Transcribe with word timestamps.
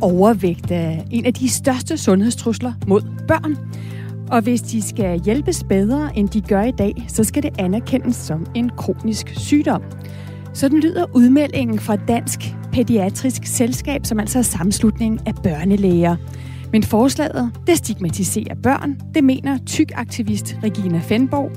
Overvægt 0.00 0.70
er 0.70 1.02
en 1.10 1.26
af 1.26 1.34
de 1.34 1.48
største 1.48 1.96
sundhedstrusler 1.96 2.72
mod 2.86 3.02
børn. 3.28 3.56
Og 4.30 4.40
hvis 4.40 4.62
de 4.62 4.82
skal 4.82 5.20
hjælpes 5.20 5.64
bedre, 5.64 6.18
end 6.18 6.28
de 6.28 6.40
gør 6.40 6.62
i 6.62 6.70
dag, 6.70 7.04
så 7.08 7.24
skal 7.24 7.42
det 7.42 7.50
anerkendes 7.58 8.16
som 8.16 8.46
en 8.54 8.70
kronisk 8.76 9.32
sygdom. 9.36 9.82
Sådan 10.54 10.80
lyder 10.80 11.04
udmeldingen 11.14 11.78
fra 11.78 11.96
Dansk 11.96 12.54
Pædiatrisk 12.72 13.46
Selskab, 13.46 14.06
som 14.06 14.20
altså 14.20 14.38
er 14.38 14.42
sammenslutningen 14.42 15.20
af 15.26 15.34
børnelæger. 15.42 16.16
Men 16.72 16.82
forslaget, 16.82 17.52
det 17.66 17.76
stigmatiserer 17.76 18.54
børn, 18.62 19.00
det 19.14 19.24
mener 19.24 19.58
tyk-aktivist 19.66 20.56
Regina 20.62 20.98
Fenborg. 20.98 21.50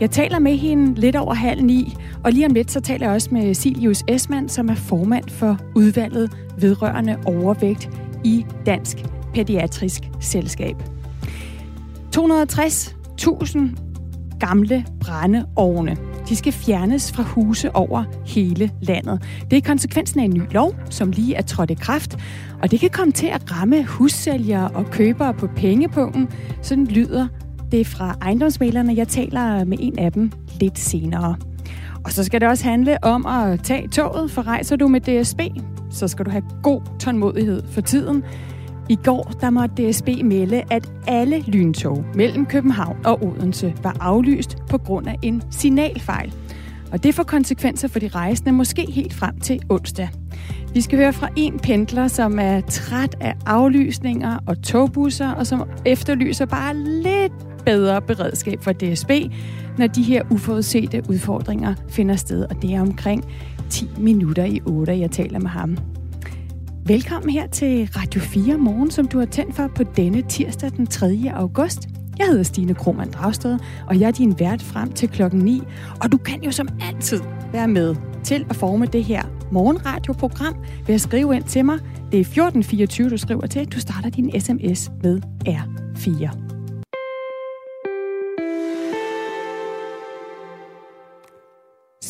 Jeg 0.00 0.10
taler 0.10 0.38
med 0.38 0.56
hende 0.56 1.00
lidt 1.00 1.16
over 1.16 1.34
halv 1.34 1.62
ni, 1.64 1.94
og 2.24 2.32
lige 2.32 2.46
om 2.46 2.52
lidt 2.52 2.70
så 2.70 2.80
taler 2.80 3.06
jeg 3.06 3.14
også 3.14 3.28
med 3.32 3.54
Silius 3.54 4.04
Esmand, 4.08 4.48
som 4.48 4.68
er 4.68 4.74
formand 4.74 5.28
for 5.28 5.58
udvalget 5.74 6.32
vedrørende 6.58 7.16
overvægt 7.24 7.90
i 8.24 8.46
Dansk 8.66 8.96
Pædiatrisk 9.34 10.02
Selskab. 10.20 10.76
260.000 12.16 13.58
gamle 14.40 14.84
brændeovne. 15.00 15.96
De 16.28 16.36
skal 16.36 16.52
fjernes 16.52 17.12
fra 17.12 17.22
huse 17.22 17.76
over 17.76 18.04
hele 18.26 18.70
landet. 18.80 19.22
Det 19.50 19.56
er 19.56 19.62
konsekvensen 19.62 20.20
af 20.20 20.24
en 20.24 20.34
ny 20.34 20.42
lov, 20.50 20.74
som 20.90 21.10
lige 21.10 21.34
er 21.34 21.42
trådt 21.42 21.70
i 21.70 21.74
kraft, 21.74 22.16
og 22.62 22.70
det 22.70 22.80
kan 22.80 22.90
komme 22.90 23.12
til 23.12 23.26
at 23.26 23.52
ramme 23.52 23.84
hussælgere 23.84 24.68
og 24.68 24.90
købere 24.90 25.34
på 25.34 25.46
pengepunkten. 25.56 26.28
Sådan 26.62 26.86
lyder 26.86 27.28
det 27.78 27.86
fra 27.86 28.16
ejendomsmalerne. 28.22 28.94
Jeg 28.96 29.08
taler 29.08 29.64
med 29.64 29.78
en 29.80 29.98
af 29.98 30.12
dem 30.12 30.32
lidt 30.60 30.78
senere. 30.78 31.36
Og 32.04 32.12
så 32.12 32.24
skal 32.24 32.40
det 32.40 32.48
også 32.48 32.64
handle 32.64 33.04
om 33.04 33.26
at 33.26 33.62
tage 33.62 33.88
toget, 33.88 34.30
for 34.30 34.42
rejser 34.46 34.76
du 34.76 34.88
med 34.88 35.00
DSB, 35.00 35.40
så 35.90 36.08
skal 36.08 36.26
du 36.26 36.30
have 36.30 36.42
god 36.62 36.80
tålmodighed 37.00 37.62
for 37.70 37.80
tiden. 37.80 38.22
I 38.88 38.98
går 39.04 39.32
der 39.40 39.50
måtte 39.50 39.90
DSB 39.90 40.08
melde, 40.24 40.62
at 40.70 40.92
alle 41.06 41.40
lyntog 41.46 42.04
mellem 42.14 42.46
København 42.46 42.96
og 43.04 43.24
Odense 43.24 43.74
var 43.82 43.96
aflyst 44.00 44.56
på 44.70 44.78
grund 44.78 45.08
af 45.08 45.18
en 45.22 45.42
signalfejl. 45.50 46.34
Og 46.92 47.02
det 47.02 47.14
får 47.14 47.22
konsekvenser 47.22 47.88
for 47.88 47.98
de 47.98 48.08
rejsende, 48.08 48.52
måske 48.52 48.86
helt 48.90 49.14
frem 49.14 49.40
til 49.40 49.60
onsdag. 49.68 50.08
Vi 50.74 50.80
skal 50.80 50.98
høre 50.98 51.12
fra 51.12 51.28
en 51.36 51.58
pendler, 51.58 52.08
som 52.08 52.38
er 52.38 52.60
træt 52.60 53.16
af 53.20 53.34
aflysninger 53.46 54.38
og 54.46 54.62
togbusser, 54.62 55.30
og 55.30 55.46
som 55.46 55.68
efterlyser 55.84 56.46
bare 56.46 56.76
lidt 56.76 57.53
bedre 57.66 58.02
beredskab 58.02 58.62
for 58.62 58.72
DSB, 58.72 59.10
når 59.78 59.86
de 59.86 60.02
her 60.02 60.22
uforudsete 60.30 61.02
udfordringer 61.08 61.74
finder 61.88 62.16
sted. 62.16 62.44
Og 62.50 62.62
det 62.62 62.74
er 62.74 62.80
omkring 62.80 63.24
10 63.70 63.90
minutter 63.98 64.44
i 64.44 64.60
8, 64.66 64.98
jeg 64.98 65.10
taler 65.10 65.38
med 65.38 65.50
ham. 65.50 65.76
Velkommen 66.86 67.30
her 67.30 67.46
til 67.46 67.88
Radio 67.96 68.20
4 68.20 68.58
Morgen, 68.58 68.90
som 68.90 69.08
du 69.08 69.18
har 69.18 69.26
tændt 69.26 69.56
for 69.56 69.70
på 69.74 69.82
denne 69.82 70.22
tirsdag 70.22 70.70
den 70.76 70.86
3. 70.86 71.32
august. 71.34 71.88
Jeg 72.18 72.26
hedder 72.26 72.42
Stine 72.42 72.74
Krohmann 72.74 73.10
Dragsted, 73.10 73.58
og 73.88 74.00
jeg 74.00 74.06
er 74.06 74.10
din 74.10 74.38
vært 74.38 74.62
frem 74.62 74.92
til 74.92 75.08
klokken 75.08 75.40
9. 75.40 75.62
Og 76.02 76.12
du 76.12 76.16
kan 76.16 76.42
jo 76.42 76.50
som 76.50 76.68
altid 76.80 77.20
være 77.52 77.68
med 77.68 77.96
til 78.24 78.46
at 78.50 78.56
forme 78.56 78.86
det 78.86 79.04
her 79.04 79.22
morgenradioprogram 79.52 80.56
ved 80.86 80.94
at 80.94 81.00
skrive 81.00 81.36
ind 81.36 81.44
til 81.44 81.64
mig. 81.64 81.78
Det 82.12 82.16
er 82.16 82.24
1424, 82.24 83.10
du 83.10 83.16
skriver 83.16 83.46
til. 83.46 83.72
Du 83.72 83.80
starter 83.80 84.10
din 84.10 84.40
sms 84.40 84.90
med 85.02 85.20
R4. 85.48 86.53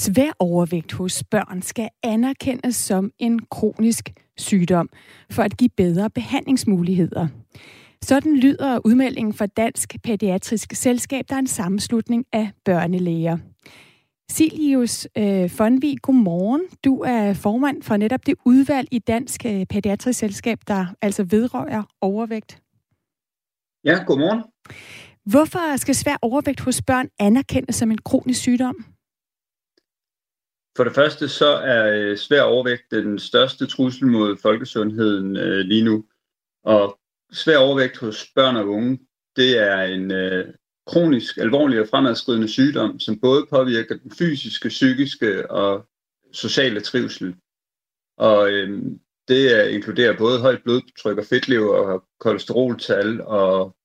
Svær 0.04 0.31
overvægt 0.38 0.92
hos 0.92 1.25
børn 1.31 1.62
skal 1.62 1.88
anerkendes 2.03 2.76
som 2.76 3.10
en 3.19 3.41
kronisk 3.50 4.10
sygdom 4.37 4.88
for 5.31 5.42
at 5.42 5.56
give 5.56 5.70
bedre 5.76 6.10
behandlingsmuligheder. 6.10 7.28
Sådan 8.03 8.37
lyder 8.37 8.81
udmeldingen 8.84 9.34
fra 9.34 9.47
Dansk 9.47 9.97
Pædiatrisk 10.03 10.72
Selskab, 10.75 11.25
der 11.28 11.34
er 11.34 11.38
en 11.38 11.47
sammenslutning 11.47 12.25
af 12.32 12.50
børnelæger. 12.64 13.38
Silius 14.31 15.09
øh, 15.19 15.50
Fonvi, 15.50 15.97
godmorgen. 16.03 16.62
Du 16.84 17.00
er 17.00 17.32
formand 17.32 17.82
for 17.82 17.97
netop 17.97 18.26
det 18.26 18.34
udvalg 18.44 18.88
i 18.91 18.98
Dansk 18.98 19.47
øh, 19.47 19.66
Pædiatrisk 19.66 20.19
Selskab, 20.19 20.59
der 20.69 20.87
altså 21.03 21.25
vedrører 21.31 21.82
overvægt. 22.00 22.62
Ja, 23.84 24.04
godmorgen. 24.06 24.43
Hvorfor 25.26 25.76
skal 25.76 25.94
svær 25.94 26.16
overvægt 26.22 26.60
hos 26.60 26.82
børn 26.82 27.09
anerkendes 27.19 27.76
som 27.76 27.91
en 27.91 27.98
kronisk 27.98 28.41
sygdom? 28.41 28.94
For 30.76 30.84
det 30.84 30.94
første 30.94 31.28
så 31.28 31.46
er 31.46 31.92
øh, 31.94 32.16
svær 32.16 32.42
overvægt 32.42 32.90
den 32.90 33.18
største 33.18 33.66
trussel 33.66 34.06
mod 34.06 34.36
folkesundheden 34.36 35.36
øh, 35.36 35.58
lige 35.58 35.84
nu. 35.84 36.04
Og 36.64 36.98
svær 37.32 37.58
overvægt 37.58 37.98
hos 37.98 38.26
børn 38.34 38.56
og 38.56 38.68
unge, 38.68 38.98
det 39.36 39.58
er 39.58 39.82
en 39.82 40.10
øh, 40.10 40.54
kronisk, 40.86 41.38
alvorlig 41.38 41.80
og 41.80 41.88
fremadskridende 41.88 42.48
sygdom, 42.48 43.00
som 43.00 43.20
både 43.20 43.46
påvirker 43.50 43.96
den 43.96 44.10
fysiske, 44.10 44.68
psykiske 44.68 45.50
og 45.50 45.86
sociale 46.32 46.80
trivsel. 46.80 47.36
Og 48.18 48.50
øh, 48.50 48.82
det 49.28 49.68
inkluderer 49.68 50.18
både 50.18 50.40
højt 50.40 50.62
blodtryk 50.62 51.18
og 51.18 51.24
fedtlever 51.24 51.76
og 51.76 52.04
kolesteroltal 52.20 53.22
og 53.22 53.76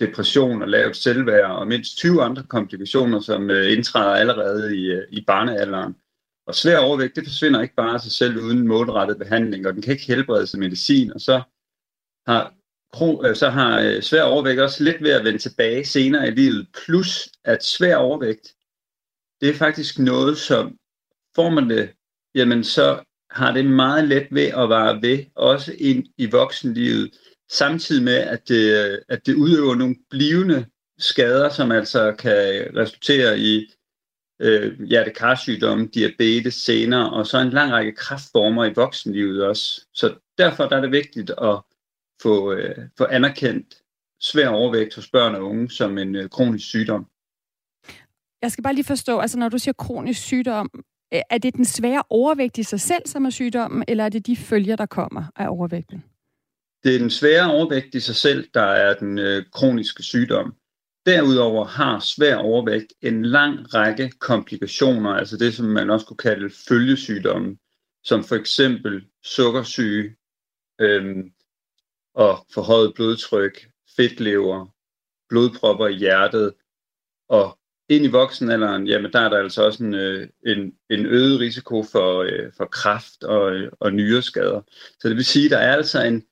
depression 0.00 0.62
og 0.62 0.68
lavt 0.68 0.96
selvværd 0.96 1.50
og 1.50 1.68
mindst 1.68 1.96
20 1.96 2.22
andre 2.22 2.42
komplikationer, 2.42 3.20
som 3.20 3.50
øh, 3.50 3.72
indtræder 3.72 4.14
allerede 4.14 4.76
i, 4.76 4.84
øh, 4.84 5.02
i 5.10 5.24
barnealderen. 5.26 5.96
Og 6.46 6.54
svær 6.54 6.78
overvægt, 6.78 7.16
det 7.16 7.24
forsvinder 7.24 7.62
ikke 7.62 7.74
bare 7.74 7.94
af 7.94 8.00
sig 8.00 8.12
selv 8.12 8.36
uden 8.36 8.68
målrettet 8.68 9.18
behandling, 9.18 9.66
og 9.66 9.72
den 9.72 9.82
kan 9.82 9.92
ikke 9.92 10.06
helbredes 10.06 10.54
af 10.54 10.60
medicin, 10.60 11.12
og 11.12 11.20
så 11.20 11.42
har, 12.26 12.54
øh, 13.28 13.36
så 13.36 13.48
har 13.50 13.80
øh, 13.80 14.02
svær 14.02 14.22
overvægt 14.22 14.60
også 14.60 14.84
lidt 14.84 15.02
ved 15.02 15.10
at 15.10 15.24
vende 15.24 15.38
tilbage 15.38 15.84
senere 15.84 16.28
i 16.28 16.30
livet, 16.30 16.66
plus 16.84 17.28
at 17.44 17.64
svær 17.64 17.96
overvægt, 17.96 18.54
det 19.40 19.48
er 19.48 19.54
faktisk 19.54 19.98
noget, 19.98 20.38
som 20.38 20.78
får 21.34 21.50
man 21.50 21.70
det, 21.70 21.90
jamen 22.34 22.64
så 22.64 23.04
har 23.30 23.52
det 23.52 23.64
meget 23.66 24.08
let 24.08 24.26
ved 24.30 24.46
at 24.46 24.68
være 24.68 25.02
ved, 25.02 25.24
også 25.34 25.74
ind 25.78 26.06
i 26.18 26.30
voksenlivet, 26.30 27.10
samtidig 27.50 28.04
med, 28.04 28.14
at 28.14 28.48
det, 28.48 29.00
at 29.08 29.26
det 29.26 29.34
udøver 29.34 29.74
nogle 29.74 29.96
blivende 30.10 30.66
skader, 30.98 31.48
som 31.48 31.72
altså 31.72 32.14
kan 32.18 32.70
resultere 32.76 33.38
i 33.38 33.72
øh, 34.42 34.82
hjertekarsygdomme, 34.82 35.86
diabetes 35.86 36.54
senere, 36.54 37.12
og 37.12 37.26
så 37.26 37.38
en 37.38 37.50
lang 37.50 37.72
række 37.72 37.92
kraftformer 37.92 38.64
i 38.64 38.72
voksenlivet 38.76 39.44
også. 39.44 39.86
Så 39.94 40.14
derfor 40.38 40.68
der 40.68 40.76
er 40.76 40.80
det 40.80 40.92
vigtigt 40.92 41.30
at 41.30 41.60
få, 42.22 42.52
øh, 42.52 42.76
få 42.98 43.04
anerkendt 43.04 43.74
svær 44.20 44.48
overvægt 44.48 44.94
hos 44.94 45.10
børn 45.10 45.34
og 45.34 45.42
unge 45.42 45.70
som 45.70 45.98
en 45.98 46.14
øh, 46.14 46.28
kronisk 46.28 46.66
sygdom. 46.66 47.06
Jeg 48.42 48.52
skal 48.52 48.64
bare 48.64 48.74
lige 48.74 48.84
forstå, 48.84 49.18
altså 49.18 49.38
når 49.38 49.48
du 49.48 49.58
siger 49.58 49.72
kronisk 49.72 50.20
sygdom, 50.20 50.70
er 51.30 51.38
det 51.38 51.54
den 51.54 51.64
svære 51.64 52.02
overvægt 52.10 52.58
i 52.58 52.62
sig 52.62 52.80
selv, 52.80 53.02
som 53.06 53.24
er 53.24 53.30
sygdommen, 53.30 53.84
eller 53.88 54.04
er 54.04 54.08
det 54.08 54.26
de 54.26 54.36
følger, 54.36 54.76
der 54.76 54.86
kommer 54.86 55.24
af 55.36 55.48
overvægten? 55.48 56.04
Det 56.84 56.94
er 56.94 56.98
den 56.98 57.10
svære 57.10 57.52
overvægt 57.52 57.94
i 57.94 58.00
sig 58.00 58.16
selv, 58.16 58.48
der 58.54 58.62
er 58.62 58.94
den 58.94 59.18
øh, 59.18 59.44
kroniske 59.52 60.02
sygdom. 60.02 60.54
Derudover 61.06 61.64
har 61.64 62.00
svær 62.00 62.36
overvægt 62.36 62.92
en 63.00 63.24
lang 63.24 63.74
række 63.74 64.10
komplikationer, 64.10 65.10
altså 65.10 65.36
det, 65.36 65.54
som 65.54 65.66
man 65.66 65.90
også 65.90 66.06
kunne 66.06 66.16
kalde 66.16 66.50
følgesygdomme, 66.68 67.58
som 68.04 68.24
for 68.24 68.36
eksempel 68.36 69.06
sukkersyge 69.22 70.16
øhm, 70.80 71.32
og 72.14 72.46
forhøjet 72.54 72.94
blodtryk, 72.94 73.68
fedtlever, 73.96 74.66
blodpropper 75.28 75.86
i 75.86 75.94
hjertet, 75.94 76.54
og 77.28 77.58
ind 77.88 78.04
i 78.04 78.08
voksenalderen, 78.08 78.86
jamen 78.86 79.12
der 79.12 79.20
er 79.20 79.28
der 79.28 79.38
altså 79.38 79.64
også 79.66 79.84
en, 79.84 79.94
øh, 79.94 80.28
en, 80.46 80.74
en 80.90 81.06
øget 81.06 81.40
risiko 81.40 81.82
for, 81.82 82.22
øh, 82.22 82.52
for 82.56 82.64
kræft 82.64 83.24
og, 83.24 83.70
og 83.80 83.92
nyreskader. 83.92 84.60
Så 85.00 85.08
det 85.08 85.16
vil 85.16 85.24
sige, 85.24 85.44
at 85.44 85.50
der 85.50 85.58
er 85.58 85.72
altså 85.72 86.02
en, 86.02 86.22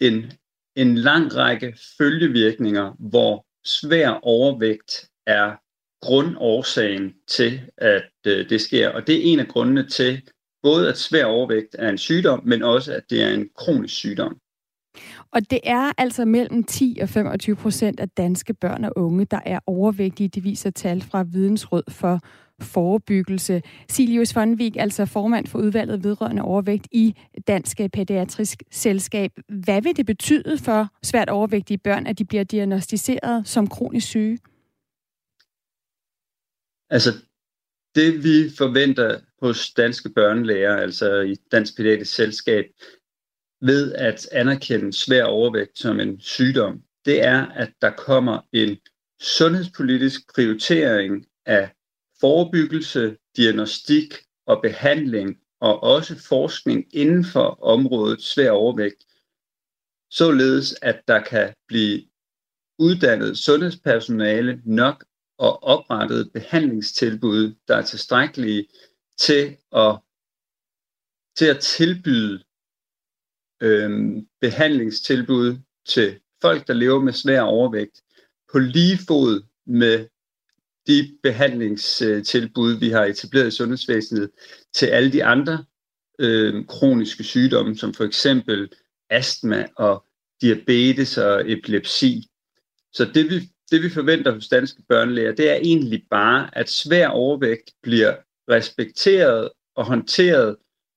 en, 0.00 0.32
en 0.76 0.98
lang 0.98 1.36
række 1.36 1.78
følgevirkninger, 1.98 2.92
hvor 2.98 3.46
svær 3.64 4.08
overvægt 4.08 5.08
er 5.26 5.56
grundårsagen 6.02 7.14
til, 7.28 7.60
at 7.76 8.10
øh, 8.26 8.48
det 8.50 8.60
sker. 8.60 8.88
Og 8.88 9.06
det 9.06 9.14
er 9.14 9.32
en 9.32 9.40
af 9.40 9.48
grundene 9.48 9.88
til, 9.88 10.22
både 10.62 10.88
at 10.88 10.98
svær 10.98 11.24
overvægt 11.24 11.76
er 11.78 11.88
en 11.88 11.98
sygdom, 11.98 12.42
men 12.44 12.62
også 12.62 12.92
at 12.92 13.02
det 13.10 13.22
er 13.22 13.28
en 13.28 13.48
kronisk 13.56 13.94
sygdom. 13.94 14.36
Og 15.32 15.50
det 15.50 15.60
er 15.64 15.92
altså 15.98 16.24
mellem 16.24 16.64
10 16.64 16.98
og 17.02 17.08
25 17.08 17.56
procent 17.56 18.00
af 18.00 18.08
danske 18.08 18.54
børn 18.54 18.84
og 18.84 18.92
unge, 18.96 19.24
der 19.24 19.40
er 19.46 19.58
overvægtige. 19.66 20.28
Det 20.28 20.44
viser 20.44 20.70
tal 20.70 21.02
fra 21.02 21.22
Vidensråd 21.22 21.82
for 21.90 22.20
forebyggelse. 22.62 23.62
Silius 23.88 24.32
Fondvik, 24.32 24.76
altså 24.76 25.06
formand 25.06 25.46
for 25.46 25.58
udvalget 25.58 26.04
vedrørende 26.04 26.42
overvægt 26.42 26.88
i 26.92 27.14
Dansk 27.46 27.80
Pædiatrisk 27.92 28.62
Selskab. 28.70 29.30
Hvad 29.48 29.82
vil 29.82 29.96
det 29.96 30.06
betyde 30.06 30.58
for 30.58 30.88
svært 31.02 31.28
overvægtige 31.28 31.78
børn, 31.78 32.06
at 32.06 32.18
de 32.18 32.24
bliver 32.24 32.44
diagnostiseret 32.44 33.48
som 33.48 33.66
kronisk 33.66 34.06
syge? 34.06 34.38
Altså, 36.90 37.10
det 37.94 38.24
vi 38.24 38.50
forventer 38.58 39.20
hos 39.42 39.72
danske 39.72 40.08
børnelæger, 40.08 40.76
altså 40.76 41.20
i 41.20 41.34
Dansk 41.52 41.76
Pædiatrisk 41.76 42.14
Selskab, 42.14 42.64
ved 43.60 43.92
at 43.92 44.28
anerkende 44.32 44.92
svær 44.92 45.24
overvægt 45.24 45.78
som 45.78 46.00
en 46.00 46.20
sygdom, 46.20 46.82
det 47.04 47.24
er, 47.24 47.46
at 47.46 47.72
der 47.82 47.90
kommer 47.90 48.40
en 48.52 48.78
sundhedspolitisk 49.20 50.34
prioritering 50.34 51.26
af 51.46 51.70
forebyggelse, 52.22 53.16
diagnostik 53.36 54.14
og 54.46 54.62
behandling, 54.62 55.38
og 55.60 55.82
også 55.82 56.14
forskning 56.28 56.84
inden 56.94 57.24
for 57.24 57.48
området 57.62 58.22
svær 58.22 58.50
overvægt, 58.50 59.04
således 60.10 60.74
at 60.82 61.02
der 61.08 61.22
kan 61.22 61.54
blive 61.68 62.02
uddannet 62.78 63.38
sundhedspersonale 63.38 64.62
nok 64.64 65.04
og 65.38 65.62
oprettet 65.62 66.32
behandlingstilbud, 66.32 67.54
der 67.68 67.76
er 67.76 67.82
tilstrækkelige 67.82 68.68
til 69.18 69.56
at, 69.72 69.98
til 71.36 71.46
at 71.46 71.60
tilbyde 71.60 72.44
øhm, 73.62 74.28
behandlingstilbud 74.40 75.58
til 75.86 76.20
folk, 76.42 76.66
der 76.66 76.74
lever 76.74 77.00
med 77.00 77.12
svær 77.12 77.40
overvægt, 77.40 78.02
på 78.52 78.58
lige 78.58 78.98
fod 79.08 79.42
med 79.66 80.08
de 80.86 81.18
behandlingstilbud, 81.22 82.78
vi 82.78 82.88
har 82.88 83.04
etableret 83.04 83.48
i 83.48 83.56
sundhedsvæsenet 83.56 84.30
til 84.74 84.86
alle 84.86 85.12
de 85.12 85.24
andre 85.24 85.64
øh, 86.18 86.66
kroniske 86.66 87.24
sygdomme, 87.24 87.76
som 87.76 87.94
for 87.94 88.04
eksempel 88.04 88.68
astma 89.10 89.66
og 89.76 90.04
diabetes 90.40 91.18
og 91.18 91.50
epilepsi. 91.50 92.28
Så 92.92 93.04
det 93.14 93.30
vi, 93.30 93.40
det 93.70 93.82
vi 93.82 93.90
forventer 93.90 94.32
hos 94.32 94.48
danske 94.48 94.82
børnelæger, 94.88 95.34
det 95.34 95.50
er 95.50 95.54
egentlig 95.54 96.02
bare, 96.10 96.58
at 96.58 96.70
svær 96.70 97.08
overvægt 97.08 97.70
bliver 97.82 98.16
respekteret 98.50 99.48
og 99.76 99.84
håndteret 99.84 100.56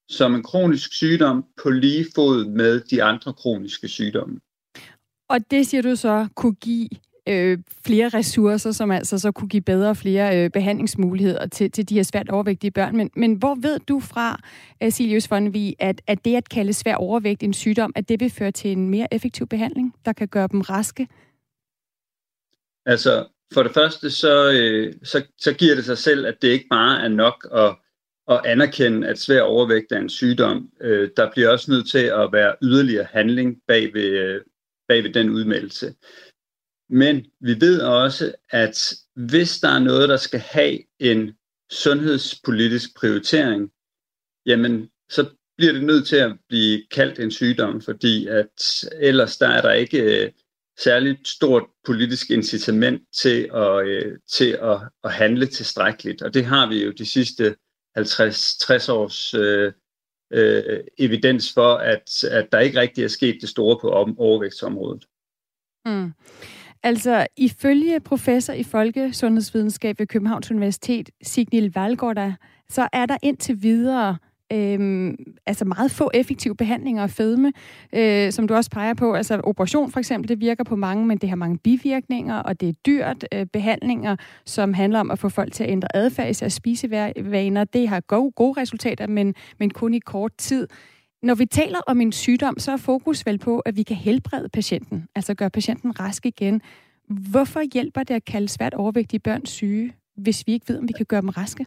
som 0.10 0.36
en 0.36 0.44
kronisk 0.44 0.94
sygdom 0.94 1.46
på 1.64 1.70
lige 1.70 2.06
fod 2.16 2.46
med 2.46 2.80
de 2.80 3.04
andre 3.04 3.34
kroniske 3.34 3.88
sygdomme. 3.88 4.40
Og 5.30 5.52
det 5.52 5.68
siger 5.68 5.82
du 5.82 5.96
så 5.96 6.28
kunne 6.36 6.56
give 6.56 6.90
øh, 7.28 7.58
flere 7.86 8.10
ressourcer, 8.10 8.72
som 8.72 8.92
altså 8.92 9.18
så 9.20 9.32
kunne 9.32 9.50
give 9.50 9.62
bedre 9.62 9.90
og 9.90 9.98
flere 9.98 10.44
øh, 10.44 10.50
behandlingsmuligheder 10.50 11.48
til, 11.48 11.72
til 11.72 11.90
de 11.90 11.96
her 11.96 12.04
svært 12.04 12.30
overvægtige 12.30 12.72
børn. 12.72 12.98
Men, 12.98 13.12
men 13.16 13.34
hvor 13.34 13.56
ved 13.56 13.80
du 13.80 14.00
fra, 14.00 14.40
uh, 14.84 14.92
Silius 14.92 15.28
Fonvi, 15.28 15.76
at, 15.80 16.02
at 16.08 16.26
det 16.26 16.36
at 16.36 16.50
kalde 16.50 16.74
svær 16.74 16.96
overvægt 16.96 17.44
en 17.44 17.54
sygdom, 17.54 17.92
at 17.96 18.10
det 18.10 18.20
vil 18.20 18.30
føre 18.30 18.52
til 18.52 18.72
en 18.72 18.90
mere 18.90 19.14
effektiv 19.14 19.48
behandling, 19.48 19.96
der 20.06 20.14
kan 20.14 20.28
gøre 20.28 20.48
dem 20.52 20.62
raske? 20.62 21.08
Altså, 22.86 23.28
for 23.54 23.64
det 23.64 23.74
første, 23.74 24.12
så, 24.12 24.52
øh, 24.52 24.94
så, 25.04 25.24
så 25.38 25.54
giver 25.54 25.76
det 25.76 25.86
sig 25.86 25.98
selv, 25.98 26.26
at 26.26 26.42
det 26.42 26.48
ikke 26.48 26.68
bare 26.70 27.04
er 27.04 27.08
nok 27.08 27.48
at, 27.54 27.76
at 28.36 28.42
anerkende, 28.46 29.08
at 29.08 29.20
svær 29.20 29.42
overvægt 29.42 29.92
er 29.92 30.00
en 30.00 30.10
sygdom. 30.10 30.70
Øh, 30.82 31.10
der 31.18 31.32
bliver 31.32 31.50
også 31.50 31.72
nødt 31.72 31.90
til 31.90 32.06
at 32.06 32.30
være 32.32 32.56
yderligere 32.64 33.08
handling 33.12 33.58
bag 33.68 33.94
ved, 33.94 34.10
øh, 34.10 34.42
bag 34.88 35.04
ved 35.04 35.14
den 35.14 35.30
udmeldelse. 35.30 35.94
Men 36.90 37.26
vi 37.40 37.62
ved 37.62 37.82
også, 37.82 38.34
at 38.50 38.94
hvis 39.16 39.60
der 39.60 39.70
er 39.70 39.80
noget, 39.80 40.10
der 40.10 40.18
skal 40.18 40.40
have 40.40 40.80
en 41.00 41.32
sundhedspolitisk 41.72 42.96
prioritering, 43.00 43.72
jamen 44.46 44.90
så 45.10 45.30
bliver 45.58 45.74
det 45.74 45.84
nødt 45.84 46.08
til 46.08 46.16
at 46.16 46.38
blive 46.50 46.84
kaldt 46.92 47.20
en 47.20 47.32
sygdom, 47.32 47.82
fordi 47.82 48.28
at 48.28 48.86
ellers 48.94 49.38
der 49.38 49.48
er 49.48 49.62
der 49.62 49.72
ikke 49.72 50.24
øh, 50.24 50.32
særligt 50.80 51.28
stort 51.28 51.64
politisk 51.86 52.30
incitament 52.30 53.02
til 53.14 53.50
at, 53.54 53.88
øh, 53.88 54.18
til 54.30 54.58
at, 54.62 54.80
at 55.04 55.14
handle 55.14 55.46
tilstrækkeligt. 55.46 56.22
Og 56.22 56.34
det 56.34 56.46
har 56.46 56.70
vi 56.70 56.84
jo 56.86 56.92
de 56.92 57.06
sidste 57.06 57.56
50-60 57.98 58.92
års 58.92 59.34
øh, 59.34 59.74
øh, 60.34 60.84
evidens 60.98 61.54
for, 61.54 61.76
at, 61.76 62.24
at 62.24 62.52
der 62.52 62.60
ikke 62.60 62.80
rigtig 62.80 63.04
er 63.04 63.08
sket 63.08 63.38
det 63.42 63.50
store 63.50 63.80
på 63.82 63.90
overvægtsområdet. 64.18 65.06
Mm. 65.86 66.14
Altså, 66.86 67.28
ifølge 67.38 68.00
professor 68.00 68.54
i 68.54 68.64
folkesundhedsvidenskab 68.64 70.00
ved 70.00 70.08
Københavns 70.08 70.52
Universitet, 70.52 71.10
Signil 71.24 71.72
Valgård, 71.76 72.34
så 72.70 72.88
er 72.94 73.06
der 73.06 73.18
indtil 73.24 73.64
videre 73.64 74.18
øhm, 74.54 75.16
altså 75.46 75.66
meget 75.66 75.92
få 75.92 76.12
effektive 76.14 76.56
behandlinger 76.56 77.04
af 77.04 77.10
fedme, 77.10 77.54
øh, 77.94 78.32
som 78.32 78.48
du 78.48 78.54
også 78.54 78.70
peger 78.70 78.94
på. 78.94 79.14
Altså 79.14 79.42
operation 79.44 79.92
for 79.92 80.00
eksempel, 80.00 80.30
det 80.30 80.40
virker 80.40 80.64
på 80.64 80.76
mange, 80.76 81.06
men 81.06 81.18
det 81.18 81.30
har 81.30 81.36
mange 81.36 81.58
bivirkninger, 81.58 82.36
og 82.36 82.62
det 82.62 82.70
er 82.70 82.74
dyrt. 82.86 83.26
Øh, 83.34 83.46
behandlinger, 83.46 84.16
som 84.46 84.74
handler 84.74 85.00
om 85.00 85.12
at 85.12 85.20
få 85.20 85.30
folk 85.30 85.54
til 85.54 85.64
at 85.64 85.70
ændre 85.70 85.96
adfærd, 85.96 86.30
især 86.30 86.48
spisevaner, 86.48 87.64
det 87.64 87.88
har 87.90 88.00
gode, 88.00 88.32
gode 88.32 88.62
resultater, 88.62 89.08
men, 89.08 89.36
men 89.60 89.70
kun 89.70 89.94
i 89.94 90.00
kort 90.00 90.32
tid. 90.38 90.68
Når 91.26 91.36
vi 91.36 91.46
taler 91.46 91.80
om 91.88 92.02
en 92.02 92.12
sygdom, 92.12 92.60
så 92.60 92.72
er 92.72 92.78
fokus 92.78 93.26
vel 93.26 93.38
på, 93.38 93.60
at 93.60 93.78
vi 93.78 93.84
kan 93.84 93.96
helbrede 93.96 94.50
patienten, 94.50 95.08
altså 95.16 95.34
gøre 95.34 95.50
patienten 95.50 96.00
rask 96.00 96.26
igen. 96.26 96.62
Hvorfor 97.10 97.62
hjælper 97.74 98.04
det 98.04 98.14
at 98.14 98.26
kalde 98.26 98.50
svært 98.50 98.74
overvægtige 98.74 99.20
børn 99.20 99.46
syge, 99.46 99.96
hvis 100.18 100.44
vi 100.48 100.54
ikke 100.54 100.70
ved, 100.70 100.78
om 100.78 100.88
vi 100.88 100.94
kan 100.94 101.06
gøre 101.06 101.22
dem 101.22 101.30
raske? 101.30 101.66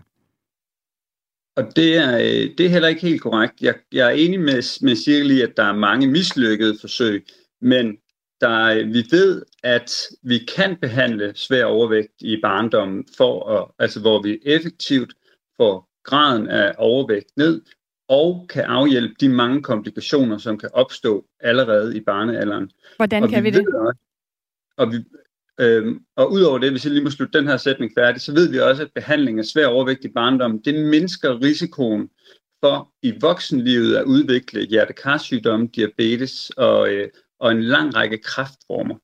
Og 1.56 1.76
det 1.76 1.96
er, 1.96 2.18
øh, 2.18 2.56
det 2.58 2.66
er 2.66 2.68
heller 2.68 2.88
ikke 2.88 3.00
helt 3.00 3.22
korrekt. 3.22 3.54
Jeg, 3.60 3.74
jeg 3.92 4.06
er 4.06 4.14
enig 4.14 4.40
med, 4.40 4.84
med 4.84 4.96
Cirkel 4.96 5.42
at 5.42 5.56
der 5.56 5.64
er 5.64 5.76
mange 5.76 6.06
mislykkede 6.06 6.78
forsøg, 6.80 7.26
men 7.60 7.96
der, 8.40 8.64
øh, 8.64 8.92
vi 8.92 9.04
ved, 9.10 9.42
at 9.62 9.92
vi 10.22 10.38
kan 10.56 10.76
behandle 10.76 11.32
svær 11.34 11.64
overvægt 11.64 12.14
i 12.20 12.40
barndommen, 12.42 13.04
for 13.16 13.50
at, 13.50 13.66
altså 13.78 14.00
hvor 14.00 14.22
vi 14.22 14.38
effektivt 14.42 15.14
får 15.56 15.88
graden 16.04 16.48
af 16.48 16.74
overvægt 16.78 17.36
ned, 17.36 17.62
og 18.08 18.46
kan 18.50 18.64
afhjælpe 18.64 19.14
de 19.20 19.28
mange 19.28 19.62
komplikationer, 19.62 20.38
som 20.38 20.58
kan 20.58 20.68
opstå 20.72 21.26
allerede 21.40 21.96
i 21.96 22.00
barnealderen. 22.00 22.70
Hvordan 22.96 23.22
og 23.22 23.28
kan 23.28 23.44
vi, 23.44 23.50
vi 23.50 23.58
det? 23.58 23.66
Også, 23.74 23.98
og, 24.76 24.92
vi, 24.92 24.96
øhm, 25.60 26.04
og 26.16 26.32
udover 26.32 26.58
det, 26.58 26.70
hvis 26.70 26.84
jeg 26.84 26.92
lige 26.92 27.04
må 27.04 27.10
slutte 27.10 27.38
den 27.38 27.48
her 27.48 27.56
sætning 27.56 27.92
færdig, 27.98 28.20
så 28.20 28.32
ved 28.32 28.50
vi 28.50 28.60
også, 28.60 28.82
at 28.82 28.92
behandling 28.94 29.38
af 29.38 29.44
svær 29.44 29.66
overvægt 29.66 30.04
i 30.04 30.08
barndom, 30.08 30.62
det 30.62 30.74
mindsker 30.74 31.42
risikoen 31.42 32.10
for 32.64 32.92
i 33.02 33.14
voksenlivet 33.20 33.96
at 33.96 34.04
udvikle 34.04 34.60
hjertekarsygdomme, 34.60 35.66
diabetes 35.66 36.50
og, 36.50 36.92
øh, 36.92 37.08
og 37.38 37.52
en 37.52 37.62
lang 37.62 37.96
række 37.96 38.18
kræftformer. 38.18 38.94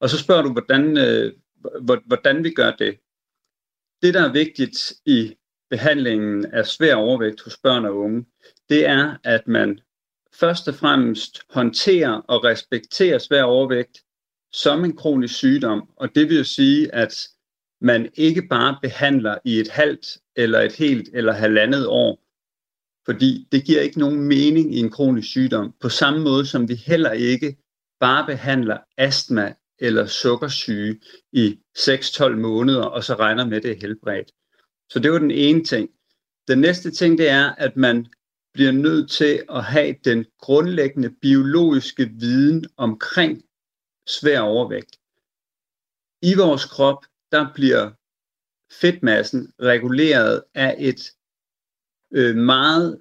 Og 0.00 0.10
så 0.10 0.18
spørger 0.18 0.42
du, 0.42 0.52
hvordan, 0.52 0.98
øh, 0.98 1.32
hvordan 2.06 2.44
vi 2.44 2.50
gør 2.50 2.70
det. 2.70 2.98
Det, 4.02 4.14
der 4.14 4.28
er 4.28 4.32
vigtigt 4.32 4.92
i 5.06 5.36
behandlingen 5.72 6.44
af 6.44 6.66
svær 6.66 6.94
overvægt 6.94 7.40
hos 7.40 7.56
børn 7.56 7.84
og 7.84 7.96
unge, 7.96 8.24
det 8.68 8.86
er, 8.86 9.16
at 9.24 9.48
man 9.48 9.80
først 10.34 10.68
og 10.68 10.74
fremmest 10.74 11.42
håndterer 11.50 12.12
og 12.12 12.44
respekterer 12.44 13.18
svær 13.18 13.42
overvægt 13.42 13.98
som 14.52 14.84
en 14.84 14.96
kronisk 14.96 15.34
sygdom. 15.34 15.88
Og 15.96 16.14
det 16.14 16.28
vil 16.28 16.36
jo 16.36 16.44
sige, 16.44 16.94
at 16.94 17.28
man 17.80 18.10
ikke 18.14 18.42
bare 18.50 18.78
behandler 18.82 19.38
i 19.44 19.60
et 19.60 19.68
halvt 19.68 20.06
eller 20.36 20.60
et 20.60 20.72
helt 20.72 21.08
eller 21.12 21.32
halvandet 21.32 21.86
år, 21.86 22.22
fordi 23.04 23.48
det 23.52 23.64
giver 23.64 23.80
ikke 23.80 23.98
nogen 23.98 24.20
mening 24.20 24.74
i 24.74 24.78
en 24.78 24.90
kronisk 24.90 25.28
sygdom, 25.28 25.74
på 25.80 25.88
samme 25.88 26.20
måde 26.20 26.46
som 26.46 26.68
vi 26.68 26.74
heller 26.74 27.12
ikke 27.12 27.56
bare 28.00 28.26
behandler 28.26 28.78
astma 28.96 29.54
eller 29.78 30.06
sukkersyge 30.06 31.00
i 31.32 31.58
6-12 31.78 32.28
måneder, 32.28 32.84
og 32.84 33.04
så 33.04 33.14
regner 33.14 33.46
med, 33.46 33.60
det 33.60 33.70
er 33.70 33.80
helbredt. 33.80 34.32
Så 34.92 34.98
det 34.98 35.12
var 35.12 35.18
den 35.18 35.30
ene 35.30 35.64
ting. 35.64 35.90
Den 36.48 36.58
næste 36.58 36.90
ting, 36.90 37.18
det 37.18 37.28
er, 37.28 37.54
at 37.54 37.76
man 37.76 38.06
bliver 38.54 38.72
nødt 38.72 39.10
til 39.10 39.44
at 39.50 39.64
have 39.64 39.96
den 40.04 40.26
grundlæggende 40.38 41.10
biologiske 41.10 42.10
viden 42.18 42.66
omkring 42.76 43.42
svær 44.08 44.40
overvægt. 44.40 44.98
I 46.22 46.34
vores 46.34 46.64
krop, 46.64 47.04
der 47.32 47.52
bliver 47.54 47.90
fedtmassen 48.80 49.52
reguleret 49.62 50.42
af 50.54 50.76
et 50.78 51.12
øh, 52.10 52.36
meget 52.36 53.00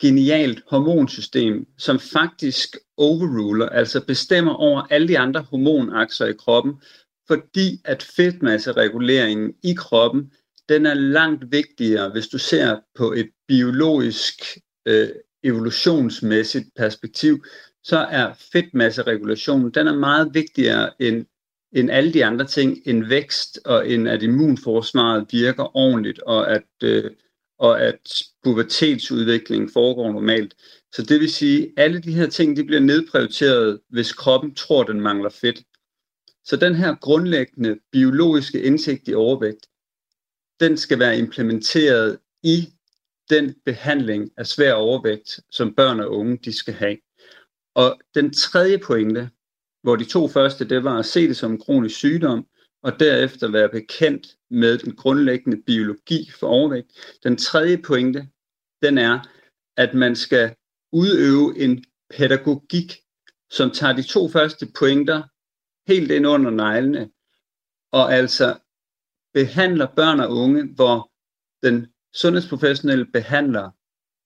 genialt 0.00 0.62
hormonsystem, 0.66 1.66
som 1.78 1.98
faktisk 1.98 2.76
overruler, 2.96 3.68
altså 3.68 4.06
bestemmer 4.06 4.54
over 4.54 4.80
alle 4.80 5.08
de 5.08 5.18
andre 5.18 5.40
hormonakser 5.40 6.26
i 6.26 6.32
kroppen, 6.32 6.82
fordi 7.26 7.80
at 7.84 8.02
fedtmassereguleringen 8.02 9.54
i 9.62 9.74
kroppen 9.74 10.32
den 10.68 10.86
er 10.86 10.94
langt 10.94 11.52
vigtigere, 11.52 12.10
hvis 12.10 12.28
du 12.28 12.38
ser 12.38 12.76
på 12.94 13.12
et 13.12 13.30
biologisk, 13.48 14.42
øh, 14.86 15.08
evolutionsmæssigt 15.42 16.66
perspektiv, 16.76 17.44
så 17.82 17.98
er 17.98 18.32
fedtmasseregulation, 18.52 19.70
den 19.70 19.86
er 19.86 19.94
meget 19.94 20.30
vigtigere 20.34 21.02
end, 21.02 21.26
end 21.72 21.90
alle 21.90 22.12
de 22.12 22.24
andre 22.24 22.46
ting, 22.46 22.78
end 22.86 23.04
vækst 23.04 23.60
og 23.64 23.90
end 23.90 24.08
at 24.08 24.22
immunforsvaret 24.22 25.26
virker 25.30 25.76
ordentligt, 25.76 26.18
og 26.18 26.50
at, 26.50 26.66
øh, 26.82 27.10
og 27.58 27.80
at 27.80 28.22
pubertetsudvikling 28.44 29.70
foregår 29.72 30.12
normalt. 30.12 30.54
Så 30.94 31.02
det 31.02 31.20
vil 31.20 31.32
sige, 31.32 31.62
at 31.62 31.84
alle 31.84 32.00
de 32.00 32.12
her 32.12 32.26
ting 32.26 32.56
de 32.56 32.64
bliver 32.64 32.80
nedprioriteret, 32.80 33.80
hvis 33.90 34.12
kroppen 34.12 34.54
tror, 34.54 34.82
den 34.82 35.00
mangler 35.00 35.30
fedt. 35.30 35.62
Så 36.44 36.56
den 36.56 36.74
her 36.74 36.94
grundlæggende 36.94 37.78
biologiske 37.92 38.62
indsigt 38.62 39.08
i 39.08 39.14
overvægt, 39.14 39.66
den 40.60 40.76
skal 40.76 40.98
være 40.98 41.18
implementeret 41.18 42.18
i 42.42 42.68
den 43.30 43.54
behandling 43.64 44.30
af 44.36 44.46
svær 44.46 44.72
overvægt, 44.72 45.40
som 45.50 45.74
børn 45.74 46.00
og 46.00 46.10
unge 46.10 46.38
de 46.44 46.52
skal 46.52 46.74
have. 46.74 46.98
Og 47.74 48.00
den 48.14 48.32
tredje 48.32 48.78
pointe, 48.78 49.30
hvor 49.82 49.96
de 49.96 50.04
to 50.04 50.28
første, 50.28 50.68
det 50.68 50.84
var 50.84 50.98
at 50.98 51.06
se 51.06 51.28
det 51.28 51.36
som 51.36 51.52
en 51.52 51.58
kronisk 51.58 51.96
sygdom, 51.96 52.46
og 52.82 53.00
derefter 53.00 53.48
være 53.48 53.68
bekendt 53.68 54.26
med 54.50 54.78
den 54.78 54.96
grundlæggende 54.96 55.62
biologi 55.66 56.30
for 56.30 56.46
overvægt. 56.46 57.18
Den 57.22 57.36
tredje 57.36 57.78
pointe, 57.78 58.28
den 58.82 58.98
er, 58.98 59.20
at 59.76 59.94
man 59.94 60.16
skal 60.16 60.54
udøve 60.92 61.58
en 61.58 61.84
pædagogik, 62.10 62.96
som 63.50 63.70
tager 63.70 63.92
de 63.92 64.02
to 64.02 64.28
første 64.28 64.66
pointer 64.78 65.22
helt 65.90 66.10
ind 66.10 66.26
under 66.26 66.50
neglene, 66.50 67.10
og 67.92 68.14
altså 68.14 68.56
behandler 69.34 69.86
børn 69.96 70.20
og 70.20 70.30
unge, 70.30 70.74
hvor 70.74 71.10
den 71.62 71.86
sundhedsprofessionelle 72.14 73.06
behandler 73.12 73.70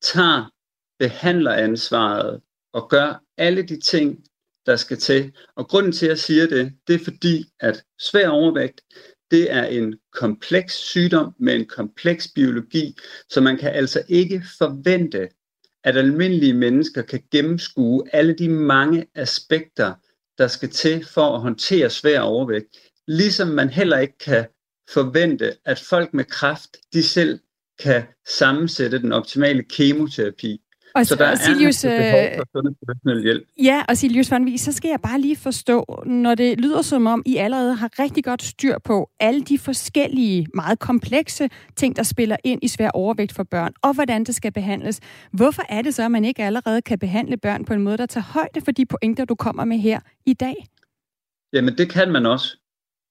tager 0.03 0.51
behandleransvaret 0.99 2.41
og 2.73 2.89
gør 2.91 3.23
alle 3.39 3.63
de 3.63 3.81
ting, 3.81 4.25
der 4.67 4.77
skal 4.77 4.99
til. 4.99 5.33
Og 5.57 5.69
grunden 5.69 5.93
til, 5.93 6.07
at 6.07 6.11
jeg 6.11 6.19
siger 6.19 6.47
det, 6.47 6.73
det 6.87 6.95
er 6.95 7.05
fordi, 7.05 7.45
at 7.61 7.85
svær 7.99 8.29
overvægt, 8.29 8.81
det 9.31 9.53
er 9.53 9.65
en 9.65 9.99
kompleks 10.13 10.75
sygdom 10.75 11.35
med 11.39 11.55
en 11.55 11.67
kompleks 11.67 12.29
biologi, 12.35 12.97
så 13.31 13.41
man 13.41 13.57
kan 13.57 13.71
altså 13.71 14.03
ikke 14.09 14.43
forvente, 14.59 15.29
at 15.85 15.97
almindelige 15.97 16.55
mennesker 16.55 17.03
kan 17.03 17.23
gennemskue 17.31 18.05
alle 18.13 18.35
de 18.35 18.49
mange 18.49 19.07
aspekter, 19.15 19.95
der 20.39 20.47
skal 20.47 20.71
til 20.71 21.07
for 21.07 21.35
at 21.35 21.41
håndtere 21.41 21.91
svær 21.91 22.21
overvægt. 22.21 22.67
Ligesom 23.07 23.49
man 23.49 23.69
heller 23.69 23.99
ikke 23.99 24.19
kan 24.19 24.47
forvente, 24.95 25.53
at 25.65 25.85
folk 25.91 26.15
med 26.15 26.25
kræft, 26.25 26.77
de 26.93 27.03
selv 27.03 27.41
kan 27.83 28.03
sammensætte 28.39 28.99
den 28.99 29.13
optimale 29.13 29.63
kemoterapi. 29.63 30.61
Og, 30.95 31.07
så 31.07 31.17
der 31.17 31.31
og 31.31 31.39
Silius, 31.39 31.85
er 31.85 32.41
behov 32.55 33.17
øh, 33.17 33.23
hjælp. 33.23 33.49
Ja, 33.63 33.83
og 33.89 33.97
Silius 33.97 34.31
Vanvi, 34.31 34.59
så 34.59 34.73
skal 34.73 34.89
jeg 34.89 35.01
bare 35.03 35.21
lige 35.21 35.37
forstå, 35.37 36.03
når 36.07 36.35
det 36.35 36.61
lyder 36.61 36.83
som 36.83 37.07
om, 37.07 37.23
I 37.27 37.37
allerede 37.37 37.75
har 37.75 37.91
rigtig 37.99 38.25
godt 38.25 38.43
styr 38.43 38.79
på 38.79 39.11
alle 39.21 39.43
de 39.43 39.59
forskellige, 39.59 40.47
meget 40.55 40.79
komplekse 40.79 41.49
ting, 41.77 41.97
der 41.97 42.03
spiller 42.03 42.37
ind 42.45 42.65
i 42.65 42.69
svær 42.69 42.91
overvægt 42.91 43.33
for 43.33 43.43
børn, 43.43 43.73
og 43.83 43.95
hvordan 43.95 44.25
det 44.25 44.35
skal 44.35 44.53
behandles. 44.53 45.01
Hvorfor 45.33 45.63
er 45.69 45.83
det 45.83 45.95
så, 45.95 46.05
at 46.05 46.11
man 46.11 46.25
ikke 46.25 46.45
allerede 46.45 46.83
kan 46.83 46.99
behandle 46.99 47.37
børn 47.37 47.65
på 47.65 47.75
en 47.75 47.83
måde, 47.83 47.97
der 47.97 48.07
tager 48.07 48.25
højde 48.25 48.61
for 48.61 48.73
de 48.73 48.87
pointer, 48.87 49.25
du 49.25 49.35
kommer 49.35 49.65
med 49.65 49.79
her 49.79 50.01
i 50.27 50.33
dag? 50.33 50.55
Jamen, 51.53 51.79
det 51.79 51.91
kan 51.91 52.13
man 52.13 52.27
også. 52.27 52.57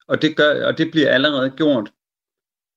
Og 0.08 0.22
det, 0.22 0.38
gør, 0.38 0.68
og 0.68 0.78
det 0.78 0.92
bliver 0.92 1.10
allerede 1.10 1.50
gjort. 1.50 1.92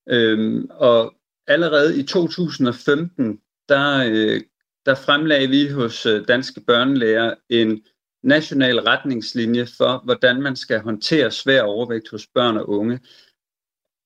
Øhm, 0.09 0.67
og 0.71 1.15
allerede 1.47 2.01
i 2.01 2.03
2015, 2.03 3.41
der 3.69 4.05
øh, 4.07 4.41
der 4.87 4.95
fremlagde 4.95 5.49
vi 5.49 5.69
hos 5.69 6.07
øh, 6.07 6.29
Danske 6.29 6.61
Børnelæger 6.61 7.35
en 7.49 7.83
national 8.23 8.81
retningslinje 8.81 9.67
for, 9.77 10.03
hvordan 10.05 10.43
man 10.43 10.57
skal 10.57 10.81
håndtere 10.81 11.31
svær 11.31 11.63
overvægt 11.63 12.11
hos 12.11 12.27
børn 12.27 12.57
og 12.57 12.69
unge. 12.69 13.01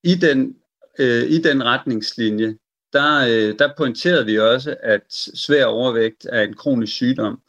I 0.05 0.15
den, 0.15 0.57
øh, 0.99 1.31
i 1.31 1.43
den 1.43 1.65
retningslinje, 1.65 2.59
der, 2.93 3.21
øh, 3.29 3.59
der 3.59 3.75
pointerede 3.77 4.27
vi 4.27 4.39
også, 4.39 4.77
at 4.83 5.03
svær 5.35 5.65
overvægt 5.65 6.27
er 6.33 6.43
en 6.43 6.55
kronisk 6.55 6.93
sygdom. 6.93 7.43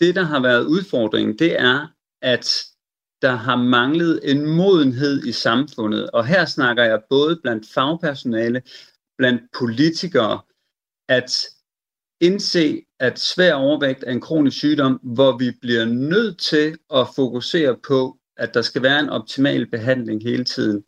Det, 0.00 0.14
der 0.14 0.22
har 0.22 0.40
været 0.40 0.66
udfordringen, 0.66 1.38
det 1.38 1.60
er, 1.60 1.86
at 2.22 2.64
der 3.22 3.34
har 3.34 3.56
manglet 3.56 4.20
en 4.30 4.46
modenhed 4.46 5.24
i 5.24 5.32
samfundet. 5.32 6.10
Og 6.10 6.26
her 6.26 6.44
snakker 6.44 6.84
jeg 6.84 7.02
både 7.10 7.40
blandt 7.42 7.68
fagpersonale, 7.74 8.62
blandt 9.18 9.42
politikere, 9.58 10.40
at 11.08 11.46
indse, 12.20 12.82
at 13.00 13.18
svær 13.18 13.54
overvægt 13.54 14.04
er 14.06 14.12
en 14.12 14.20
kronisk 14.20 14.56
sygdom, 14.56 15.00
hvor 15.02 15.38
vi 15.38 15.52
bliver 15.60 15.84
nødt 15.84 16.38
til 16.38 16.78
at 16.94 17.06
fokusere 17.16 17.76
på, 17.88 18.18
at 18.36 18.54
der 18.54 18.62
skal 18.62 18.82
være 18.82 19.00
en 19.00 19.08
optimal 19.08 19.70
behandling 19.70 20.22
hele 20.22 20.44
tiden. 20.44 20.84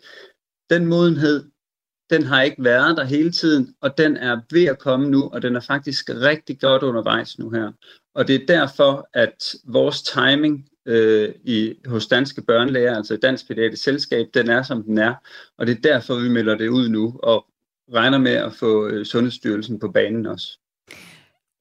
Den 0.71 0.87
modenhed, 0.87 1.45
den 2.11 2.23
har 2.23 2.43
ikke 2.43 2.65
været 2.65 2.97
der 2.97 3.05
hele 3.05 3.33
tiden, 3.33 3.75
og 3.81 3.99
den 3.99 4.17
er 4.17 4.41
ved 4.51 4.65
at 4.65 4.79
komme 4.79 5.11
nu, 5.11 5.23
og 5.23 5.43
den 5.43 5.57
er 5.57 5.61
faktisk 5.61 6.11
rigtig 6.11 6.61
godt 6.61 6.83
undervejs 6.83 7.39
nu 7.39 7.51
her. 7.51 7.73
Og 8.15 8.29
det 8.29 8.35
er 8.35 8.47
derfor, 8.47 9.09
at 9.13 9.55
vores 9.65 10.03
timing 10.03 10.70
øh, 10.87 11.35
i, 11.45 11.75
hos 11.87 12.07
danske 12.07 12.43
børnelæger, 12.43 12.97
altså 12.97 13.17
Dansk 13.17 13.49
Pædiatrisk 13.49 13.83
Selskab, 13.83 14.27
den 14.35 14.51
er 14.51 14.63
som 14.63 14.83
den 14.83 14.99
er, 14.99 15.15
og 15.59 15.67
det 15.67 15.77
er 15.77 15.81
derfor, 15.81 16.15
vi 16.15 16.29
melder 16.29 16.55
det 16.55 16.69
ud 16.69 16.89
nu, 16.89 17.21
og 17.23 17.47
regner 17.95 18.19
med 18.19 18.33
at 18.33 18.53
få 18.53 18.89
øh, 18.89 19.07
Sundhedsstyrelsen 19.07 19.79
på 19.79 19.89
banen 19.89 20.27
også. 20.27 20.59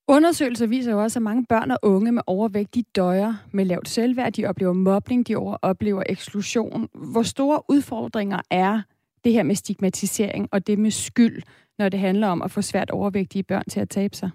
Undersøgelser 0.08 0.68
viser 0.68 0.92
jo 0.92 1.04
også, 1.04 1.20
at 1.20 1.24
mange 1.24 1.46
børn 1.50 1.72
og 1.72 1.80
unge 1.82 2.12
med 2.12 2.22
overvægt, 2.28 2.76
de 2.76 2.84
døjer 2.96 3.34
med 3.52 3.66
lavt 3.66 3.90
selvværd, 3.90 4.34
de 4.34 4.46
oplever 4.46 4.74
mobning, 4.74 5.28
de 5.28 5.36
oplever 5.62 6.04
eksklusion. 6.10 6.90
Hvor 6.94 7.24
store 7.24 7.62
udfordringer 7.70 8.40
er 8.52 8.82
det 9.24 9.34
her 9.34 9.44
med 9.44 9.56
stigmatisering 9.56 10.50
og 10.52 10.68
det 10.68 10.80
med 10.80 10.92
skyld, 10.92 11.42
når 11.80 11.90
det 11.90 12.00
handler 12.00 12.28
om 12.28 12.42
at 12.42 12.52
få 12.52 12.62
svært 12.62 12.90
overvægtige 12.90 13.44
børn 13.44 13.64
til 13.70 13.80
at 13.80 13.90
tabe 13.90 14.16
sig? 14.16 14.30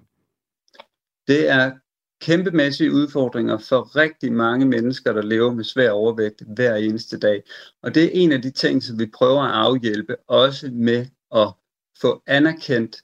Det 1.29 1.51
er 1.51 1.73
kæmpemæssige 2.21 2.93
udfordringer 2.93 3.59
for 3.59 3.97
rigtig 3.97 4.33
mange 4.33 4.67
mennesker, 4.67 5.13
der 5.13 5.23
lever 5.23 5.53
med 5.53 5.65
svær 5.65 5.91
overvægt 5.91 6.43
hver 6.47 6.75
eneste 6.75 7.19
dag. 7.19 7.43
Og 7.83 7.95
det 7.95 8.05
er 8.05 8.11
en 8.13 8.33
af 8.33 8.43
de 8.43 8.51
ting, 8.51 8.83
som 8.83 8.99
vi 8.99 9.07
prøver 9.07 9.43
at 9.43 9.55
afhjælpe, 9.55 10.17
også 10.29 10.71
med 10.73 11.07
at 11.35 11.53
få 12.01 12.23
anerkendt 12.27 12.97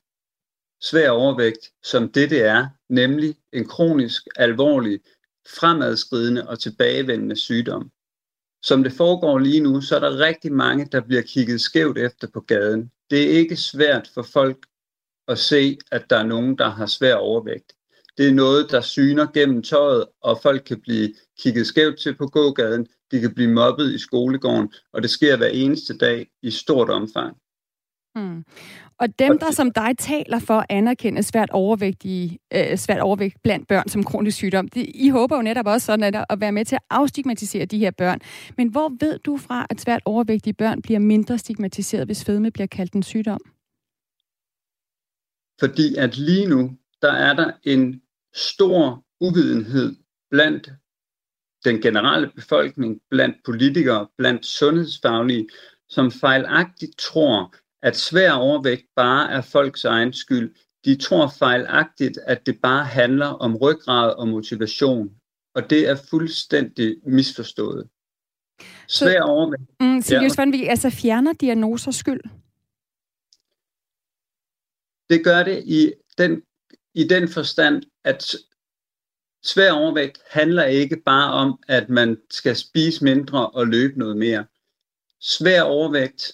svær 0.83 1.11
overvægt, 1.11 1.73
som 1.83 2.13
det 2.13 2.31
det 2.31 2.45
er, 2.45 2.69
nemlig 2.89 3.37
en 3.53 3.69
kronisk, 3.69 4.23
alvorlig, 4.37 5.01
fremadskridende 5.49 6.49
og 6.49 6.59
tilbagevendende 6.59 7.37
sygdom. 7.37 7.91
Som 8.63 8.83
det 8.83 8.93
foregår 8.93 9.39
lige 9.39 9.61
nu, 9.61 9.81
så 9.81 9.97
er 9.97 10.01
der 10.01 10.19
rigtig 10.19 10.53
mange, 10.53 10.89
der 10.93 11.01
bliver 11.01 11.23
kigget 11.23 11.61
skævt 11.61 11.99
efter 11.99 12.29
på 12.35 12.41
gaden. 12.41 12.91
Det 13.11 13.23
er 13.23 13.39
ikke 13.39 13.57
svært 13.57 14.11
for 14.15 14.23
folk 14.23 14.67
at 15.29 15.39
se, 15.39 15.79
at 15.93 16.11
der 16.11 16.17
er 16.17 16.27
nogen, 16.27 16.59
der 16.59 16.69
har 16.69 16.87
svær 16.87 17.15
overvægt. 17.15 17.73
Det 18.21 18.29
er 18.29 18.35
noget, 18.35 18.71
der 18.71 18.81
syner 18.81 19.27
gennem 19.35 19.63
tøjet, 19.63 20.05
og 20.23 20.39
folk 20.43 20.63
kan 20.67 20.81
blive 20.81 21.15
kigget 21.41 21.67
skævt 21.67 21.99
til 21.99 22.17
på 22.17 22.27
gågaden. 22.27 22.87
De 23.11 23.21
kan 23.21 23.35
blive 23.35 23.51
mobbet 23.51 23.95
i 23.95 23.99
skolegården, 23.99 24.73
og 24.93 25.03
det 25.03 25.11
sker 25.11 25.37
hver 25.37 25.47
eneste 25.47 25.99
dag 25.99 26.27
i 26.43 26.51
stort 26.51 26.91
omfang. 26.91 27.37
Hmm. 28.15 28.45
Og 28.99 29.19
dem, 29.19 29.39
der 29.39 29.51
som 29.51 29.71
dig 29.71 29.99
taler 29.99 30.39
for 30.39 30.55
at 30.55 30.67
anerkende 30.69 31.23
svært, 31.23 31.51
overvægtige, 31.51 32.39
øh, 32.55 32.77
svært 32.77 33.01
overvægt 33.01 33.43
blandt 33.43 33.69
børn 33.69 33.89
som 33.89 34.05
kronisk 34.05 34.37
sygdom, 34.37 34.69
de, 34.69 34.85
I 34.85 35.09
håber 35.09 35.37
jo 35.37 35.43
netop 35.43 35.67
også 35.67 35.87
sådan 35.87 36.15
at, 36.15 36.25
at 36.31 36.41
være 36.41 36.53
med 36.53 36.65
til 36.65 36.77
at 36.77 36.83
afstigmatisere 36.91 37.65
de 37.65 37.79
her 37.79 37.91
børn. 37.91 38.21
Men 38.57 38.69
hvor 38.69 38.97
ved 39.01 39.19
du 39.19 39.37
fra, 39.37 39.67
at 39.71 39.81
svært 39.81 40.03
overvægtige 40.05 40.55
børn 40.55 40.83
bliver 40.83 40.99
mindre 40.99 41.39
stigmatiseret, 41.39 42.07
hvis 42.07 42.25
fedme 42.25 42.51
bliver 42.51 42.67
kaldt 42.67 42.93
en 42.93 43.03
sygdom? 43.03 43.41
Fordi 45.61 45.95
at 45.95 46.19
lige 46.19 46.47
nu, 46.47 46.77
der 47.03 47.13
er 47.13 47.35
der 47.35 47.53
en 47.65 48.03
stor 48.35 49.05
uvidenhed 49.21 49.97
blandt 50.31 50.73
den 51.65 51.81
generelle 51.83 52.31
befolkning, 52.37 53.01
blandt 53.11 53.37
politikere, 53.45 54.09
blandt 54.19 54.47
sundhedsfaglige, 54.47 55.49
som 55.89 56.11
fejlagtigt 56.11 56.99
tror, 56.99 57.55
at 57.83 57.97
svær 57.97 58.33
overvægt 58.33 58.87
bare 58.97 59.31
er 59.31 59.41
folks 59.41 59.85
egen 59.85 60.13
skyld. 60.13 60.55
De 60.85 60.97
tror 60.97 61.33
fejlagtigt, 61.39 62.19
at 62.27 62.47
det 62.47 62.61
bare 62.63 62.85
handler 62.85 63.27
om 63.27 63.57
ryggrad 63.57 64.15
og 64.15 64.29
motivation. 64.29 65.11
Og 65.55 65.71
det 65.71 65.89
er 65.89 65.97
fuldstændig 66.11 66.97
misforstået. 67.07 67.89
Svær 68.89 69.21
så, 69.21 69.25
overvægt. 69.25 69.63
Mm, 69.81 70.01
Silius 70.01 70.39
ja. 70.39 70.51
vi 70.51 70.67
altså 70.67 70.91
fjerner 70.91 71.33
diagnoser 71.33 71.91
skyld? 71.91 72.21
Det 75.11 75.25
gør 75.25 75.43
det 75.43 75.65
i 75.67 75.93
den, 76.19 76.43
i 76.95 77.05
den 77.05 77.29
forstand, 77.29 77.83
at 78.05 78.35
svær 79.45 79.73
overvægt 79.73 80.19
handler 80.27 80.65
ikke 80.65 81.03
bare 81.07 81.33
om, 81.33 81.63
at 81.69 81.89
man 81.89 82.21
skal 82.31 82.57
spise 82.57 83.05
mindre 83.05 83.51
og 83.51 83.67
løbe 83.67 83.99
noget 83.99 84.17
mere. 84.17 84.47
Svær 85.21 85.63
overvægt 85.63 86.33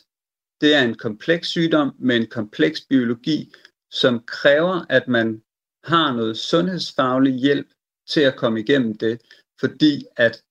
det 0.60 0.74
er 0.74 0.82
en 0.82 0.94
kompleks 0.94 1.48
sygdom 1.48 1.96
med 1.98 2.16
en 2.16 2.26
kompleks 2.26 2.80
biologi, 2.80 3.52
som 3.90 4.24
kræver, 4.26 4.84
at 4.88 5.08
man 5.08 5.42
har 5.84 6.12
noget 6.12 6.38
sundhedsfaglig 6.38 7.34
hjælp 7.34 7.66
til 8.08 8.20
at 8.20 8.36
komme 8.36 8.60
igennem 8.60 8.98
det, 8.98 9.22
fordi 9.60 10.04
at 10.16 10.42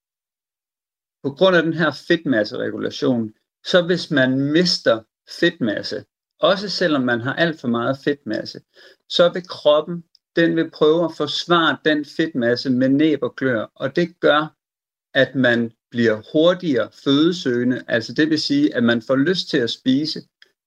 på 1.24 1.31
grund 1.31 1.55
af 1.55 1.63
den 1.63 1.74
her 1.74 1.91
fedtmasseregulation, 2.07 3.34
så 3.65 3.81
hvis 3.86 4.12
man 4.12 4.51
mister 4.51 5.03
fedtmasse, 5.39 6.05
også 6.39 6.69
selvom 6.69 7.01
man 7.01 7.22
har 7.22 7.34
alt 7.34 7.60
for 7.60 7.67
meget 7.67 7.98
fedtmasse, 8.03 8.62
så 9.10 9.29
vil 9.34 9.48
kroppen, 9.48 10.03
den 10.35 10.55
vil 10.55 10.71
prøve 10.71 11.05
at 11.05 11.11
forsvare 11.17 11.77
den 11.85 12.05
fedtmasse 12.05 12.69
med 12.69 12.89
næb 12.89 13.23
og 13.23 13.35
klør, 13.35 13.71
og 13.75 13.95
det 13.95 14.19
gør, 14.19 14.55
at 15.13 15.35
man 15.35 15.71
bliver 15.91 16.21
hurtigere 16.31 16.89
fødesøgende, 17.03 17.83
altså 17.87 18.13
det 18.13 18.29
vil 18.29 18.41
sige, 18.41 18.75
at 18.75 18.83
man 18.83 19.01
får 19.01 19.15
lyst 19.15 19.49
til 19.49 19.57
at 19.57 19.69
spise, 19.69 20.21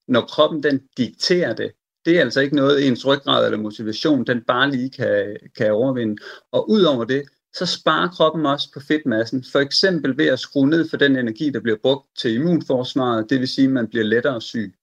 når 0.09 0.21
kroppen 0.21 0.63
den 0.63 0.81
dikterer 0.97 1.55
det. 1.55 1.73
Det 2.05 2.17
er 2.17 2.21
altså 2.21 2.41
ikke 2.41 2.57
noget, 2.57 2.87
ens 2.87 3.07
ryggrad 3.07 3.45
eller 3.45 3.59
motivation, 3.59 4.27
den 4.27 4.43
bare 4.43 4.71
lige 4.71 4.91
kan, 4.91 5.37
kan 5.57 5.73
overvinde. 5.73 6.17
Og 6.53 6.71
udover 6.71 7.05
det, 7.05 7.23
så 7.55 7.67
sparer 7.67 8.09
kroppen 8.09 8.47
også 8.47 8.71
på 8.75 8.81
fedtmassen. 8.81 9.45
For 9.53 9.59
eksempel 9.59 10.19
ved 10.19 10.27
at 10.27 10.39
skrue 10.39 10.69
ned 10.69 10.89
for 10.89 10.97
den 10.97 11.17
energi, 11.17 11.51
der 11.51 11.61
bliver 11.61 11.79
brugt 11.83 12.07
til 12.19 12.35
immunforsvaret, 12.35 13.31
det 13.31 13.41
vil 13.41 13.49
sige, 13.49 13.65
at 13.65 13.73
man 13.73 13.89
bliver 13.89 14.05
lettere 14.05 14.41
syg. 14.41 14.75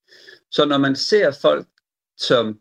Så 0.51 0.65
når 0.65 0.77
man 0.77 0.95
ser 0.95 1.31
folk, 1.31 1.67
som 2.17 2.59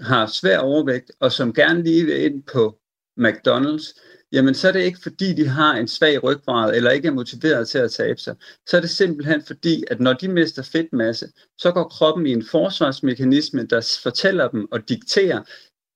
har 0.00 0.26
svær 0.26 0.58
overvægt, 0.58 1.12
og 1.20 1.32
som 1.32 1.54
gerne 1.54 1.82
lige 1.82 2.04
vil 2.04 2.24
ind 2.24 2.42
på 2.42 2.78
McDonald's, 3.20 4.00
jamen 4.32 4.54
så 4.54 4.68
er 4.68 4.72
det 4.72 4.80
ikke 4.80 4.98
fordi, 5.02 5.34
de 5.34 5.48
har 5.48 5.74
en 5.76 5.88
svag 5.88 6.22
ryggrad, 6.22 6.76
eller 6.76 6.90
ikke 6.90 7.08
er 7.08 7.12
motiveret 7.12 7.68
til 7.68 7.78
at 7.78 7.90
tabe 7.90 8.20
sig. 8.20 8.36
Så 8.66 8.76
er 8.76 8.80
det 8.80 8.90
simpelthen 8.90 9.42
fordi, 9.42 9.84
at 9.90 10.00
når 10.00 10.12
de 10.12 10.28
mister 10.28 10.62
fedtmasse, 10.62 11.28
så 11.58 11.72
går 11.72 11.84
kroppen 11.84 12.26
i 12.26 12.32
en 12.32 12.44
forsvarsmekanisme, 12.44 13.66
der 13.66 13.98
fortæller 14.02 14.48
dem 14.48 14.68
og 14.72 14.88
dikterer, 14.88 15.42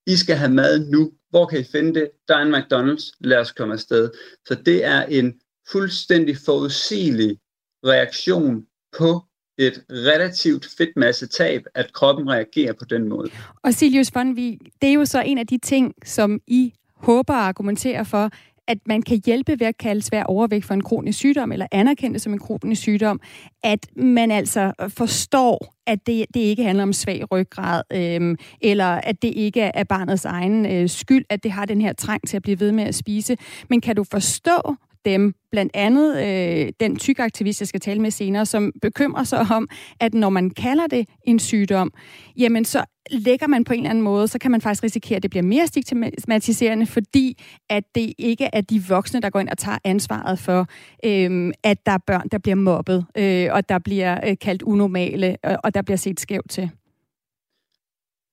I 0.07 0.17
skal 0.17 0.37
have 0.37 0.53
mad 0.53 0.87
nu. 0.87 1.13
Hvor 1.31 1.47
kan 1.47 1.61
I 1.61 1.65
finde 1.65 2.01
det? 2.01 2.11
Der 2.29 2.37
er 2.37 2.43
en 2.43 2.55
McDonald's. 2.55 3.13
Lad 3.21 3.39
os 3.39 3.53
komme 3.53 3.75
afsted. 3.75 4.11
Så 4.49 4.55
det 4.55 4.85
er 4.85 5.03
en 5.03 5.41
fuldstændig 5.73 6.37
forudsigelig 6.37 7.39
reaktion 7.87 8.67
på 8.99 9.21
et 9.67 9.85
relativt 9.91 10.69
fedtmassetab, 10.79 11.63
at 11.75 11.93
kroppen 11.93 12.31
reagerer 12.31 12.73
på 12.73 12.85
den 12.85 13.09
måde. 13.09 13.31
Og 13.63 13.75
Silius 13.75 14.15
von 14.15 14.37
det 14.37 14.61
er 14.83 14.93
jo 14.93 15.05
så 15.05 15.23
en 15.23 15.39
af 15.39 15.47
de 15.47 15.59
ting, 15.59 15.95
som 16.05 16.41
I 16.47 16.73
håber 16.97 17.35
at 17.35 17.43
argumentere 17.43 18.05
for, 18.05 18.31
at 18.69 18.79
man 18.87 19.03
kan 19.03 19.23
hjælpe 19.27 19.61
ved 19.61 19.67
at 19.67 19.79
kalde 19.79 20.03
svær 20.03 20.25
overvægt 20.25 20.65
for 20.65 20.75
en 20.75 20.83
kronisk 20.83 21.19
sygdom, 21.19 21.53
eller 21.53 21.67
anerkende 21.73 22.15
det 22.15 22.23
som 22.23 22.33
en 22.33 22.39
kronisk 22.39 22.83
sygdom, 22.83 23.21
at 23.63 23.87
man 23.97 24.31
altså 24.31 24.73
forstår, 24.89 25.75
at 25.87 26.07
det, 26.07 26.27
det 26.35 26.41
ikke 26.41 26.63
handler 26.63 26.83
om 26.83 26.93
svag 26.93 27.33
ryggrad, 27.33 27.83
øhm, 27.93 28.37
eller 28.61 28.87
at 28.87 29.23
det 29.23 29.33
ikke 29.37 29.61
er 29.61 29.85
barnets 29.85 30.25
egen 30.25 30.67
øh, 30.67 30.89
skyld, 30.89 31.25
at 31.31 31.43
det 31.43 31.51
har 31.51 31.65
den 31.65 31.81
her 31.81 31.93
trang 31.93 32.29
til 32.29 32.37
at 32.37 32.43
blive 32.43 32.61
ved 32.61 32.73
med 32.73 32.85
at 32.85 32.95
spise. 32.95 33.37
Men 33.71 33.81
kan 33.81 33.97
du 33.97 34.05
forstå 34.05 34.77
dem, 35.05 35.35
blandt 35.51 35.73
andet 35.75 36.17
øh, 36.17 36.73
den 36.81 36.97
tykaktivist, 36.97 37.61
jeg 37.61 37.69
skal 37.69 37.81
tale 37.81 38.01
med 38.01 38.11
senere, 38.11 38.47
som 38.47 38.73
bekymrer 38.83 39.25
sig 39.25 39.47
om, 39.51 39.69
at 40.01 40.15
når 40.15 40.31
man 40.31 40.51
kalder 40.51 40.87
det 40.87 41.09
en 41.27 41.39
sygdom, 41.39 41.93
jamen 42.37 42.65
så 42.65 42.85
lægger 43.11 43.47
man 43.47 43.65
på 43.65 43.73
en 43.73 43.79
eller 43.79 43.91
anden 43.91 44.05
måde, 44.05 44.29
så 44.29 44.39
kan 44.39 44.51
man 44.51 44.61
faktisk 44.61 44.85
risikere, 44.85 45.17
at 45.17 45.23
det 45.23 45.31
bliver 45.31 45.43
mere 45.43 45.67
stigmatiserende, 45.67 46.87
fordi 46.87 47.43
at 47.71 47.85
det 47.95 48.13
ikke 48.19 48.49
er 48.53 48.61
de 48.61 48.83
voksne, 48.89 49.21
der 49.21 49.31
går 49.31 49.41
ind 49.41 49.49
og 49.49 49.59
tager 49.59 49.79
ansvaret 49.85 50.39
for, 50.39 50.67
øh, 51.05 51.53
at 51.65 51.87
der 51.87 51.93
er 51.93 51.99
børn, 52.07 52.29
der 52.33 52.39
bliver 52.39 52.57
mobbet, 52.57 53.05
øh, 53.19 53.49
og 53.53 53.69
der 53.69 53.79
bliver 53.79 54.29
øh, 54.29 54.37
kaldt 54.41 54.63
unormale, 54.63 55.37
og, 55.43 55.57
og 55.65 55.75
der 55.75 55.83
bliver 55.83 55.97
set 55.97 56.21
skævt 56.21 56.51
til. 56.51 56.71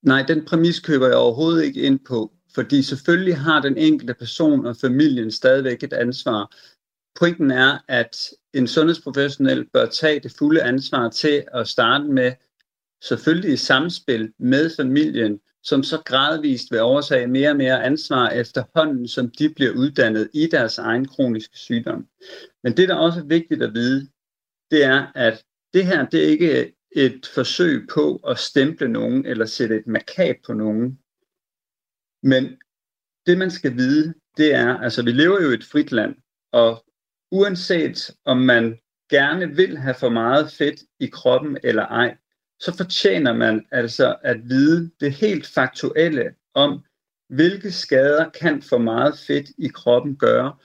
Nej, 0.03 0.23
den 0.27 0.45
præmis 0.45 0.79
køber 0.79 1.07
jeg 1.07 1.15
overhovedet 1.15 1.65
ikke 1.65 1.81
ind 1.81 1.99
på. 2.07 2.31
Fordi 2.55 2.83
selvfølgelig 2.83 3.37
har 3.37 3.61
den 3.61 3.77
enkelte 3.77 4.13
person 4.13 4.65
og 4.65 4.75
familien 4.77 5.31
stadigvæk 5.31 5.83
et 5.83 5.93
ansvar. 5.93 6.55
Pointen 7.19 7.51
er, 7.51 7.77
at 7.87 8.17
en 8.53 8.67
sundhedsprofessionel 8.67 9.69
bør 9.73 9.85
tage 9.85 10.19
det 10.19 10.31
fulde 10.37 10.61
ansvar 10.61 11.09
til 11.09 11.43
at 11.53 11.67
starte 11.67 12.03
med, 12.03 12.31
selvfølgelig 13.03 13.53
i 13.53 13.57
samspil 13.57 14.33
med 14.39 14.69
familien, 14.75 15.39
som 15.63 15.83
så 15.83 16.01
gradvist 16.05 16.71
vil 16.71 16.81
overtage 16.81 17.27
mere 17.27 17.49
og 17.49 17.57
mere 17.57 17.83
ansvar 17.83 18.29
efterhånden, 18.29 19.07
som 19.07 19.31
de 19.39 19.53
bliver 19.53 19.71
uddannet 19.71 20.29
i 20.33 20.47
deres 20.47 20.77
egen 20.77 21.07
kroniske 21.07 21.57
sygdom. 21.57 22.07
Men 22.63 22.77
det, 22.77 22.89
der 22.89 22.95
også 22.95 23.19
er 23.19 23.25
vigtigt 23.25 23.61
at 23.61 23.73
vide, 23.73 24.07
det 24.71 24.83
er, 24.83 25.11
at 25.15 25.43
det 25.73 25.85
her 25.85 26.05
det 26.05 26.23
er 26.23 26.27
ikke 26.27 26.73
et 26.91 27.25
forsøg 27.33 27.87
på 27.93 28.15
at 28.15 28.39
stemple 28.39 28.87
nogen 28.87 29.25
eller 29.25 29.45
sætte 29.45 29.75
et 29.75 29.87
markat 29.87 30.37
på 30.45 30.53
nogen. 30.53 30.99
Men 32.23 32.57
det, 33.25 33.37
man 33.37 33.51
skal 33.51 33.75
vide, 33.77 34.13
det 34.37 34.53
er, 34.53 34.77
altså 34.77 35.03
vi 35.03 35.11
lever 35.11 35.41
jo 35.41 35.51
i 35.51 35.53
et 35.53 35.63
frit 35.63 35.91
land, 35.91 36.15
og 36.51 36.85
uanset 37.31 38.11
om 38.25 38.37
man 38.37 38.79
gerne 39.09 39.55
vil 39.55 39.77
have 39.77 39.95
for 39.99 40.09
meget 40.09 40.51
fedt 40.51 40.79
i 40.99 41.07
kroppen 41.07 41.57
eller 41.63 41.85
ej, 41.85 42.17
så 42.59 42.77
fortjener 42.77 43.33
man 43.33 43.65
altså 43.71 44.15
at 44.23 44.49
vide 44.49 44.91
det 44.99 45.11
helt 45.11 45.47
faktuelle 45.47 46.33
om, 46.53 46.83
hvilke 47.29 47.71
skader 47.71 48.29
kan 48.29 48.61
for 48.61 48.77
meget 48.77 49.17
fedt 49.17 49.49
i 49.57 49.67
kroppen 49.67 50.15
gøre, 50.15 50.55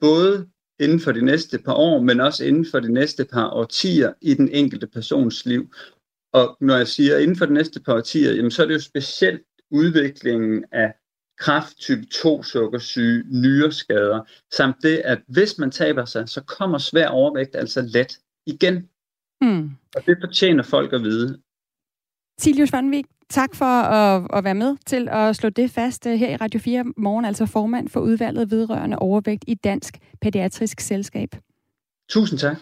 både 0.00 0.48
inden 0.80 1.00
for 1.00 1.12
de 1.12 1.24
næste 1.24 1.58
par 1.58 1.74
år, 1.74 2.00
men 2.00 2.20
også 2.20 2.44
inden 2.44 2.66
for 2.70 2.80
de 2.80 2.92
næste 2.92 3.24
par 3.32 3.50
årtier 3.50 4.12
i 4.20 4.34
den 4.34 4.48
enkelte 4.48 4.86
persons 4.86 5.46
liv. 5.46 5.74
Og 6.32 6.56
når 6.60 6.76
jeg 6.76 6.88
siger 6.88 7.18
inden 7.18 7.36
for 7.36 7.46
de 7.46 7.54
næste 7.54 7.80
par 7.80 7.94
årtier, 7.94 8.32
jamen 8.32 8.50
så 8.50 8.62
er 8.62 8.66
det 8.66 8.74
jo 8.74 8.80
specielt 8.80 9.42
udviklingen 9.70 10.64
af 10.72 10.94
kraft, 11.44 11.78
type 11.78 12.06
2 12.06 12.42
sukkersyge, 12.42 13.24
nyreskader, 13.28 14.20
samt 14.52 14.76
det, 14.82 14.96
at 15.04 15.18
hvis 15.28 15.58
man 15.58 15.70
taber 15.70 16.04
sig, 16.04 16.28
så 16.28 16.40
kommer 16.42 16.78
svær 16.78 17.08
overvægt 17.08 17.56
altså 17.56 17.80
let 17.82 18.18
igen. 18.46 18.88
Mm. 19.40 19.70
Og 19.96 20.06
det 20.06 20.16
fortjener 20.24 20.62
folk 20.62 20.92
at 20.92 21.02
vide. 21.02 21.38
Tilius 22.40 22.72
Vanvik, 22.72 23.04
tak 23.30 23.54
for 23.54 23.64
at, 23.64 24.26
at 24.34 24.44
være 24.44 24.54
med 24.54 24.76
til 24.86 25.08
at 25.10 25.36
slå 25.36 25.48
det 25.48 25.70
fast 25.70 26.04
her 26.04 26.30
i 26.30 26.36
Radio 26.36 26.60
4 26.60 26.84
morgen, 26.96 27.24
altså 27.24 27.46
formand 27.46 27.88
for 27.88 28.00
udvalget 28.00 28.50
vedrørende 28.50 28.98
overvægt 28.98 29.44
i 29.46 29.54
Dansk 29.54 29.98
Pædiatrisk 30.20 30.80
Selskab. 30.80 31.28
Tusind 32.08 32.38
tak. 32.38 32.56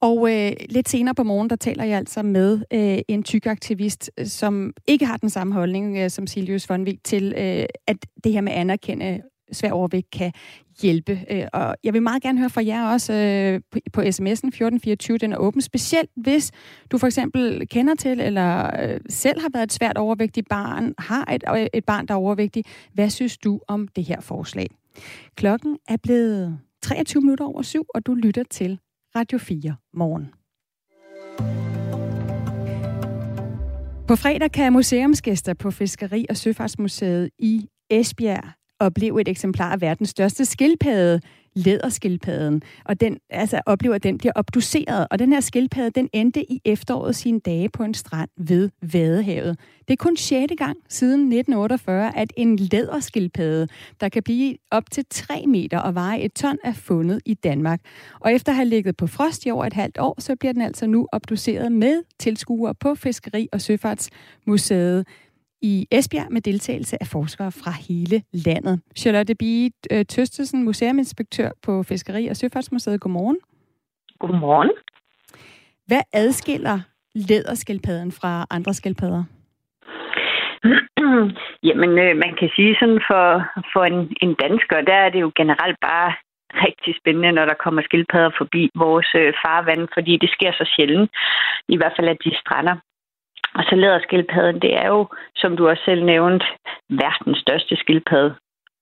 Og 0.00 0.30
øh, 0.30 0.52
lidt 0.70 0.88
senere 0.88 1.14
på 1.14 1.22
morgen, 1.22 1.50
der 1.50 1.56
taler 1.56 1.84
jeg 1.84 1.98
altså 1.98 2.22
med 2.22 2.60
øh, 2.72 2.98
en 3.08 3.22
tykaktivist, 3.22 4.10
øh, 4.18 4.26
som 4.26 4.72
ikke 4.86 5.06
har 5.06 5.16
den 5.16 5.30
samme 5.30 5.54
holdning 5.54 5.96
øh, 5.96 6.10
som 6.10 6.26
Silius 6.26 6.68
Vonvik 6.68 7.04
til, 7.04 7.34
øh, 7.36 7.66
at 7.86 7.96
det 8.24 8.32
her 8.32 8.40
med 8.40 8.52
at 8.52 8.58
anerkende 8.58 9.22
svær 9.52 9.72
overvægt 9.72 10.10
kan 10.10 10.32
hjælpe. 10.82 11.20
Øh, 11.30 11.44
og 11.52 11.76
jeg 11.84 11.94
vil 11.94 12.02
meget 12.02 12.22
gerne 12.22 12.38
høre 12.38 12.50
fra 12.50 12.64
jer 12.66 12.88
også 12.92 13.12
øh, 13.12 13.60
på, 13.72 13.78
på 13.92 14.00
sms'en 14.00 14.48
1424. 14.48 15.18
Den 15.18 15.32
er 15.32 15.36
åben, 15.36 15.60
specielt 15.60 16.10
hvis 16.16 16.50
du 16.90 16.98
for 16.98 17.06
eksempel 17.06 17.68
kender 17.68 17.94
til 17.94 18.20
eller 18.20 18.80
øh, 18.82 19.00
selv 19.08 19.40
har 19.40 19.50
været 19.52 19.64
et 19.64 19.72
svært 19.72 19.98
overvægtigt 19.98 20.48
barn, 20.48 20.94
har 20.98 21.32
et, 21.32 21.44
øh, 21.56 21.66
et 21.74 21.84
barn, 21.84 22.06
der 22.06 22.14
er 22.14 22.18
overvægtig. 22.18 22.64
Hvad 22.94 23.10
synes 23.10 23.38
du 23.38 23.60
om 23.68 23.88
det 23.88 24.04
her 24.04 24.20
forslag? 24.20 24.66
Klokken 25.36 25.78
er 25.88 25.96
blevet 26.02 26.58
23 26.82 27.20
minutter 27.20 27.44
over 27.44 27.62
syv, 27.62 27.86
og 27.94 28.06
du 28.06 28.14
lytter 28.14 28.44
til 28.50 28.78
Radio 29.16 29.38
4 29.38 29.76
morgen. 29.94 30.32
På 34.08 34.16
fredag 34.16 34.52
kan 34.52 34.72
museumsgæster 34.72 35.54
på 35.54 35.70
Fiskeri- 35.70 36.26
og 36.30 36.36
Søfartsmuseet 36.36 37.30
i 37.38 37.68
Esbjerg 37.90 38.44
opleve 38.80 39.20
et 39.20 39.28
eksemplar 39.28 39.72
af 39.72 39.80
verdens 39.80 40.10
største 40.10 40.44
skildpadde, 40.44 41.20
læderskildpadden, 41.58 42.62
og 42.84 43.00
den 43.00 43.18
altså, 43.30 43.60
oplever, 43.66 43.94
at 43.94 44.02
den 44.02 44.18
bliver 44.18 44.32
obduceret. 44.36 45.06
Og 45.10 45.18
den 45.18 45.32
her 45.32 45.40
skildpadde, 45.40 45.90
den 45.90 46.08
endte 46.12 46.52
i 46.52 46.60
efteråret 46.64 47.16
sine 47.16 47.40
dage 47.40 47.68
på 47.68 47.82
en 47.82 47.94
strand 47.94 48.30
ved 48.36 48.70
Vadehavet. 48.92 49.58
Det 49.88 49.92
er 49.92 49.96
kun 49.96 50.16
6. 50.16 50.52
gang 50.58 50.76
siden 50.88 51.20
1948, 51.20 52.16
at 52.16 52.32
en 52.36 52.56
læderskildpadde, 52.56 53.68
der 54.00 54.08
kan 54.08 54.22
blive 54.22 54.56
op 54.70 54.90
til 54.90 55.04
3 55.10 55.44
meter 55.46 55.78
og 55.78 55.94
veje 55.94 56.20
et 56.20 56.32
ton, 56.32 56.58
er 56.64 56.72
fundet 56.72 57.20
i 57.24 57.34
Danmark. 57.34 57.80
Og 58.20 58.32
efter 58.32 58.52
at 58.52 58.56
have 58.56 58.68
ligget 58.68 58.96
på 58.96 59.06
frost 59.06 59.46
i 59.46 59.50
over 59.50 59.64
et 59.64 59.72
halvt 59.72 59.98
år, 59.98 60.20
så 60.20 60.36
bliver 60.36 60.52
den 60.52 60.62
altså 60.62 60.86
nu 60.86 61.08
obduceret 61.12 61.72
med 61.72 62.02
tilskuere 62.18 62.74
på 62.74 62.94
Fiskeri- 62.94 63.48
og 63.52 63.60
Søfartsmuseet 63.60 65.06
i 65.62 65.86
Esbjerg 65.90 66.32
med 66.32 66.40
deltagelse 66.40 66.96
af 67.00 67.06
forskere 67.06 67.52
fra 67.52 67.72
hele 67.88 68.22
landet. 68.32 68.80
Charlotte 68.96 69.34
Bie 69.34 69.70
øh, 69.92 70.04
Tøstesen, 70.04 70.64
museuminspektør 70.64 71.50
på 71.62 71.82
Fiskeri- 71.82 72.28
og 72.30 72.36
Søfartsmuseet. 72.36 73.00
Godmorgen. 73.00 73.38
Godmorgen. 74.18 74.70
Hvad 75.86 76.02
adskiller 76.12 76.80
læderskildpadden 77.14 78.12
fra 78.12 78.46
andre 78.50 78.74
skildpadder? 78.74 79.24
Jamen, 81.68 81.98
øh, 81.98 82.16
man 82.24 82.32
kan 82.38 82.50
sige 82.56 82.76
sådan 82.80 83.00
for, 83.08 83.24
for 83.72 83.84
en, 83.84 84.16
en 84.22 84.34
dansker, 84.34 84.80
der 84.80 84.94
er 84.94 85.10
det 85.10 85.20
jo 85.20 85.32
generelt 85.36 85.78
bare 85.80 86.12
rigtig 86.66 86.94
spændende, 87.00 87.32
når 87.32 87.44
der 87.44 87.62
kommer 87.64 87.82
skildpadder 87.82 88.30
forbi 88.38 88.70
vores 88.74 89.10
øh, 89.14 89.32
farvand, 89.44 89.88
fordi 89.94 90.12
det 90.22 90.30
sker 90.30 90.52
så 90.52 90.64
sjældent. 90.76 91.10
I 91.68 91.76
hvert 91.76 91.94
fald, 91.96 92.08
at 92.08 92.24
de 92.24 92.32
strander. 92.42 92.76
Og 93.58 93.64
så 93.68 93.74
læderskildpadden, 93.76 94.60
det 94.62 94.76
er 94.76 94.86
jo, 94.86 95.06
som 95.36 95.56
du 95.56 95.68
også 95.68 95.82
selv 95.84 96.04
nævnte, 96.04 96.46
verdens 96.88 97.38
største 97.38 97.76
skildpadde. 97.76 98.34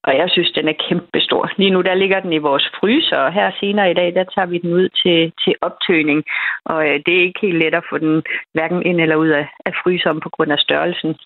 Og 0.06 0.16
jeg 0.16 0.30
synes, 0.30 0.50
den 0.52 0.68
er 0.68 0.82
kæmpestor. 0.88 1.50
Lige 1.56 1.70
nu 1.70 1.80
der 1.80 1.94
ligger 1.94 2.20
den 2.20 2.32
i 2.32 2.38
vores 2.48 2.70
fryser, 2.80 3.16
og 3.16 3.32
her 3.32 3.50
senere 3.60 3.90
i 3.90 3.94
dag, 3.94 4.14
der 4.14 4.24
tager 4.24 4.46
vi 4.46 4.58
den 4.58 4.72
ud 4.72 4.88
til, 4.88 5.32
til 5.44 5.54
optøning. 5.60 6.24
Og 6.64 6.88
øh, 6.88 7.00
det 7.06 7.16
er 7.16 7.22
ikke 7.22 7.40
helt 7.42 7.58
let 7.58 7.74
at 7.74 7.88
få 7.90 7.98
den 7.98 8.22
hverken 8.52 8.82
ind 8.86 9.00
eller 9.00 9.16
ud 9.16 9.28
af, 9.28 9.48
af 9.66 9.72
fryseren 9.82 10.20
på 10.20 10.28
grund 10.28 10.52
af 10.52 10.58
størrelsen. 10.58 11.16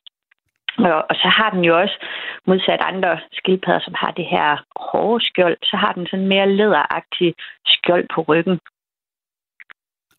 Og, 0.79 1.05
og 1.11 1.15
så 1.23 1.29
har 1.39 1.51
den 1.51 1.65
jo 1.65 1.81
også, 1.81 1.97
modsat 2.47 2.81
andre 2.81 3.19
skildpadder, 3.33 3.81
som 3.81 3.95
har 3.97 4.11
det 4.11 4.27
her 4.27 4.65
hårde 4.77 5.25
skjold, 5.25 5.57
så 5.63 5.77
har 5.77 5.93
den 5.93 6.07
sådan 6.07 6.27
mere 6.27 6.53
læderagtig 6.53 7.35
skjold 7.67 8.07
på 8.15 8.21
ryggen. 8.29 8.59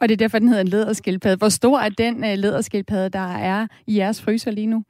Og 0.02 0.10
det 0.10 0.14
er 0.14 0.24
derfor, 0.24 0.40
den 0.40 0.48
hedder 0.48 0.62
en 0.62 0.76
læderskildpadde. 0.76 1.38
Hvor 1.38 1.50
stor 1.50 1.78
er 1.80 1.90
den 1.90 2.16
øh, 2.30 2.36
læderskildpadde, 2.44 3.10
der 3.10 3.28
er 3.54 3.68
i 3.88 3.98
jeres 3.98 4.24
fryser 4.26 4.52
lige 4.52 4.68
nu? 4.68 4.84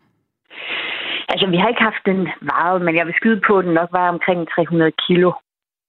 Altså, 1.30 1.46
vi 1.48 1.58
har 1.58 1.68
ikke 1.68 1.88
haft 1.90 2.04
den 2.06 2.20
meget, 2.54 2.82
men 2.86 2.96
jeg 2.96 3.06
vil 3.06 3.20
skyde 3.20 3.42
på, 3.48 3.58
at 3.60 3.66
den 3.66 3.74
nok 3.74 3.90
var 3.92 4.10
omkring 4.10 4.48
300 4.56 4.92
kilo. 5.08 5.32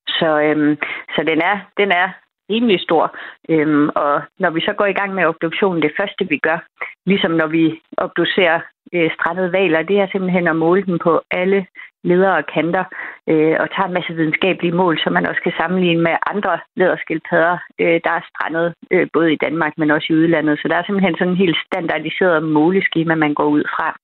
Så, 0.08 0.28
øhm, 0.46 0.76
så 1.14 1.20
den, 1.30 1.38
er, 1.50 1.56
den 1.80 1.90
er 2.02 2.08
rimelig 2.52 2.80
stor. 2.80 3.04
Øhm, 3.48 3.88
og 4.02 4.22
når 4.42 4.50
vi 4.50 4.60
så 4.60 4.72
går 4.78 4.86
i 4.86 4.98
gang 5.00 5.14
med 5.14 5.24
obduktionen, 5.24 5.82
det 5.82 5.92
første 6.00 6.22
vi 6.28 6.38
gør, 6.48 6.58
ligesom 7.06 7.30
når 7.30 7.46
vi 7.46 7.80
obducerer 7.96 8.60
øh, 8.94 9.10
strandede 9.16 9.52
valer, 9.52 9.82
det 9.82 9.98
er 10.00 10.08
simpelthen 10.12 10.46
at 10.48 10.56
måle 10.56 10.82
dem 10.88 10.98
på 10.98 11.12
alle 11.30 11.66
ledere 12.04 12.36
og 12.36 12.46
kanter 12.54 12.84
øh, 13.30 13.56
og 13.62 13.66
tager 13.70 13.88
en 13.88 13.96
masse 13.98 14.12
videnskabelige 14.14 14.78
mål, 14.82 14.98
som 15.02 15.12
man 15.12 15.26
også 15.26 15.42
kan 15.42 15.52
sammenligne 15.60 16.02
med 16.02 16.16
andre 16.32 16.58
lederskildpadder, 16.76 17.56
øh, 17.80 18.00
der 18.04 18.12
er 18.18 18.28
strandet 18.30 18.74
øh, 18.90 19.06
både 19.12 19.32
i 19.32 19.40
Danmark, 19.44 19.72
men 19.76 19.90
også 19.90 20.06
i 20.10 20.16
udlandet. 20.16 20.58
Så 20.58 20.68
der 20.68 20.76
er 20.76 20.84
simpelthen 20.84 21.16
sådan 21.18 21.32
en 21.32 21.44
helt 21.44 21.58
standardiseret 21.66 22.42
måleskema, 22.42 23.14
man 23.14 23.34
går 23.34 23.48
ud 23.56 23.64
fra. 23.74 23.96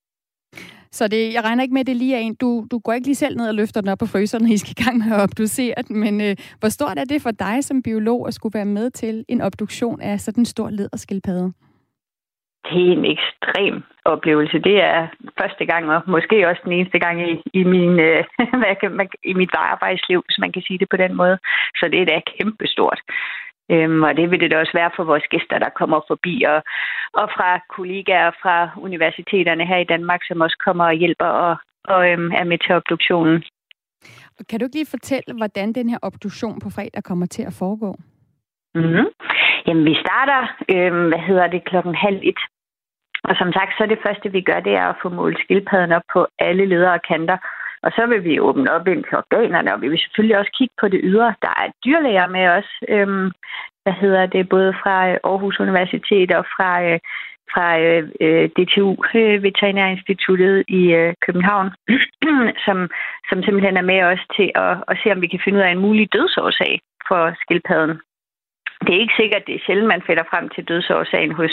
Så 0.92 1.08
det, 1.08 1.34
jeg 1.34 1.44
regner 1.44 1.62
ikke 1.62 1.74
med, 1.74 1.80
at 1.80 1.86
det 1.86 1.96
lige 1.96 2.14
er 2.14 2.18
en. 2.18 2.34
Du, 2.34 2.66
du 2.70 2.78
går 2.78 2.92
ikke 2.92 3.06
lige 3.06 3.14
selv 3.14 3.36
ned 3.36 3.48
og 3.48 3.54
løfter 3.54 3.80
den 3.80 3.90
op 3.90 3.98
på 3.98 4.06
fryseren, 4.06 4.44
når 4.44 4.52
I 4.52 4.56
skal 4.56 4.74
i 4.78 4.82
gang 4.84 4.98
med 4.98 5.16
at 5.16 5.22
obducere 5.22 5.74
den. 5.88 6.00
Men 6.00 6.20
øh, 6.20 6.36
hvor 6.60 6.68
stort 6.68 6.98
er 6.98 7.04
det 7.04 7.22
for 7.22 7.30
dig 7.30 7.64
som 7.64 7.82
biolog 7.82 8.28
at 8.28 8.34
skulle 8.34 8.54
være 8.54 8.64
med 8.64 8.90
til 8.90 9.24
en 9.28 9.40
obduktion 9.40 10.00
af 10.00 10.20
sådan 10.20 10.40
en 10.40 10.44
stor 10.44 10.70
lederskildpadde? 10.70 11.52
Det 12.64 12.88
er 12.88 12.92
en 12.92 13.04
ekstrem 13.04 13.82
oplevelse. 14.04 14.58
Det 14.58 14.76
er 14.82 15.08
første 15.40 15.64
gang, 15.66 15.90
og 15.90 16.02
måske 16.06 16.48
også 16.48 16.62
den 16.64 16.72
eneste 16.72 16.98
gang 16.98 17.30
i, 17.30 17.42
i, 17.54 17.64
min, 17.64 18.00
øh, 18.00 18.24
hvad 18.60 18.74
kan 18.80 18.92
man, 18.92 19.08
i 19.24 19.34
mit 19.34 19.50
arbejdsliv, 19.54 20.22
hvis 20.26 20.38
man 20.38 20.52
kan 20.52 20.62
sige 20.62 20.78
det 20.78 20.88
på 20.90 20.96
den 20.96 21.14
måde. 21.14 21.38
Så 21.78 21.88
det 21.92 22.00
er 22.00 22.06
da 22.06 22.20
kæmpestort. 22.36 23.00
Øhm, 23.70 24.02
og 24.02 24.16
det 24.16 24.30
vil 24.30 24.40
det 24.40 24.54
også 24.54 24.72
være 24.74 24.90
for 24.96 25.04
vores 25.04 25.26
gæster, 25.30 25.58
der 25.58 25.68
kommer 25.68 26.00
forbi, 26.08 26.42
og, 26.42 26.62
og 27.20 27.26
fra 27.36 27.48
kollegaer 27.76 28.30
fra 28.42 28.70
universiteterne 28.76 29.66
her 29.66 29.76
i 29.76 29.90
Danmark, 29.94 30.20
som 30.24 30.40
også 30.40 30.58
kommer 30.66 30.84
og 30.84 30.94
hjælper 31.02 31.30
og, 31.46 31.56
og 31.84 32.10
øhm, 32.10 32.30
er 32.32 32.44
med 32.44 32.58
til 32.58 32.74
obduktionen. 32.74 33.42
Kan 34.48 34.58
du 34.58 34.64
ikke 34.64 34.76
lige 34.76 34.94
fortælle, 34.96 35.36
hvordan 35.36 35.72
den 35.72 35.88
her 35.88 35.98
obduktion 36.02 36.60
på 36.60 36.70
fredag 36.70 37.02
kommer 37.04 37.26
til 37.26 37.42
at 37.42 37.56
foregå? 37.58 37.96
Mm-hmm. 38.74 39.06
Jamen, 39.66 39.84
vi 39.84 39.94
starter, 40.04 40.40
øhm, 40.74 41.08
hvad 41.08 41.22
hedder 41.28 41.46
det, 41.46 41.64
klokken 41.64 41.94
halv 41.94 42.20
et. 42.22 42.40
Og 43.24 43.34
som 43.36 43.52
sagt, 43.52 43.72
så 43.78 43.86
det 43.86 43.98
første, 44.06 44.32
vi 44.32 44.40
gør, 44.40 44.60
det 44.60 44.74
er 44.74 44.86
at 44.88 45.00
få 45.02 45.08
målt 45.08 45.38
skildpadden 45.44 45.92
op 45.92 46.06
på 46.12 46.26
alle 46.38 46.64
ledere 46.66 46.92
og 46.92 47.02
kanter, 47.08 47.38
og 47.82 47.90
så 47.96 48.06
vil 48.06 48.24
vi 48.24 48.40
åbne 48.40 48.72
op 48.76 48.88
ind 48.88 49.04
til 49.04 49.16
organerne, 49.22 49.74
og 49.74 49.80
vi 49.82 49.88
vil 49.88 49.98
selvfølgelig 49.98 50.38
også 50.38 50.52
kigge 50.58 50.74
på 50.80 50.88
det 50.88 51.00
ydre. 51.04 51.34
Der 51.42 51.52
er 51.62 51.68
dyrlæger 51.84 52.26
med 52.26 52.46
os, 52.48 52.70
øhm, 52.88 53.30
hvad 53.82 53.92
hedder 53.92 54.26
det, 54.26 54.48
både 54.48 54.72
fra 54.82 55.08
øh, 55.10 55.16
Aarhus 55.24 55.60
Universitet 55.60 56.30
og 56.32 56.44
fra, 56.56 56.70
øh, 56.82 56.98
fra 57.52 57.66
øh, 57.80 58.02
øh 58.20 58.48
DTU, 58.56 58.90
øh, 59.14 59.42
Veterinærinstituttet 59.42 60.64
i 60.68 60.82
øh, 61.00 61.14
København, 61.26 61.68
som, 62.66 62.78
som 63.28 63.42
simpelthen 63.42 63.76
er 63.76 63.90
med 63.92 64.00
os 64.02 64.22
til 64.36 64.48
at, 64.54 64.72
at 64.88 64.98
se, 65.02 65.12
om 65.12 65.20
vi 65.22 65.26
kan 65.26 65.40
finde 65.44 65.58
ud 65.58 65.64
af 65.64 65.70
en 65.70 65.84
mulig 65.86 66.12
dødsårsag 66.12 66.80
for 67.08 67.22
skildpadden. 67.42 68.00
Det 68.88 68.96
er 68.96 69.04
ikke 69.04 69.20
sikkert, 69.22 69.46
det 69.46 69.54
er 69.54 69.64
sjældent, 69.66 69.92
man 69.94 70.06
finder 70.06 70.24
frem 70.30 70.48
til 70.48 70.64
dødsårsagen 70.70 71.32
hos, 71.40 71.52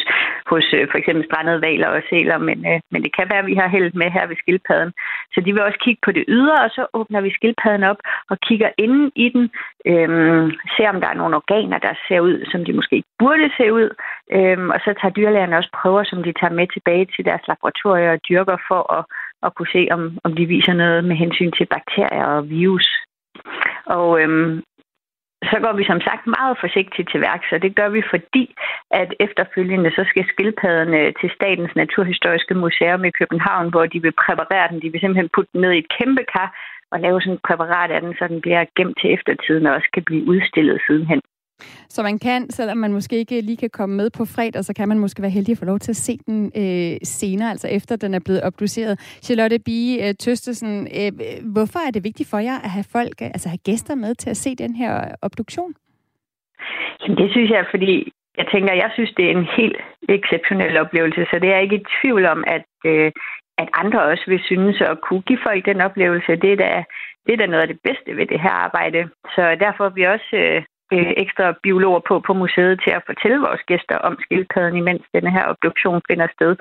hos 0.52 0.66
øh, 0.74 0.88
for 0.92 0.98
eksempel 0.98 1.26
strandede 1.26 1.62
valer 1.62 1.88
og 1.88 2.02
sæler, 2.10 2.38
men, 2.38 2.60
øh, 2.72 2.80
men 2.92 3.04
det 3.04 3.16
kan 3.16 3.28
være, 3.30 3.44
at 3.44 3.52
vi 3.52 3.56
har 3.62 3.68
held 3.68 3.94
med 3.94 4.10
her 4.16 4.28
ved 4.28 4.38
skildpadden. 4.44 4.92
Så 5.34 5.42
de 5.46 5.54
vil 5.54 5.62
også 5.68 5.80
kigge 5.86 6.02
på 6.06 6.12
det 6.12 6.26
ydre, 6.28 6.58
og 6.66 6.70
så 6.70 6.88
åbner 6.94 7.22
vi 7.22 7.32
skildpadden 7.38 7.84
op 7.84 8.00
og 8.30 8.38
kigger 8.48 8.70
inden 8.78 9.12
i 9.16 9.28
den, 9.36 9.44
øhm, 9.92 10.52
ser 10.76 10.90
om 10.94 11.02
der 11.02 11.10
er 11.10 11.20
nogle 11.22 11.36
organer, 11.36 11.78
der 11.78 11.94
ser 12.08 12.20
ud, 12.20 12.38
som 12.52 12.66
de 12.66 12.74
måske 12.74 12.96
ikke 12.96 13.14
burde 13.20 13.50
se 13.58 13.74
ud, 13.74 13.90
øhm, 14.38 14.70
og 14.70 14.80
så 14.86 14.94
tager 15.00 15.16
dyrlægerne 15.18 15.58
også 15.58 15.72
prøver, 15.82 16.04
som 16.04 16.24
de 16.24 16.34
tager 16.40 16.54
med 16.60 16.68
tilbage 16.68 17.06
til 17.16 17.26
deres 17.26 17.44
laboratorier 17.48 18.12
og 18.12 18.20
dyrker 18.30 18.58
for 18.70 18.82
at, 18.98 19.04
at 19.46 19.56
kunne 19.56 19.72
se, 19.76 19.88
om, 19.92 20.02
om 20.24 20.32
de 20.36 20.46
viser 20.46 20.74
noget 20.74 21.04
med 21.04 21.16
hensyn 21.16 21.52
til 21.52 21.66
bakterier 21.76 22.26
og 22.26 22.50
virus. 22.50 22.88
Og, 23.86 24.22
øhm, 24.22 24.64
så 25.56 25.60
går 25.66 25.74
vi 25.80 25.86
som 25.92 26.02
sagt 26.08 26.24
meget 26.38 26.56
forsigtigt 26.64 27.08
til 27.12 27.20
værks, 27.28 27.48
og 27.56 27.60
det 27.66 27.72
gør 27.80 27.90
vi, 27.96 28.02
fordi 28.14 28.46
at 29.02 29.10
efterfølgende 29.26 29.92
så 29.98 30.04
skal 30.12 30.26
skildpadderne 30.34 31.02
til 31.20 31.30
Statens 31.38 31.74
Naturhistoriske 31.82 32.56
Museum 32.64 33.02
i 33.06 33.16
København, 33.20 33.70
hvor 33.74 33.86
de 33.94 34.00
vil 34.06 34.16
præparere 34.24 34.68
den. 34.72 34.82
De 34.84 34.90
vil 34.92 35.02
simpelthen 35.02 35.34
putte 35.36 35.52
den 35.54 35.62
ned 35.62 35.72
i 35.74 35.82
et 35.84 35.94
kæmpe 35.98 36.24
kar 36.34 36.50
og 36.92 36.98
lave 37.00 37.22
sådan 37.22 37.34
et 37.34 37.48
præparat 37.48 37.92
af 37.92 38.02
den, 38.02 38.14
så 38.20 38.24
den 38.28 38.42
bliver 38.42 38.66
gemt 38.78 38.98
til 39.02 39.14
eftertiden 39.16 39.66
og 39.68 39.74
også 39.78 39.90
kan 39.94 40.04
blive 40.04 40.28
udstillet 40.32 40.82
sidenhen. 40.88 41.22
Så 41.90 42.04
man 42.04 42.20
kan, 42.20 42.50
selvom 42.50 42.78
man 42.78 42.94
måske 42.94 43.16
ikke 43.16 43.42
lige 43.42 43.58
kan 43.58 43.70
komme 43.70 43.96
med 43.96 44.10
på 44.18 44.26
fredag, 44.26 44.66
så 44.66 44.74
kan 44.74 44.88
man 44.90 45.00
måske 45.00 45.22
være 45.22 45.32
heldig 45.32 45.52
at 45.52 45.58
få 45.58 45.66
lov 45.66 45.80
til 45.80 45.92
at 45.92 45.96
se 45.96 46.18
den 46.26 46.52
øh, 46.64 46.98
senere, 47.04 47.50
altså 47.50 47.68
efter 47.68 47.96
den 47.96 48.14
er 48.14 48.20
blevet 48.26 48.44
obduceret. 48.44 49.00
Charlotte 49.24 49.60
Bie 49.60 50.08
øh, 50.08 50.14
Tøstesen, 50.20 50.88
øh, 51.00 51.12
hvorfor 51.54 51.80
er 51.88 51.92
det 51.92 52.04
vigtigt 52.04 52.30
for 52.30 52.40
jer 52.40 52.58
at 52.64 52.70
have 52.70 52.86
folk, 52.92 53.22
øh, 53.22 53.28
altså 53.28 53.50
have 53.50 53.66
gæster 53.70 53.96
med 53.96 54.16
til 54.16 54.30
at 54.30 54.38
se 54.38 54.56
den 54.56 54.76
her 54.76 55.16
obduktion? 55.22 55.74
Jamen, 57.02 57.18
det 57.18 57.32
synes 57.32 57.50
jeg, 57.50 57.66
fordi 57.72 58.12
jeg 58.38 58.48
tænker, 58.54 58.74
jeg 58.74 58.90
synes, 58.94 59.12
det 59.18 59.26
er 59.26 59.32
en 59.32 59.48
helt 59.58 59.78
exceptionel 60.10 60.78
oplevelse, 60.78 61.26
så 61.32 61.40
det 61.42 61.50
er 61.50 61.54
jeg 61.54 61.64
ikke 61.64 61.76
i 61.76 61.86
tvivl 62.02 62.26
om, 62.26 62.44
at, 62.48 62.68
øh, 62.86 63.12
at 63.58 63.70
andre 63.74 64.04
også 64.04 64.24
vil 64.28 64.42
synes 64.44 64.82
at 64.82 65.02
kunne 65.02 65.22
give 65.22 65.40
folk 65.44 65.66
den 65.66 65.82
oplevelse. 65.82 66.32
Det 66.36 66.52
er 66.52 66.56
da, 66.56 66.84
det 67.26 67.34
er 67.34 67.38
da 67.38 67.46
noget 67.46 67.62
af 67.62 67.68
det 67.68 67.80
bedste 67.84 68.18
ved 68.18 68.26
det 68.26 68.42
her 68.42 68.56
arbejde. 68.66 69.10
Så 69.36 69.44
derfor 69.60 69.86
er 69.86 69.96
vi 70.00 70.04
også 70.04 70.32
øh, 70.34 70.64
øh, 70.94 71.12
ekstra 71.24 71.46
biologer 71.64 72.02
på 72.08 72.16
på 72.28 72.34
museet 72.34 72.82
til 72.84 72.92
at 72.98 73.06
fortælle 73.10 73.40
vores 73.48 73.64
gæster 73.72 73.98
om 74.08 74.14
skildpadden, 74.24 74.78
imens 74.78 75.04
denne 75.16 75.32
her 75.36 75.46
obduktion 75.52 76.02
finder 76.10 76.28
sted, 76.36 76.52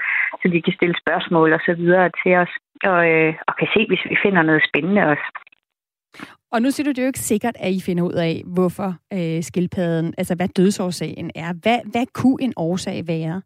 så 0.41 0.45
de 0.53 0.63
kan 0.63 0.75
stille 0.79 0.97
spørgsmål 1.03 1.53
og 1.53 1.61
så 1.67 1.73
videre 1.81 2.11
til 2.23 2.33
os, 2.43 2.53
og, 2.93 3.01
øh, 3.13 3.35
og 3.49 3.55
kan 3.59 3.69
se, 3.75 3.81
hvis 3.91 4.05
vi 4.11 4.17
finder 4.25 4.43
noget 4.43 4.63
spændende 4.69 5.03
også. 5.13 5.27
Og 6.53 6.63
nu 6.63 6.71
siger 6.71 6.85
du, 6.85 6.91
det 6.91 6.99
er 6.99 7.03
jo 7.03 7.15
ikke 7.15 7.31
sikkert, 7.35 7.57
at 7.59 7.71
I 7.73 7.81
finder 7.81 8.05
ud 8.05 8.13
af, 8.13 8.43
hvorfor 8.47 8.91
øh, 9.13 9.43
skildpadden, 9.43 10.15
altså 10.19 10.35
hvad 10.35 10.49
dødsårsagen 10.49 11.31
er. 11.35 11.53
Hvad, 11.63 11.79
hvad 11.93 12.07
kunne 12.15 12.43
en 12.43 12.53
årsag 12.57 13.03
være? 13.07 13.43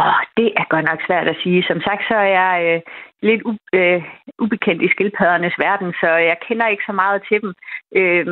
Åh, 0.00 0.20
det 0.36 0.48
er 0.60 0.64
godt 0.74 0.86
nok 0.90 1.00
svært 1.06 1.28
at 1.28 1.40
sige. 1.42 1.64
Som 1.70 1.80
sagt, 1.80 2.02
så 2.08 2.14
er 2.14 2.30
jeg 2.42 2.56
øh, 2.68 2.80
lidt 3.28 3.42
u- 3.50 3.68
øh, 3.78 4.02
ubekendt 4.44 4.82
i 4.82 4.92
skildpaddernes 4.94 5.56
verden, 5.58 5.92
så 6.00 6.08
jeg 6.30 6.36
kender 6.46 6.66
ikke 6.68 6.84
så 6.86 6.94
meget 7.02 7.22
til 7.28 7.38
dem. 7.42 7.50
Øh, 8.00 8.26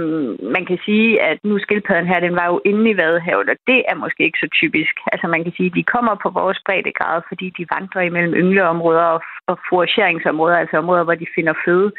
man 0.57 0.65
kan 0.69 0.79
sige, 0.87 1.23
at 1.29 1.39
nu 1.45 1.59
skildpadden 1.59 2.07
her, 2.07 2.21
den 2.21 2.35
var 2.41 2.47
jo 2.53 2.61
inde 2.65 2.91
i 2.91 2.97
Vadehavet, 2.97 3.49
og 3.53 3.57
det 3.67 3.81
er 3.91 3.97
måske 4.05 4.23
ikke 4.25 4.43
så 4.45 4.49
typisk. 4.61 4.95
Altså 5.13 5.27
man 5.35 5.43
kan 5.45 5.53
sige, 5.57 5.71
at 5.71 5.77
de 5.79 5.91
kommer 5.95 6.15
på 6.23 6.29
vores 6.41 6.59
breddegrad, 6.67 7.23
fordi 7.29 7.47
de 7.59 7.67
vandrer 7.75 8.03
imellem 8.03 8.35
yngleområder 8.43 9.07
og, 9.15 9.21
og 9.51 9.57
forageringsområder, 9.69 10.57
altså 10.57 10.77
områder, 10.79 11.05
hvor 11.05 11.15
de 11.15 11.35
finder 11.37 11.55
føde. 11.65 11.93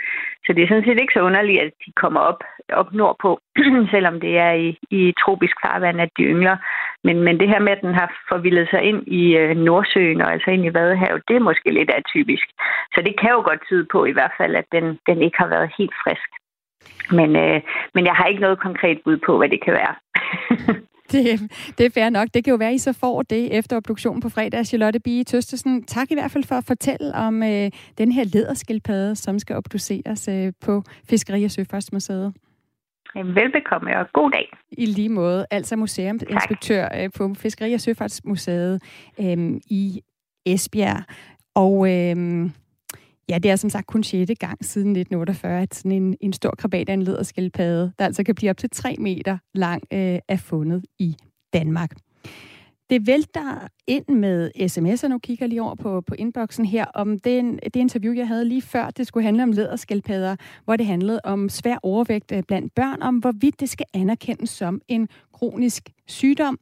Så 0.45 0.53
det 0.53 0.63
er 0.63 0.67
sådan 0.67 0.85
set 0.87 0.99
ikke 1.01 1.17
så 1.17 1.21
underligt, 1.29 1.61
at 1.61 1.71
de 1.85 1.91
kommer 2.03 2.19
op, 2.19 2.41
op 2.73 2.93
nordpå, 2.93 3.39
selvom 3.93 4.19
det 4.19 4.37
er 4.37 4.51
i, 4.65 4.77
i 4.89 5.13
tropisk 5.23 5.55
farvand, 5.65 6.01
at 6.01 6.09
de 6.17 6.23
yngler. 6.23 6.57
Men, 7.03 7.15
men 7.25 7.39
det 7.39 7.47
her 7.49 7.59
med, 7.59 7.71
at 7.71 7.81
den 7.81 7.93
har 7.93 8.09
forvildet 8.29 8.67
sig 8.69 8.81
ind 8.89 9.07
i 9.07 9.23
øh, 9.41 9.57
Nordsøen 9.57 10.21
og 10.21 10.31
altså 10.33 10.51
ind 10.51 10.65
i 10.65 10.73
Vadehavet, 10.73 11.23
det 11.27 11.35
er 11.35 11.47
måske 11.49 11.69
lidt 11.73 11.91
atypisk. 11.99 12.47
Så 12.93 13.01
det 13.07 13.19
kan 13.19 13.31
jo 13.31 13.41
godt 13.49 13.61
tyde 13.67 13.85
på 13.91 14.05
i 14.05 14.15
hvert 14.17 14.33
fald, 14.39 14.55
at 14.55 14.65
den, 14.71 14.85
den 15.07 15.21
ikke 15.21 15.37
har 15.37 15.47
været 15.47 15.73
helt 15.77 15.95
frisk. 16.03 16.29
Men, 17.11 17.35
øh, 17.35 17.61
men 17.93 18.05
jeg 18.05 18.13
har 18.13 18.25
ikke 18.25 18.41
noget 18.41 18.59
konkret 18.59 18.97
bud 19.05 19.17
på, 19.25 19.37
hvad 19.37 19.49
det 19.49 19.63
kan 19.65 19.73
være. 19.73 19.95
det, 21.13 21.23
det 21.77 21.85
er 21.85 21.89
fair 21.93 22.09
nok. 22.09 22.27
Det 22.33 22.43
kan 22.43 22.51
jo 22.51 22.57
være, 22.57 22.73
I 22.73 22.77
så 22.77 22.93
får 22.93 23.21
det 23.21 23.57
efter 23.57 23.77
obduktionen 23.77 24.21
på 24.21 24.29
fredag. 24.29 24.65
Charlotte 24.65 24.99
Bie 24.99 25.23
Tøstesen, 25.23 25.83
tak 25.83 26.11
i 26.11 26.13
hvert 26.13 26.31
fald 26.31 26.43
for 26.43 26.55
at 26.55 26.63
fortælle 26.67 27.13
om 27.15 27.43
øh, 27.43 27.71
den 27.97 28.11
her 28.11 28.23
lederskildpadde, 28.33 29.15
som 29.15 29.39
skal 29.39 29.55
obduceres 29.55 30.27
øh, 30.27 30.53
på 30.65 30.83
Fiskeri- 31.09 31.45
og 31.45 31.51
Søfartsmuseet. 31.51 32.33
Velbekomme 33.15 33.99
og 33.99 34.05
god 34.13 34.31
dag. 34.31 34.49
I 34.71 34.85
lige 34.85 35.09
måde. 35.09 35.45
Altså 35.51 35.75
museumsinspektør 35.75 36.89
tak. 36.89 36.99
Øh, 37.03 37.09
på 37.17 37.33
Fiskeri- 37.33 37.73
og 37.73 37.81
Søfartsmuseet 37.81 38.81
øh, 39.19 39.61
i 39.69 40.01
Esbjerg. 40.45 41.03
Og 41.55 41.87
øh, 41.87 42.49
ja, 43.29 43.37
det 43.37 43.51
er 43.51 43.55
som 43.55 43.69
sagt 43.69 43.87
kun 43.87 44.03
6. 44.03 44.31
gang 44.39 44.65
siden 44.65 44.89
1948, 44.89 45.61
at 45.61 45.75
sådan 45.75 45.91
en, 45.91 46.17
en 46.21 46.33
stor 46.33 46.53
krabat 46.57 46.89
af 46.89 46.93
en 46.93 47.03
lederskildpadde, 47.03 47.93
der 47.99 48.05
altså 48.05 48.23
kan 48.23 48.35
blive 48.35 48.49
op 48.49 48.57
til 48.57 48.69
3 48.69 48.95
meter 48.99 49.37
lang, 49.53 49.83
øh, 49.93 50.19
er 50.27 50.37
fundet 50.37 50.85
i 50.99 51.15
Danmark. 51.53 51.91
Det 52.93 53.07
vælter 53.07 53.67
ind 53.87 54.07
med 54.07 54.51
sms'er. 54.59 55.07
Nu 55.07 55.17
kigger 55.17 55.45
jeg 55.45 55.49
lige 55.49 55.61
over 55.61 55.75
på, 55.75 56.01
på 56.01 56.15
inboxen 56.15 56.65
her, 56.65 56.85
om 56.85 57.19
den, 57.19 57.59
det 57.63 57.75
interview, 57.75 58.13
jeg 58.13 58.27
havde 58.27 58.45
lige 58.45 58.61
før, 58.61 58.89
det 58.89 59.07
skulle 59.07 59.23
handle 59.23 59.43
om 59.43 59.51
lederskildpadder, 59.51 60.35
hvor 60.63 60.75
det 60.75 60.85
handlede 60.85 61.19
om 61.23 61.49
svær 61.49 61.77
overvægt 61.83 62.31
øh, 62.31 62.43
blandt 62.47 62.75
børn, 62.75 63.01
om 63.01 63.17
hvorvidt 63.17 63.59
det 63.59 63.69
skal 63.69 63.85
anerkendes 63.93 64.49
som 64.49 64.81
en 64.87 65.09
kronisk 65.33 65.89
sygdom. 66.07 66.59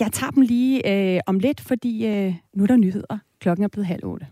Jeg 0.00 0.12
tager 0.12 0.30
dem 0.30 0.42
lige 0.42 1.14
øh, 1.14 1.20
om 1.26 1.38
lidt, 1.38 1.60
fordi 1.60 2.06
øh, 2.06 2.34
nu 2.54 2.62
er 2.62 2.66
der 2.66 2.76
nyheder. 2.76 3.18
Klokken 3.40 3.64
er 3.64 3.68
blevet 3.68 3.86
halv 3.86 4.04
otte. 4.04 4.26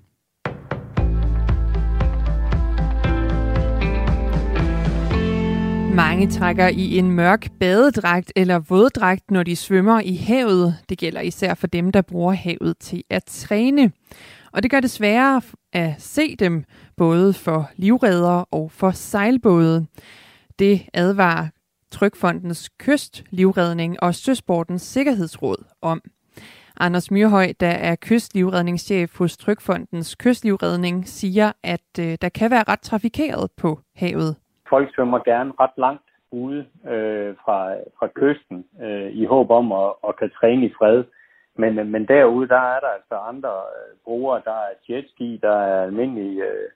Mange 5.97 6.31
trækker 6.31 6.69
i 6.69 6.99
en 6.99 7.11
mørk 7.11 7.49
badedragt 7.61 8.33
eller 8.37 8.59
våddragt, 8.59 9.31
når 9.31 9.43
de 9.43 9.57
svømmer 9.57 10.01
i 10.01 10.15
havet. 10.15 10.77
Det 10.89 10.99
gælder 10.99 11.21
især 11.21 11.55
for 11.55 11.67
dem, 11.67 11.93
der 11.93 12.03
bruger 12.03 12.33
havet 12.33 12.79
til 12.79 13.05
at 13.11 13.25
træne. 13.25 13.93
Og 14.53 14.63
det 14.63 14.71
gør 14.71 14.81
det 14.81 14.91
sværere 14.91 15.43
at 15.73 15.95
se 15.99 16.37
dem, 16.37 16.65
både 16.97 17.33
for 17.33 17.71
livredder 17.77 18.45
og 18.51 18.71
for 18.73 18.91
sejlbåde. 18.91 19.87
Det 20.59 20.83
advarer 20.95 21.49
Trykfondens 21.91 22.71
Kystlivredning 22.79 24.03
og 24.03 24.15
Søsportens 24.15 24.83
Sikkerhedsråd 24.83 25.65
om. 25.83 26.01
Anders 26.81 27.11
Myrhøj, 27.11 27.53
der 27.61 27.71
er 27.71 27.97
kystlivredningschef 28.01 29.19
hos 29.19 29.37
Trykfondens 29.37 30.15
Kystlivredning, 30.15 31.09
siger, 31.09 31.53
at 31.63 31.99
øh, 31.99 32.19
der 32.21 32.29
kan 32.29 32.51
være 32.51 32.65
ret 32.69 32.81
trafikeret 32.81 33.51
på 33.57 33.81
havet. 33.97 34.37
Folk 34.69 34.95
svømmer 34.95 35.19
gerne 35.19 35.53
ret 35.61 35.77
langt 35.77 36.09
ude 36.31 36.67
øh, 36.93 37.35
fra, 37.45 37.75
fra 37.99 38.09
kysten 38.15 38.65
øh, 38.83 39.11
i 39.13 39.25
håb 39.25 39.51
om 39.51 39.73
at, 39.73 39.93
at 40.09 40.17
kan 40.17 40.31
træne 40.31 40.67
i 40.67 40.73
fred. 40.79 41.05
Men, 41.59 41.91
men 41.91 42.09
derude, 42.09 42.49
der 42.49 42.63
er 42.75 42.81
der 42.81 42.89
altså 42.99 43.15
andre 43.15 43.49
øh, 43.49 43.97
brugere. 44.05 44.43
Der 44.45 44.57
er 44.67 44.73
jetski, 44.89 45.39
der 45.43 45.57
er 45.57 45.83
almindelige 45.83 46.43
øh, 46.45 46.69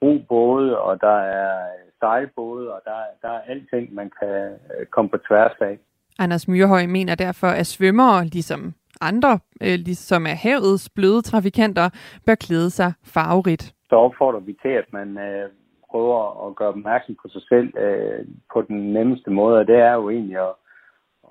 ubåde, 0.00 0.78
og 0.80 1.00
der 1.00 1.18
er 1.18 1.66
sejlbåde, 2.00 2.74
og 2.74 2.80
der, 2.84 2.98
der 3.22 3.28
er 3.28 3.40
alting, 3.40 3.94
man 3.94 4.10
kan 4.20 4.58
øh, 4.78 4.86
komme 4.86 5.08
på 5.10 5.18
tværs 5.18 5.56
af. 5.60 5.78
Anders 6.18 6.48
Myrhøj 6.48 6.86
mener 6.86 7.14
derfor, 7.14 7.46
at 7.46 7.66
svømmere, 7.66 8.24
ligesom 8.24 8.74
andre, 9.00 9.38
øh, 9.62 9.78
ligesom 9.88 10.26
er 10.26 10.34
havets 10.34 10.90
bløde 10.90 11.22
trafikanter, 11.22 11.90
bør 12.26 12.34
klæde 12.34 12.70
sig 12.70 12.92
farverigt. 13.04 13.74
Så 13.88 13.94
opfordrer 13.96 14.40
vi 14.40 14.56
til, 14.62 14.68
at 14.68 14.92
man 14.92 15.18
øh, 15.18 15.50
prøver 15.90 16.46
at 16.46 16.56
gøre 16.56 16.68
opmærksom 16.68 17.16
på 17.22 17.28
sig 17.28 17.42
selv 17.48 17.68
øh, 17.76 18.26
på 18.52 18.62
den 18.62 18.92
nemmeste 18.92 19.30
måde, 19.30 19.58
og 19.58 19.66
det 19.66 19.76
er 19.76 19.92
jo 19.92 20.10
egentlig 20.10 20.38
at, 20.48 20.54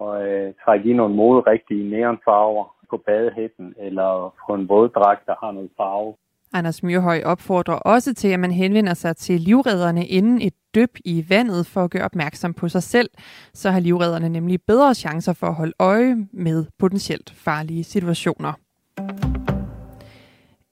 at 0.02 0.28
øh, 0.28 0.54
trække 0.66 0.90
i 0.90 0.94
nogle 0.94 1.16
moderigtige 1.16 1.90
neonfarver 1.90 2.66
på 2.90 2.98
badehætten, 2.98 3.76
eller 3.78 4.34
på 4.48 4.54
en 4.54 4.70
våddragt, 4.70 5.26
der 5.26 5.36
har 5.44 5.52
noget 5.52 5.70
farve. 5.78 6.14
Anders 6.54 6.84
Myrhøj 6.84 7.22
opfordrer 7.26 7.76
også 7.76 8.14
til, 8.14 8.28
at 8.28 8.40
man 8.40 8.52
henvender 8.52 8.94
sig 8.94 9.18
til 9.18 9.42
livredderne 9.42 10.06
inden 10.06 10.42
et 10.42 10.54
dyb 10.76 10.98
i 11.06 11.26
vandet 11.30 11.68
for 11.68 11.84
at 11.84 11.92
gøre 11.92 12.06
opmærksom 12.06 12.54
på 12.54 12.70
sig 12.70 12.84
selv. 12.84 13.10
Så 13.54 13.72
har 13.72 13.80
livredderne 13.80 14.30
nemlig 14.30 14.60
bedre 14.68 14.94
chancer 14.94 15.34
for 15.34 15.48
at 15.48 15.56
holde 15.56 15.74
øje 15.80 16.16
med 16.32 16.66
potentielt 16.80 17.30
farlige 17.30 17.84
situationer. 17.84 18.54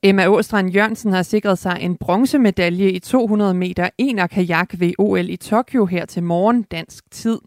Emma 0.07 0.27
Åstrand 0.27 0.69
Jørgensen 0.69 1.13
har 1.13 1.23
sikret 1.23 1.59
sig 1.59 1.77
en 1.81 1.97
bronzemedalje 1.97 2.89
i 2.89 2.99
200 2.99 3.53
meter 3.53 3.89
ener 3.97 4.27
kajak 4.27 4.79
ved 4.79 4.93
OL 4.97 5.29
i 5.29 5.35
Tokyo 5.35 5.85
her 5.85 6.05
til 6.05 6.23
morgen 6.23 6.63
dansk 6.63 7.11
tid. 7.11 7.39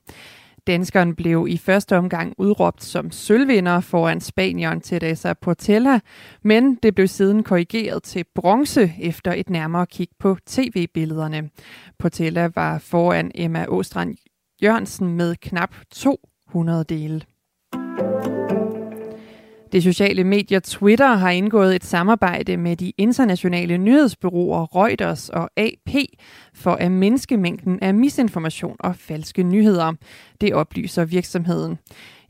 Danskeren 0.66 1.14
blev 1.14 1.46
i 1.48 1.58
første 1.58 1.96
omgang 1.96 2.34
udråbt 2.38 2.84
som 2.84 3.10
sølvvinder 3.10 3.80
foran 3.80 4.20
Spanieren 4.20 4.80
Teresa 4.80 5.32
Portella, 5.32 6.00
men 6.42 6.74
det 6.74 6.94
blev 6.94 7.08
siden 7.08 7.42
korrigeret 7.42 8.02
til 8.02 8.24
bronze 8.34 8.92
efter 9.00 9.32
et 9.32 9.50
nærmere 9.50 9.86
kig 9.86 10.08
på 10.18 10.36
tv-billederne. 10.46 11.50
Portella 11.98 12.50
var 12.54 12.78
foran 12.78 13.30
Emma 13.34 13.66
Åstrand 13.68 14.16
Jørgensen 14.62 15.08
med 15.16 15.36
knap 15.36 15.74
200 15.90 16.84
dele. 16.84 17.22
Det 19.72 19.82
sociale 19.82 20.24
medier 20.24 20.60
Twitter 20.60 21.14
har 21.14 21.30
indgået 21.30 21.76
et 21.76 21.84
samarbejde 21.84 22.56
med 22.56 22.76
de 22.76 22.92
internationale 22.98 23.78
nyhedsbyråer 23.78 24.76
Reuters 24.76 25.28
og 25.28 25.50
AP 25.56 25.94
for 26.54 26.70
at 26.70 26.92
mindske 26.92 27.36
mængden 27.36 27.78
af 27.82 27.94
misinformation 27.94 28.76
og 28.80 28.96
falske 28.96 29.42
nyheder. 29.42 29.92
Det 30.40 30.54
oplyser 30.54 31.04
virksomheden. 31.04 31.78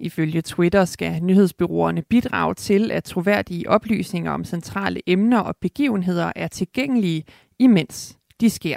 Ifølge 0.00 0.42
Twitter 0.42 0.84
skal 0.84 1.22
nyhedsbyråerne 1.22 2.02
bidrage 2.02 2.54
til, 2.54 2.90
at 2.90 3.04
troværdige 3.04 3.70
oplysninger 3.70 4.32
om 4.32 4.44
centrale 4.44 5.00
emner 5.06 5.38
og 5.38 5.56
begivenheder 5.60 6.32
er 6.36 6.48
tilgængelige, 6.48 7.24
imens 7.58 8.16
de 8.40 8.50
sker. 8.50 8.76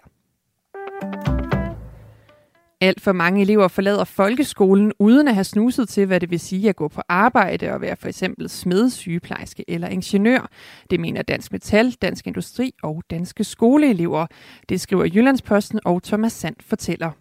Alt 2.83 3.01
for 3.01 3.11
mange 3.11 3.41
elever 3.41 3.67
forlader 3.67 4.03
folkeskolen 4.03 4.93
uden 4.99 5.27
at 5.27 5.33
have 5.33 5.43
snuset 5.43 5.89
til, 5.89 6.05
hvad 6.05 6.19
det 6.19 6.31
vil 6.31 6.39
sige 6.39 6.69
at 6.69 6.75
gå 6.75 6.87
på 6.87 7.01
arbejde 7.09 7.73
og 7.73 7.81
være 7.81 7.95
for 7.95 8.07
eksempel 8.07 8.49
smed, 8.49 8.89
sygeplejerske 8.89 9.65
eller 9.67 9.87
ingeniør. 9.87 10.49
Det 10.89 10.99
mener 10.99 11.21
Dansk 11.21 11.51
Metal, 11.51 11.91
Dansk 11.91 12.27
Industri 12.27 12.73
og 12.83 13.03
danske 13.09 13.43
skoleelever. 13.43 14.27
Det 14.69 14.81
skriver 14.81 15.05
Jyllandsposten 15.05 15.79
og 15.85 16.03
Thomas 16.03 16.33
Sand 16.33 16.55
fortæller. 16.59 17.20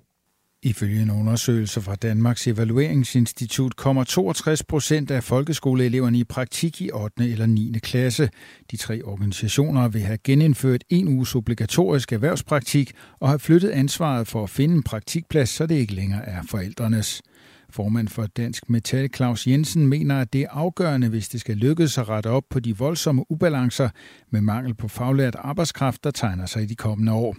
Ifølge 0.63 1.03
en 1.03 1.11
undersøgelse 1.11 1.81
fra 1.81 1.95
Danmarks 1.95 2.47
Evalueringsinstitut 2.47 3.77
kommer 3.77 4.05
62 4.05 4.63
procent 4.63 5.11
af 5.11 5.25
folkeskoleeleverne 5.25 6.19
i 6.19 6.25
praktik 6.25 6.81
i 6.81 6.91
8. 6.93 7.31
eller 7.31 7.47
9. 7.47 7.73
klasse. 7.83 8.31
De 8.71 8.77
tre 8.77 9.03
organisationer 9.03 9.89
vil 9.89 10.03
have 10.03 10.19
genindført 10.25 10.85
en 10.89 11.09
uges 11.09 11.35
obligatorisk 11.35 12.13
erhvervspraktik 12.13 12.93
og 13.21 13.29
have 13.29 13.39
flyttet 13.39 13.71
ansvaret 13.71 14.29
for 14.29 14.43
at 14.43 14.51
finde 14.51 14.75
en 14.75 14.83
praktikplads, 14.83 15.49
så 15.49 15.67
det 15.67 15.75
ikke 15.75 15.95
længere 15.95 16.29
er 16.29 16.43
forældrenes. 16.51 17.23
Formand 17.71 18.09
for 18.09 18.27
Dansk 18.27 18.71
Metal 18.71 19.09
Claus 19.15 19.47
Jensen 19.47 19.87
mener, 19.87 20.21
at 20.21 20.33
det 20.33 20.41
er 20.41 20.49
afgørende, 20.51 21.09
hvis 21.09 21.29
det 21.29 21.41
skal 21.41 21.57
lykkes 21.57 21.99
at 21.99 22.09
rette 22.09 22.27
op 22.27 22.45
på 22.51 22.61
de 22.61 22.77
voldsomme 22.77 23.25
ubalancer 23.33 23.89
med 24.31 24.41
mangel 24.41 24.75
på 24.75 24.89
faglært 24.89 25.35
arbejdskraft, 25.35 26.05
der 26.05 26.11
tegner 26.11 26.47
sig 26.47 26.63
i 26.63 26.67
de 26.67 26.75
kommende 26.75 27.13
år. 27.13 27.37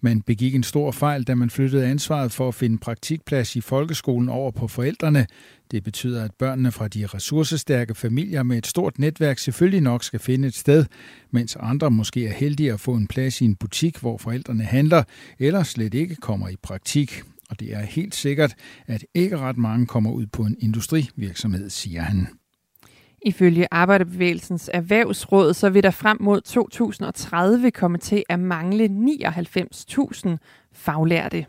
Man 0.00 0.22
begik 0.22 0.54
en 0.54 0.62
stor 0.62 0.90
fejl, 0.90 1.22
da 1.22 1.34
man 1.34 1.50
flyttede 1.50 1.86
ansvaret 1.86 2.32
for 2.32 2.48
at 2.48 2.54
finde 2.54 2.78
praktikplads 2.78 3.56
i 3.56 3.60
folkeskolen 3.60 4.28
over 4.28 4.50
på 4.50 4.68
forældrene. 4.68 5.26
Det 5.70 5.84
betyder, 5.84 6.24
at 6.24 6.30
børnene 6.38 6.72
fra 6.72 6.88
de 6.88 7.06
ressourcestærke 7.06 7.94
familier 7.94 8.42
med 8.42 8.58
et 8.58 8.66
stort 8.66 8.98
netværk 8.98 9.38
selvfølgelig 9.38 9.80
nok 9.80 10.04
skal 10.04 10.20
finde 10.20 10.48
et 10.48 10.54
sted, 10.54 10.84
mens 11.30 11.56
andre 11.60 11.90
måske 11.90 12.26
er 12.26 12.32
heldige 12.32 12.72
at 12.72 12.80
få 12.80 12.94
en 12.94 13.06
plads 13.06 13.40
i 13.40 13.44
en 13.44 13.54
butik, 13.54 13.98
hvor 13.98 14.18
forældrene 14.18 14.64
handler, 14.64 15.02
eller 15.38 15.62
slet 15.62 15.94
ikke 15.94 16.16
kommer 16.16 16.48
i 16.48 16.56
praktik. 16.62 17.22
Og 17.50 17.60
det 17.60 17.74
er 17.74 17.82
helt 17.82 18.14
sikkert, 18.14 18.54
at 18.86 19.04
ikke 19.14 19.38
ret 19.38 19.58
mange 19.58 19.86
kommer 19.86 20.10
ud 20.10 20.26
på 20.26 20.42
en 20.42 20.56
industrivirksomhed, 20.60 21.70
siger 21.70 22.02
han. 22.02 22.26
Ifølge 23.26 23.66
Arbejderbevægelsens 23.70 24.70
Erhvervsråd, 24.74 25.54
så 25.54 25.70
vil 25.70 25.82
der 25.82 25.90
frem 25.90 26.16
mod 26.20 26.40
2030 26.40 27.70
komme 27.70 27.98
til 27.98 28.22
at 28.28 28.40
mangle 28.40 28.84
99.000 28.84 30.28
faglærte. 30.72 31.46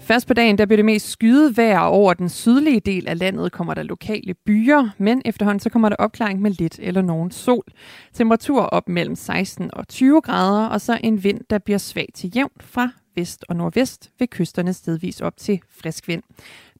Først 0.00 0.26
på 0.26 0.34
dagen, 0.34 0.58
der 0.58 0.66
bliver 0.66 0.76
det 0.76 0.84
mest 0.84 1.10
skyde 1.10 1.56
vejr 1.56 1.78
over 1.78 2.14
den 2.14 2.28
sydlige 2.28 2.80
del 2.80 3.08
af 3.08 3.18
landet, 3.18 3.52
kommer 3.52 3.74
der 3.74 3.82
lokale 3.82 4.34
byer, 4.34 4.88
men 4.98 5.22
efterhånden 5.24 5.60
så 5.60 5.70
kommer 5.70 5.88
der 5.88 5.96
opklaring 5.96 6.40
med 6.40 6.50
lidt 6.50 6.78
eller 6.82 7.02
nogen 7.02 7.30
sol. 7.30 7.64
Temperatur 8.12 8.62
op 8.62 8.88
mellem 8.88 9.16
16 9.16 9.70
og 9.72 9.88
20 9.88 10.20
grader, 10.20 10.66
og 10.66 10.80
så 10.80 10.98
en 11.04 11.24
vind, 11.24 11.40
der 11.50 11.58
bliver 11.58 11.78
svag 11.78 12.08
til 12.14 12.32
jævn 12.36 12.50
fra 12.60 12.90
vest 13.16 13.44
og 13.48 13.56
nordvest 13.56 14.10
ved 14.18 14.26
kysterne 14.26 14.72
stedvis 14.72 15.20
op 15.20 15.36
til 15.36 15.60
frisk 15.68 16.08
vind. 16.08 16.22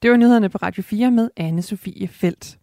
Det 0.02 0.10
var 0.10 0.16
nyhederne 0.16 0.48
på 0.48 0.58
Radio 0.58 0.82
4 0.82 1.10
med 1.10 1.30
anne 1.36 1.62
Sofie 1.62 2.08
Felt. 2.08 2.58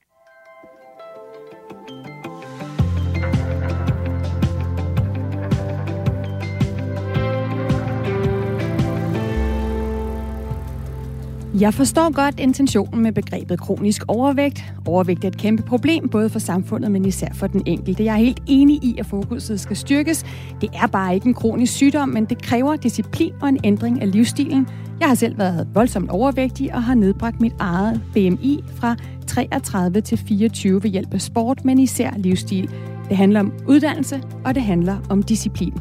Jeg 11.61 11.73
forstår 11.73 12.13
godt 12.13 12.39
intentionen 12.39 13.03
med 13.03 13.11
begrebet 13.11 13.59
kronisk 13.59 14.03
overvægt. 14.07 14.73
Overvægt 14.85 15.23
er 15.23 15.27
et 15.27 15.37
kæmpe 15.37 15.63
problem, 15.63 16.09
både 16.09 16.29
for 16.29 16.39
samfundet, 16.39 16.91
men 16.91 17.05
især 17.05 17.27
for 17.33 17.47
den 17.47 17.61
enkelte. 17.65 18.03
Jeg 18.03 18.13
er 18.13 18.17
helt 18.17 18.43
enig 18.47 18.83
i, 18.83 18.95
at 18.99 19.05
fokuset 19.05 19.59
skal 19.59 19.77
styrkes. 19.77 20.25
Det 20.61 20.69
er 20.73 20.87
bare 20.87 21.15
ikke 21.15 21.27
en 21.27 21.33
kronisk 21.33 21.73
sygdom, 21.73 22.09
men 22.09 22.25
det 22.25 22.41
kræver 22.41 22.75
disciplin 22.75 23.33
og 23.41 23.49
en 23.49 23.59
ændring 23.63 24.01
af 24.01 24.11
livsstilen. 24.11 24.67
Jeg 24.99 25.07
har 25.07 25.15
selv 25.15 25.37
været 25.37 25.67
voldsomt 25.73 26.09
overvægtig 26.09 26.73
og 26.73 26.83
har 26.83 26.95
nedbragt 26.95 27.41
mit 27.41 27.53
eget 27.59 28.01
BMI 28.13 28.63
fra 28.75 28.95
33 29.27 30.01
til 30.01 30.17
24 30.17 30.83
ved 30.83 30.89
hjælp 30.89 31.13
af 31.13 31.21
sport, 31.21 31.65
men 31.65 31.79
især 31.79 32.11
livsstil. 32.17 32.69
Det 33.09 33.17
handler 33.17 33.39
om 33.39 33.53
uddannelse, 33.67 34.21
og 34.45 34.55
det 34.55 34.63
handler 34.63 34.97
om 35.09 35.23
disciplin. 35.23 35.73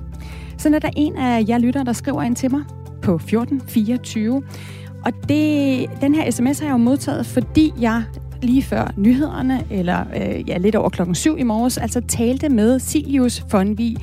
Så 0.59 0.69
er 0.75 0.79
der 0.79 0.91
en 0.97 1.17
af 1.17 1.45
jer 1.49 1.59
lytter, 1.59 1.83
der 1.83 1.93
skriver 1.93 2.23
ind 2.23 2.37
til 2.37 2.51
mig 2.51 2.63
på 3.03 3.15
1424. 3.15 4.43
Og 5.05 5.13
det, 5.29 5.87
den 6.01 6.15
her 6.15 6.31
sms 6.31 6.59
har 6.59 6.67
jeg 6.67 6.73
jo 6.73 6.77
modtaget, 6.77 7.27
fordi 7.27 7.73
jeg 7.81 8.03
lige 8.43 8.63
før 8.63 8.93
nyhederne, 8.97 9.65
eller 9.71 10.05
øh, 10.17 10.49
ja, 10.49 10.59
lidt 10.59 10.75
over 10.75 10.89
klokken 10.89 11.15
7 11.15 11.39
i 11.39 11.43
morges, 11.43 11.79
altså 11.79 12.01
talte 12.01 12.49
med 12.49 12.79
Silius 12.79 13.45
Fonvi, 13.49 13.97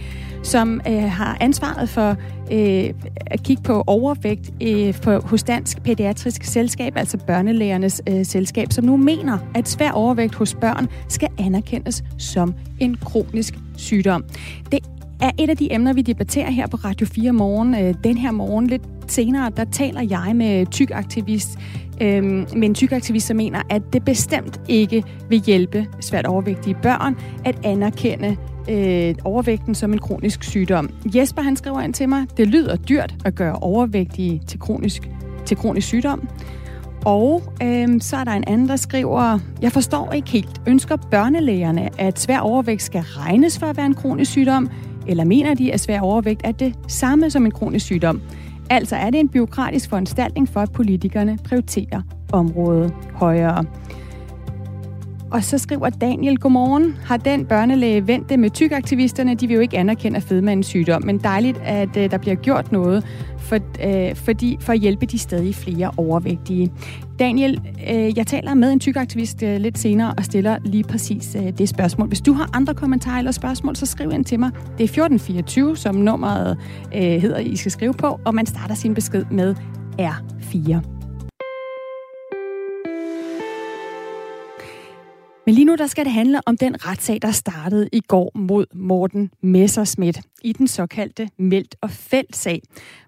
som 0.43 0.81
øh, 0.87 1.03
har 1.03 1.37
ansvaret 1.39 1.89
for 1.89 2.15
øh, 2.51 2.93
at 3.25 3.43
kigge 3.43 3.63
på 3.63 3.83
overvægt 3.87 4.51
øh, 4.61 4.93
for, 4.93 5.27
hos 5.27 5.43
Dansk 5.43 5.83
Pædiatrisk 5.83 6.43
Selskab, 6.43 6.97
altså 6.97 7.17
børnelægernes 7.17 8.01
øh, 8.09 8.25
selskab, 8.25 8.71
som 8.71 8.85
nu 8.85 8.97
mener, 8.97 9.37
at 9.55 9.69
svær 9.69 9.91
overvægt 9.91 10.35
hos 10.35 10.55
børn 10.55 10.87
skal 11.07 11.29
anerkendes 11.37 12.03
som 12.17 12.53
en 12.79 12.95
kronisk 12.95 13.53
sygdom. 13.77 14.23
Det 14.71 14.79
er 15.21 15.31
et 15.39 15.49
af 15.49 15.57
de 15.57 15.73
emner, 15.73 15.93
vi 15.93 16.01
debatterer 16.01 16.51
her 16.51 16.67
på 16.67 16.77
Radio 16.77 17.07
4 17.07 17.31
morgen, 17.31 17.75
øh, 17.75 17.93
den 18.03 18.17
her 18.17 18.31
morgen, 18.31 18.67
lidt 18.67 18.77
Lidt 19.07 19.13
senere, 19.13 19.51
der 19.57 19.65
taler 19.65 20.01
jeg 20.01 20.35
med 20.35 20.65
tykaktivist, 20.65 21.59
øh, 22.01 22.23
med 22.23 22.63
en 22.63 22.75
tykaktivist, 22.75 23.27
som 23.27 23.37
mener, 23.37 23.61
at 23.69 23.81
det 23.93 24.05
bestemt 24.05 24.61
ikke 24.67 25.03
vil 25.29 25.39
hjælpe 25.39 25.87
svært 26.01 26.25
overvægtige 26.25 26.75
børn 26.81 27.17
at 27.45 27.65
anerkende 27.65 28.37
øh, 28.69 29.15
overvægten 29.23 29.75
som 29.75 29.93
en 29.93 29.99
kronisk 29.99 30.43
sygdom. 30.43 30.89
Jesper 31.15 31.41
han 31.41 31.55
skriver 31.55 31.81
ind 31.81 31.93
til 31.93 32.09
mig, 32.09 32.25
det 32.37 32.47
lyder 32.47 32.75
dyrt 32.75 33.15
at 33.25 33.35
gøre 33.35 33.55
overvægtige 33.55 34.41
til 34.47 34.59
kronisk, 34.59 35.09
til 35.45 35.57
kronisk 35.57 35.87
sygdom. 35.87 36.27
Og 37.05 37.43
øh, 37.63 38.01
så 38.01 38.17
er 38.17 38.23
der 38.23 38.31
en 38.31 38.43
anden, 38.47 38.67
der 38.67 38.75
skriver, 38.75 39.39
jeg 39.61 39.71
forstår 39.71 40.11
ikke 40.11 40.29
helt, 40.29 40.61
ønsker 40.67 40.95
børnelægerne, 40.95 42.01
at 42.01 42.19
svær 42.19 42.39
overvægt 42.39 42.81
skal 42.81 43.01
regnes 43.01 43.59
for 43.59 43.65
at 43.65 43.77
være 43.77 43.85
en 43.85 43.95
kronisk 43.95 44.31
sygdom, 44.31 44.69
eller 45.07 45.23
mener 45.23 45.53
de, 45.53 45.73
at 45.73 45.79
svær 45.79 46.01
overvægt 46.01 46.41
er 46.43 46.51
det 46.51 46.75
samme 46.87 47.29
som 47.29 47.45
en 47.45 47.51
kronisk 47.51 47.85
sygdom? 47.85 48.21
Altså 48.69 48.95
er 48.95 49.09
det 49.09 49.19
en 49.19 49.29
byråkratisk 49.29 49.89
foranstaltning 49.89 50.49
for, 50.49 50.59
at 50.59 50.71
politikerne 50.71 51.37
prioriterer 51.43 52.01
området 52.33 52.93
højere. 53.13 53.65
Og 55.31 55.43
så 55.43 55.57
skriver 55.57 55.89
Daniel, 55.89 56.37
godmorgen. 56.37 56.97
Har 57.05 57.17
den 57.17 57.45
børnelæge 57.45 58.07
vendt 58.07 58.29
det 58.29 58.39
med 58.39 58.49
tykaktivisterne? 58.49 59.35
De 59.35 59.47
vil 59.47 59.53
jo 59.53 59.61
ikke 59.61 59.77
anerkende 59.77 60.21
fedmandens 60.21 60.67
sygdom, 60.67 61.05
men 61.05 61.17
dejligt, 61.17 61.57
at 61.65 61.97
øh, 61.97 62.11
der 62.11 62.17
bliver 62.17 62.35
gjort 62.35 62.71
noget 62.71 63.05
for, 63.37 63.57
øh, 63.83 64.15
fordi, 64.15 64.57
for 64.59 64.73
at 64.73 64.79
hjælpe 64.79 65.05
de 65.05 65.19
stadig 65.19 65.55
flere 65.55 65.91
overvægtige. 65.97 66.71
Daniel, 67.19 67.61
øh, 67.89 68.17
jeg 68.17 68.27
taler 68.27 68.53
med 68.53 68.71
en 68.71 68.79
tykaktivist 68.79 69.43
øh, 69.43 69.57
lidt 69.57 69.79
senere 69.79 70.13
og 70.17 70.25
stiller 70.25 70.57
lige 70.65 70.83
præcis 70.83 71.35
øh, 71.35 71.57
det 71.57 71.69
spørgsmål. 71.69 72.07
Hvis 72.07 72.21
du 72.21 72.33
har 72.33 72.49
andre 72.53 72.73
kommentarer 72.73 73.17
eller 73.17 73.31
spørgsmål, 73.31 73.75
så 73.75 73.85
skriv 73.85 74.11
ind 74.13 74.25
til 74.25 74.39
mig. 74.39 74.51
Det 74.53 74.83
er 74.83 75.03
1424, 75.03 75.77
som 75.77 75.95
nummeret 75.95 76.57
øh, 76.95 77.01
hedder, 77.01 77.37
I 77.37 77.55
skal 77.55 77.71
skrive 77.71 77.93
på, 77.93 78.19
og 78.25 78.35
man 78.35 78.45
starter 78.45 78.75
sin 78.75 78.93
besked 78.93 79.25
med 79.31 79.55
R4. 79.99 80.96
Men 85.47 85.55
lige 85.55 85.65
nu 85.65 85.75
der 85.75 85.87
skal 85.87 86.05
det 86.05 86.13
handle 86.13 86.39
om 86.45 86.57
den 86.57 86.85
retssag, 86.85 87.19
der 87.21 87.31
startede 87.31 87.89
i 87.91 87.99
går 87.99 88.31
mod 88.35 88.65
Morten 88.73 89.31
Messerschmidt 89.41 90.21
i 90.43 90.53
den 90.53 90.67
såkaldte 90.67 91.29
Meldt 91.37 91.75
og 91.81 91.91
Fældt-sag, 91.91 92.61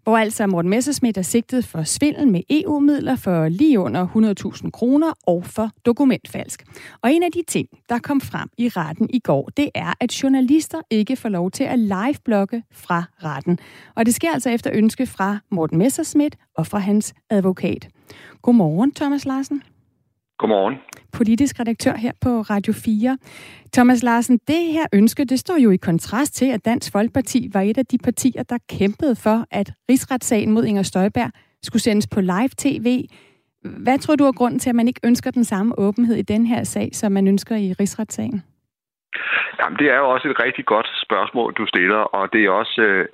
hvor 0.04 0.17
altså 0.17 0.47
Morten 0.47 0.69
Messerschmidt 0.69 1.17
er 1.17 1.21
sigtet 1.21 1.65
for 1.65 1.84
svindel 1.84 2.28
med 2.28 2.41
EU-midler 2.49 3.15
for 3.15 3.47
lige 3.47 3.80
under 3.80 4.08
100.000 4.56 4.69
kroner 4.69 5.13
og 5.28 5.45
for 5.45 5.69
dokumentfalsk. 5.86 6.63
Og 7.02 7.13
en 7.13 7.23
af 7.23 7.32
de 7.32 7.43
ting, 7.47 7.67
der 7.89 7.99
kom 7.99 8.21
frem 8.21 8.49
i 8.58 8.69
retten 8.69 9.10
i 9.10 9.19
går, 9.19 9.49
det 9.58 9.69
er, 9.75 9.93
at 9.99 10.23
journalister 10.23 10.82
ikke 10.89 11.15
får 11.15 11.30
lov 11.30 11.52
til 11.52 11.63
at 11.63 11.80
live-blogge 11.80 12.63
fra 12.71 13.04
retten. 13.23 13.60
Og 13.95 14.06
det 14.06 14.15
sker 14.15 14.32
altså 14.34 14.49
efter 14.49 14.71
ønske 14.73 15.06
fra 15.06 15.38
Morten 15.52 15.78
Messerschmidt 15.78 16.36
og 16.56 16.67
fra 16.67 16.80
hans 16.80 17.13
advokat. 17.30 17.88
Godmorgen, 18.41 18.91
Thomas 18.91 19.25
Larsen. 19.25 19.63
Godmorgen. 20.39 20.75
Politisk 21.17 21.60
redaktør 21.60 21.95
her 21.95 22.12
på 22.21 22.30
Radio 22.30 22.73
4. 22.73 23.17
Thomas 23.73 24.04
Larsen, 24.04 24.39
det 24.47 24.73
her 24.75 24.86
ønske, 24.93 25.25
det 25.25 25.39
står 25.39 25.58
jo 25.58 25.69
i 25.71 25.78
kontrast 25.78 26.36
til, 26.36 26.45
at 26.45 26.65
Dansk 26.65 26.91
Folkeparti 26.91 27.49
var 27.54 27.62
et 27.62 27.78
af 27.78 27.86
de 27.86 27.97
partier, 27.97 28.43
der 28.43 28.58
kæmpede 28.69 29.15
for, 29.15 29.45
at 29.52 29.71
rigsretssagen 29.89 30.52
mod 30.52 30.65
Inger 30.65 30.84
Støjberg 30.84 31.32
skulle 31.63 31.82
sendes 31.82 32.08
på 32.08 32.21
live-tv. 32.21 33.08
Hvad 33.86 33.99
tror 33.99 34.15
du 34.15 34.23
er 34.23 34.32
grunden 34.32 34.60
til, 34.60 34.69
at 34.69 34.75
man 34.75 34.88
ikke 34.88 35.02
ønsker 35.04 35.32
den 35.32 35.43
samme 35.43 35.80
åbenhed 35.80 36.15
i 36.15 36.21
den 36.21 36.45
her 36.45 36.63
sag, 36.63 36.89
som 36.93 37.12
man 37.12 37.28
ønsker 37.28 37.56
i 37.56 37.73
rigsretssagen? 37.73 38.43
Jamen, 39.60 39.78
det 39.80 39.88
er 39.93 39.97
jo 39.97 40.10
også 40.10 40.28
et 40.30 40.39
rigtig 40.45 40.65
godt 40.65 40.89
spørgsmål, 41.06 41.54
du 41.54 41.65
stiller, 41.65 42.02
og 42.17 42.34
det 42.34 42.45
er 42.45 42.49
også 42.49 42.82
øh, 42.82 43.06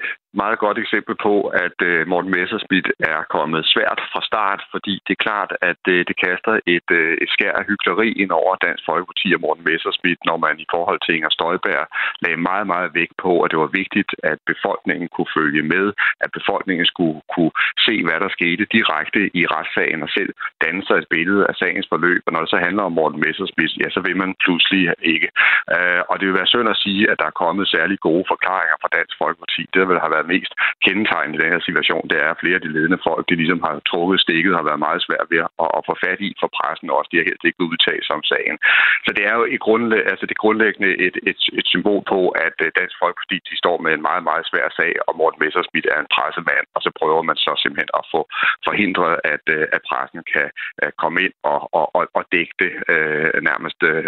meget 0.43 0.60
godt 0.65 0.78
eksempel 0.84 1.15
på, 1.28 1.36
at 1.65 1.78
øh, 1.89 2.08
Morten 2.12 2.32
Messerschmidt 2.36 2.88
er 3.13 3.19
kommet 3.36 3.62
svært 3.74 4.00
fra 4.12 4.21
start, 4.30 4.62
fordi 4.74 4.93
det 5.06 5.13
er 5.15 5.26
klart, 5.28 5.52
at 5.71 5.82
øh, 5.93 6.00
det 6.10 6.15
kaster 6.26 6.54
et, 6.76 6.89
øh, 7.00 7.13
et 7.24 7.30
skær 7.36 7.54
af 7.60 7.65
hyggeleri 7.69 8.10
ind 8.21 8.32
over 8.41 8.52
Dansk 8.65 8.84
Folkeparti 8.89 9.28
og 9.36 9.41
Morten 9.45 9.65
Messerschmidt, 9.69 10.19
når 10.30 10.38
man 10.45 10.56
i 10.65 10.67
forhold 10.76 11.00
til 11.02 11.15
Inger 11.17 11.34
Støjberg 11.38 11.86
lagde 12.24 12.45
meget, 12.50 12.67
meget 12.74 12.89
vægt 13.00 13.15
på, 13.26 13.32
at 13.43 13.52
det 13.52 13.60
var 13.63 13.71
vigtigt, 13.82 14.12
at 14.32 14.39
befolkningen 14.52 15.08
kunne 15.15 15.32
følge 15.38 15.63
med, 15.74 15.86
at 16.24 16.30
befolkningen 16.38 16.86
skulle 16.93 17.17
kunne 17.36 17.54
se, 17.88 17.95
hvad 18.06 18.17
der 18.24 18.36
skete 18.38 18.63
direkte 18.78 19.21
i 19.39 19.41
retssagen 19.54 20.02
og 20.06 20.10
selv 20.17 20.32
danne 20.63 20.84
sig 20.88 20.98
et 20.98 21.12
billede 21.15 21.43
af 21.50 21.56
sagens 21.62 21.88
forløb. 21.91 22.21
Og 22.28 22.32
når 22.34 22.41
det 22.43 22.50
så 22.54 22.60
handler 22.67 22.84
om 22.89 22.95
Morten 23.00 23.19
Messerschmidt, 23.26 23.74
ja, 23.82 23.88
så 23.95 24.00
vil 24.08 24.17
man 24.24 24.32
pludselig 24.43 24.84
ikke. 25.13 25.30
Øh, 25.76 26.02
og 26.10 26.15
det 26.19 26.26
vil 26.28 26.39
være 26.39 26.54
synd 26.54 26.69
at 26.69 26.82
sige, 26.86 27.04
at 27.12 27.19
der 27.21 27.28
er 27.30 27.39
kommet 27.43 27.74
særlig 27.76 27.98
gode 28.08 28.26
forklaringer 28.34 28.78
fra 28.82 28.93
Dansk 28.98 29.15
Folkeparti. 29.21 29.62
Det 29.74 29.82
vil 29.89 30.04
have 30.04 30.15
været 30.15 30.25
er 30.26 30.34
mest 30.36 30.54
kendetegnende 30.86 31.38
i 31.38 31.42
den 31.44 31.54
her 31.56 31.64
situation, 31.70 32.06
det 32.12 32.18
er, 32.26 32.30
at 32.32 32.42
flere 32.42 32.58
af 32.60 32.64
de 32.66 32.74
ledende 32.76 33.00
folk, 33.08 33.24
de 33.30 33.36
ligesom 33.42 33.62
har 33.66 33.74
trukket 33.92 34.20
stikket, 34.26 34.58
har 34.60 34.70
været 34.70 34.86
meget 34.88 35.02
svært 35.08 35.28
ved 35.32 35.40
at, 35.46 35.50
at 35.78 35.82
få 35.90 35.94
fat 36.06 36.20
i 36.28 36.30
for 36.42 36.50
pressen 36.58 36.90
også. 36.98 37.10
De 37.12 37.18
har 37.18 37.30
helt 37.30 37.46
ikke 37.50 37.68
udtalt 37.72 38.04
sig 38.06 38.16
om 38.20 38.26
sagen. 38.34 38.58
Så 39.06 39.10
det 39.18 39.24
er 39.30 39.36
jo 39.40 39.44
i 39.56 39.58
grundlæg, 39.66 40.04
altså 40.12 40.26
det 40.32 40.42
grundlæggende 40.44 40.92
et, 41.08 41.16
et, 41.30 41.40
et 41.60 41.68
symbol 41.74 42.02
på, 42.14 42.20
at 42.48 42.58
øh, 42.66 42.70
Dansk 42.80 42.96
Folkeparti 43.02 43.38
de 43.50 43.56
står 43.64 43.78
med 43.84 43.92
en 43.94 44.06
meget, 44.10 44.24
meget 44.30 44.46
svær 44.52 44.68
sag, 44.80 44.94
og 45.08 45.14
Morten 45.20 45.40
Messersmith 45.44 45.88
er 45.94 46.00
en 46.02 46.14
pressemand, 46.16 46.66
og 46.76 46.82
så 46.86 46.90
prøver 47.00 47.22
man 47.30 47.38
så 47.46 47.54
simpelthen 47.64 47.92
at 48.00 48.06
få 48.14 48.22
forhindret, 48.68 49.16
at, 49.34 49.46
øh, 49.56 49.66
at 49.76 49.82
pressen 49.90 50.22
kan 50.34 50.48
øh, 50.82 50.92
komme 51.02 51.18
ind 51.26 51.36
og, 51.52 51.60
og, 51.80 51.86
og, 51.98 52.04
og 52.18 52.24
dække 52.34 52.56
det 52.64 52.74
øh, 52.94 53.30
nærmest 53.50 53.80
øh, 53.92 54.04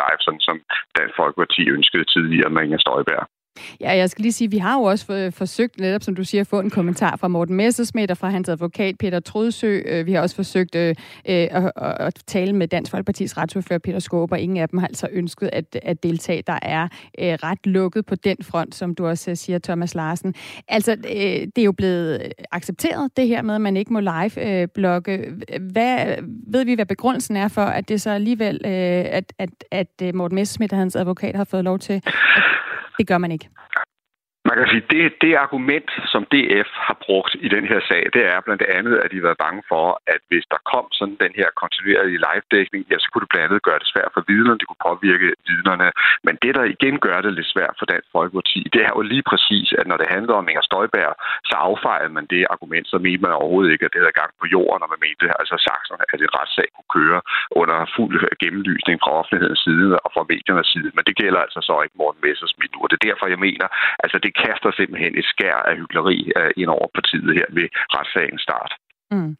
live, 0.00 0.20
sådan 0.26 0.46
som 0.48 0.56
Dansk 0.98 1.14
Folkeparti 1.20 1.62
ønskede 1.76 2.04
tidligere 2.14 2.50
med 2.54 2.62
Inger 2.64 2.82
Støjberg. 2.84 3.26
Ja, 3.80 3.96
jeg 3.96 4.10
skal 4.10 4.22
lige 4.22 4.32
sige, 4.32 4.46
at 4.46 4.52
vi 4.52 4.58
har 4.58 4.78
jo 4.78 4.82
også 4.82 5.30
forsøgt 5.34 5.80
netop, 5.80 6.02
som 6.02 6.14
du 6.14 6.24
siger, 6.24 6.40
at 6.40 6.46
få 6.46 6.60
en 6.60 6.70
kommentar 6.70 7.16
fra 7.16 7.28
Morten 7.28 7.56
Messersmith 7.56 8.10
og 8.10 8.16
fra 8.16 8.30
hans 8.30 8.48
advokat 8.48 8.98
Peter 8.98 9.20
Trodsø. 9.20 9.80
Øh, 9.86 10.06
vi 10.06 10.12
har 10.12 10.20
også 10.20 10.36
forsøgt 10.36 10.74
øh, 10.74 10.88
øh 10.88 10.94
at, 11.50 11.72
at 11.76 12.22
tale 12.26 12.52
med 12.52 12.68
Dansk 12.68 12.90
Folkepartis 12.90 13.38
retsordfører 13.38 13.78
Peter 13.78 13.98
Skåber. 13.98 14.36
Ingen 14.36 14.58
af 14.58 14.68
dem 14.68 14.78
har 14.78 14.86
altså 14.86 15.08
ønsket 15.12 15.50
at, 15.52 15.78
at 15.82 16.02
deltage. 16.02 16.42
Der 16.46 16.58
er 16.62 16.82
øh, 17.18 17.32
ret 17.42 17.66
lukket 17.66 18.06
på 18.06 18.14
den 18.14 18.36
front, 18.42 18.74
som 18.74 18.94
du 18.94 19.06
også 19.06 19.30
øh, 19.30 19.36
siger, 19.36 19.58
Thomas 19.58 19.94
Larsen. 19.94 20.34
Altså, 20.68 20.92
øh, 20.92 21.46
det 21.56 21.58
er 21.58 21.62
jo 21.62 21.72
blevet 21.72 22.32
accepteret, 22.52 23.16
det 23.16 23.28
her 23.28 23.42
med, 23.42 23.54
at 23.54 23.60
man 23.60 23.76
ikke 23.76 23.92
må 23.92 24.00
live-blogge. 24.00 25.24
Hvad, 25.60 26.14
ved 26.46 26.64
vi, 26.64 26.74
hvad 26.74 26.86
begrundelsen 26.86 27.36
er 27.36 27.48
for, 27.48 27.62
at 27.62 27.88
det 27.88 28.00
så 28.00 28.10
alligevel, 28.10 28.60
øh, 28.64 28.70
at, 28.70 29.32
at, 29.38 29.50
at 29.70 30.14
Morten 30.14 30.34
Messersmith 30.34 30.74
og 30.74 30.78
hans 30.78 30.96
advokat 30.96 31.36
har 31.36 31.44
fået 31.44 31.64
lov 31.64 31.78
til 31.78 31.92
at 31.92 32.14
det 33.00 33.06
gør 33.06 33.18
man 33.18 33.32
ikke. 33.32 33.48
Man 34.48 34.56
kan 34.58 34.68
sige, 34.72 34.84
det, 34.94 35.02
det 35.24 35.32
argument, 35.44 35.88
som 36.12 36.22
DF 36.32 36.70
har 36.88 36.96
brugt 37.06 37.32
i 37.46 37.48
den 37.56 37.64
her 37.70 37.80
sag, 37.90 38.02
det 38.14 38.22
er 38.32 38.40
blandt 38.46 38.62
andet, 38.76 38.94
at 39.02 39.10
de 39.10 39.16
har 39.18 39.28
været 39.28 39.44
bange 39.46 39.62
for, 39.72 39.86
at 40.14 40.20
hvis 40.30 40.46
der 40.52 40.60
kom 40.72 40.86
sådan 40.98 41.18
den 41.24 41.32
her 41.40 41.48
kontinuerlige 41.62 42.22
live-dækning, 42.26 42.82
ja, 42.90 42.96
så 42.98 43.06
kunne 43.08 43.24
det 43.24 43.32
blandt 43.32 43.46
andet 43.46 43.66
gøre 43.68 43.80
det 43.82 43.92
svært 43.94 44.10
for 44.14 44.22
vidnerne, 44.30 44.58
det 44.60 44.68
kunne 44.68 44.86
påvirke 44.90 45.28
vidnerne. 45.50 45.88
Men 46.26 46.34
det, 46.42 46.52
der 46.58 46.64
igen 46.74 46.96
gør 47.06 47.18
det 47.24 47.32
lidt 47.38 47.52
svært 47.54 47.74
for 47.78 47.86
Dansk 47.92 48.08
Folkeparti, 48.16 48.60
det 48.74 48.80
er 48.88 48.92
jo 48.96 49.02
lige 49.12 49.26
præcis, 49.30 49.68
at 49.80 49.86
når 49.90 49.98
det 50.02 50.12
handler 50.14 50.34
om 50.40 50.48
Inger 50.50 50.66
Støjberg, 50.68 51.12
så 51.48 51.54
affejede 51.68 52.12
man 52.16 52.26
det 52.34 52.42
argument, 52.54 52.86
så 52.92 52.96
mente 53.06 53.22
man 53.24 53.38
overhovedet 53.40 53.72
ikke, 53.72 53.84
at 53.86 53.92
det 53.92 54.00
havde 54.02 54.20
gang 54.22 54.32
på 54.40 54.46
jorden, 54.54 54.82
og 54.84 54.90
man 54.92 55.04
mente, 55.06 55.24
altså 55.40 55.56
sagt, 55.68 55.86
at 56.12 56.18
en 56.26 56.36
retssag 56.38 56.68
kunne 56.76 56.92
køre 56.98 57.20
under 57.60 57.78
fuld 57.96 58.16
gennemlysning 58.42 58.96
fra 59.02 59.12
offentlighedens 59.20 59.62
side 59.66 59.90
og 60.04 60.08
fra 60.14 60.22
mediernes 60.32 60.68
side. 60.74 60.90
Men 60.96 61.04
det 61.08 61.14
gælder 61.22 61.40
altså 61.46 61.60
så 61.68 61.74
ikke 61.84 62.00
Morten 62.00 62.22
Messersmith 62.24 62.72
nu, 62.72 62.78
og 62.82 62.88
det 62.90 62.96
er 62.98 63.08
derfor, 63.08 63.26
jeg 63.34 63.40
mener, 63.48 63.66
altså 64.04 64.16
det 64.24 64.29
kaster 64.42 64.70
simpelthen 64.78 65.12
et 65.18 65.24
skær 65.32 65.56
af 65.70 65.76
hyggeleri 65.76 66.18
øh, 66.38 66.50
ind 66.56 66.70
over 66.76 66.86
partiet 66.94 67.30
her 67.38 67.46
ved 67.58 67.66
retssagens 67.96 68.42
start. 68.42 68.72
Mm. 69.10 69.36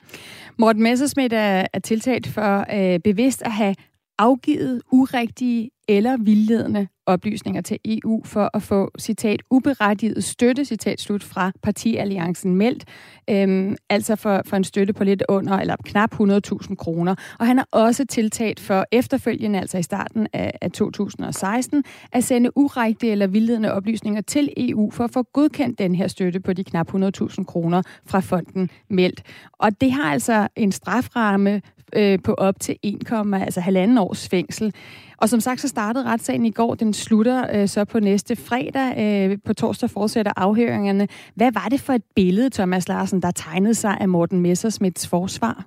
Morten 0.58 0.82
Messersmith 0.82 1.34
er, 1.34 1.66
er 1.72 1.78
tiltalt 1.78 2.26
for 2.34 2.52
øh, 2.76 2.98
bevidst 3.08 3.42
at 3.42 3.52
have 3.52 3.74
afgivet 4.18 4.82
urigtige 4.92 5.70
eller 5.90 6.16
vildledende 6.16 6.88
oplysninger 7.06 7.60
til 7.60 7.78
EU 7.84 8.22
for 8.24 8.50
at 8.54 8.62
få, 8.62 8.90
citat, 8.98 9.42
uberettiget 9.50 10.24
støtte, 10.24 10.64
citat 10.64 11.00
slut, 11.00 11.22
fra 11.22 11.52
partialliancen 11.62 12.54
meldt, 12.54 12.84
øhm, 13.30 13.76
altså 13.88 14.16
for, 14.16 14.42
for 14.46 14.56
en 14.56 14.64
støtte 14.64 14.92
på 14.92 15.04
lidt 15.04 15.22
under, 15.28 15.58
eller 15.58 15.76
knap 15.84 16.14
100.000 16.14 16.74
kroner. 16.74 17.14
Og 17.38 17.46
han 17.46 17.58
er 17.58 17.64
også 17.72 18.04
tiltalt 18.06 18.60
for 18.60 18.84
efterfølgende, 18.92 19.60
altså 19.60 19.78
i 19.78 19.82
starten 19.82 20.26
af, 20.32 20.52
af 20.60 20.70
2016, 20.70 21.84
at 22.12 22.24
sende 22.24 22.56
urigtige 22.56 23.12
eller 23.12 23.26
vildledende 23.26 23.72
oplysninger 23.72 24.20
til 24.20 24.52
EU 24.56 24.90
for 24.90 25.04
at 25.04 25.10
få 25.10 25.22
godkendt 25.22 25.78
den 25.78 25.94
her 25.94 26.08
støtte 26.08 26.40
på 26.40 26.52
de 26.52 26.64
knap 26.64 26.94
100.000 26.94 27.44
kroner 27.44 27.82
fra 28.06 28.20
fonden 28.20 28.70
meldt. 28.90 29.22
Og 29.52 29.80
det 29.80 29.92
har 29.92 30.12
altså 30.12 30.48
en 30.56 30.72
straframme 30.72 31.62
øh, 31.96 32.18
på 32.24 32.34
op 32.34 32.60
til 32.60 32.76
1, 32.82 33.12
altså 33.32 33.60
halvanden 33.60 33.98
års 33.98 34.28
fængsel. 34.28 34.74
Og 35.20 35.28
som 35.28 35.40
sagt, 35.40 35.60
så 35.60 35.68
startede 35.68 36.04
retssagen 36.04 36.46
i 36.46 36.50
går. 36.50 36.74
Den 36.74 36.92
slutter 36.92 37.60
øh, 37.60 37.68
så 37.68 37.84
på 37.84 38.00
næste 38.00 38.36
fredag. 38.48 38.88
Øh, 39.02 39.38
på 39.46 39.54
torsdag 39.54 39.90
fortsætter 39.90 40.32
afhøringerne. 40.36 41.08
Hvad 41.36 41.52
var 41.52 41.68
det 41.70 41.80
for 41.86 41.92
et 41.92 42.04
billede, 42.16 42.50
Thomas 42.50 42.88
Larsen, 42.88 43.22
der 43.22 43.30
tegnede 43.30 43.74
sig 43.74 43.96
af 44.00 44.08
Morten 44.08 44.40
Messersmiths 44.40 45.10
forsvar? 45.10 45.64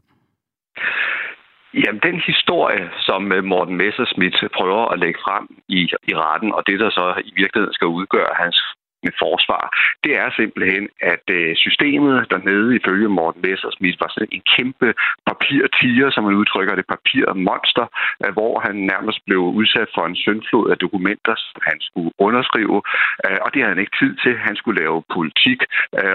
Jamen, 1.74 2.01
den 2.10 2.20
historie, 2.32 2.84
som 3.08 3.32
øh, 3.32 3.43
Morten 3.43 3.76
Messerschmidt 3.76 4.38
prøver 4.58 4.86
at 4.93 4.99
lægge 4.99 5.20
frem 5.26 5.45
i, 5.68 5.82
i 6.12 6.14
retten, 6.16 6.54
og 6.54 6.62
det, 6.68 6.80
der 6.80 6.89
så 6.89 7.22
i 7.30 7.32
virkeligheden 7.41 7.74
skal 7.74 7.88
udgøre 7.88 8.34
hans 8.43 8.58
med 9.04 9.14
forsvar, 9.24 9.64
det 10.04 10.14
er 10.22 10.30
simpelthen, 10.39 10.84
at 11.14 11.26
øh, 11.38 11.56
systemet 11.56 12.16
dernede 12.34 12.76
ifølge 12.80 13.10
Morten 13.20 13.41
Messersmith 13.45 14.01
var 14.04 14.10
sådan 14.12 14.36
en 14.38 14.45
kæmpe 14.56 14.89
papirtiger, 15.30 16.08
som 16.12 16.24
man 16.24 16.39
udtrykker 16.41 16.76
det, 16.76 16.86
papirmonster, 16.95 17.86
øh, 18.24 18.32
hvor 18.38 18.54
han 18.66 18.76
nærmest 18.91 19.20
blev 19.28 19.41
udsat 19.60 19.89
for 19.95 20.04
en 20.06 20.16
syndflod 20.26 20.66
af 20.72 20.78
dokumenter, 20.78 21.36
som 21.36 21.62
han 21.70 21.78
skulle 21.88 22.12
underskrive, 22.28 22.78
øh, 23.26 23.38
og 23.43 23.47
det 23.51 23.60
havde 23.62 23.74
han 23.76 23.84
ikke 23.84 23.99
tid 24.01 24.14
til. 24.24 24.34
Han 24.47 24.56
skulle 24.56 24.82
lave 24.84 25.04
politik, 25.16 25.60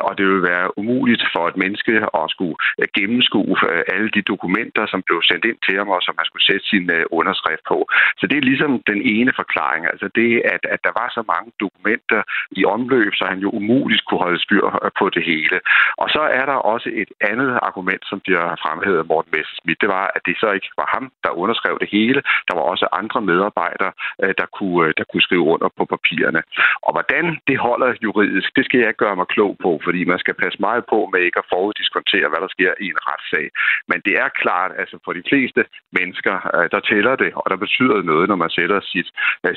og 0.07 0.13
det 0.19 0.25
ville 0.27 0.49
være 0.53 0.79
umuligt 0.79 1.25
for 1.35 1.45
et 1.49 1.57
menneske 1.57 1.95
at 2.21 2.27
skulle 2.35 2.57
gennemskue 2.99 3.57
alle 3.95 4.11
de 4.17 4.23
dokumenter, 4.33 4.85
som 4.93 5.01
blev 5.07 5.21
sendt 5.23 5.45
ind 5.51 5.59
til 5.67 5.75
ham, 5.79 5.89
og 5.89 6.01
som 6.03 6.15
han 6.19 6.27
skulle 6.27 6.49
sætte 6.49 6.67
sin 6.73 6.91
underskrift 7.19 7.65
på. 7.73 7.79
Så 8.19 8.25
det 8.27 8.37
er 8.37 8.49
ligesom 8.51 8.73
den 8.93 9.01
ene 9.15 9.33
forklaring, 9.41 9.83
altså 9.93 10.09
det, 10.19 10.31
at, 10.55 10.63
at 10.75 10.81
der 10.87 10.93
var 11.01 11.09
så 11.17 11.23
mange 11.33 11.51
dokumenter 11.65 12.23
i 12.61 12.63
omløb, 12.79 13.13
så 13.19 13.25
han 13.33 13.41
jo 13.45 13.49
umuligt 13.59 14.03
kunne 14.05 14.25
holde 14.27 14.41
styr 14.47 14.65
øh, 14.85 14.91
på 15.01 15.07
det 15.17 15.23
hele. 15.31 15.57
Og 16.03 16.09
så 16.15 16.23
er 16.39 16.45
der 16.51 16.59
også 16.73 16.89
et 17.03 17.11
andet 17.31 17.51
argument, 17.69 18.03
som 18.11 18.19
bliver 18.25 18.45
fremhævet 18.65 18.99
af 19.03 19.07
Morten 19.13 19.33
Messerschmidt. 19.35 19.81
Det 19.83 19.91
var, 19.97 20.05
at 20.17 20.23
det 20.29 20.37
så 20.43 20.49
ikke 20.57 20.71
var 20.81 20.89
ham, 20.95 21.05
der 21.25 21.39
underskrev 21.43 21.75
det 21.83 21.89
hele. 21.97 22.21
Der 22.49 22.55
var 22.59 22.65
også 22.73 22.87
andre 23.01 23.21
medarbejdere, 23.31 23.93
øh, 24.23 24.35
der 24.41 24.47
kunne, 24.57 24.81
øh, 24.87 24.91
der 24.99 25.05
kunne 25.11 25.27
skrive 25.29 25.47
under 25.55 25.69
på 25.79 25.85
papirerne. 25.95 26.43
Og 26.87 26.91
hvordan 26.97 27.25
det 27.49 27.59
holder 27.67 27.89
juridisk, 28.07 28.49
det 28.57 28.65
skal 28.65 28.79
jeg 28.81 28.89
ikke 28.89 29.05
gøre 29.05 29.21
mig 29.21 29.29
klog 29.35 29.53
på, 29.65 29.71
fordi 29.87 30.01
man 30.13 30.19
skal 30.23 30.35
passe 30.43 30.59
meget 30.67 30.85
på 30.93 30.99
med 31.13 31.21
ikke 31.21 31.43
at 31.43 31.51
foruddiskontere, 31.53 32.29
hvad 32.31 32.41
der 32.45 32.51
sker 32.57 32.73
i 32.85 32.87
en 32.95 33.01
retssag. 33.11 33.47
Men 33.91 33.99
det 34.07 34.15
er 34.25 34.29
klart, 34.43 34.71
altså 34.81 34.97
for 35.05 35.13
de 35.19 35.23
fleste 35.31 35.63
mennesker, 35.99 36.35
der 36.75 36.81
tæller 36.91 37.15
det, 37.23 37.31
og 37.43 37.47
der 37.53 37.59
betyder 37.65 38.03
noget, 38.03 38.27
når 38.29 38.39
man 38.45 38.51
sætter 38.59 38.81
sit, 38.93 39.09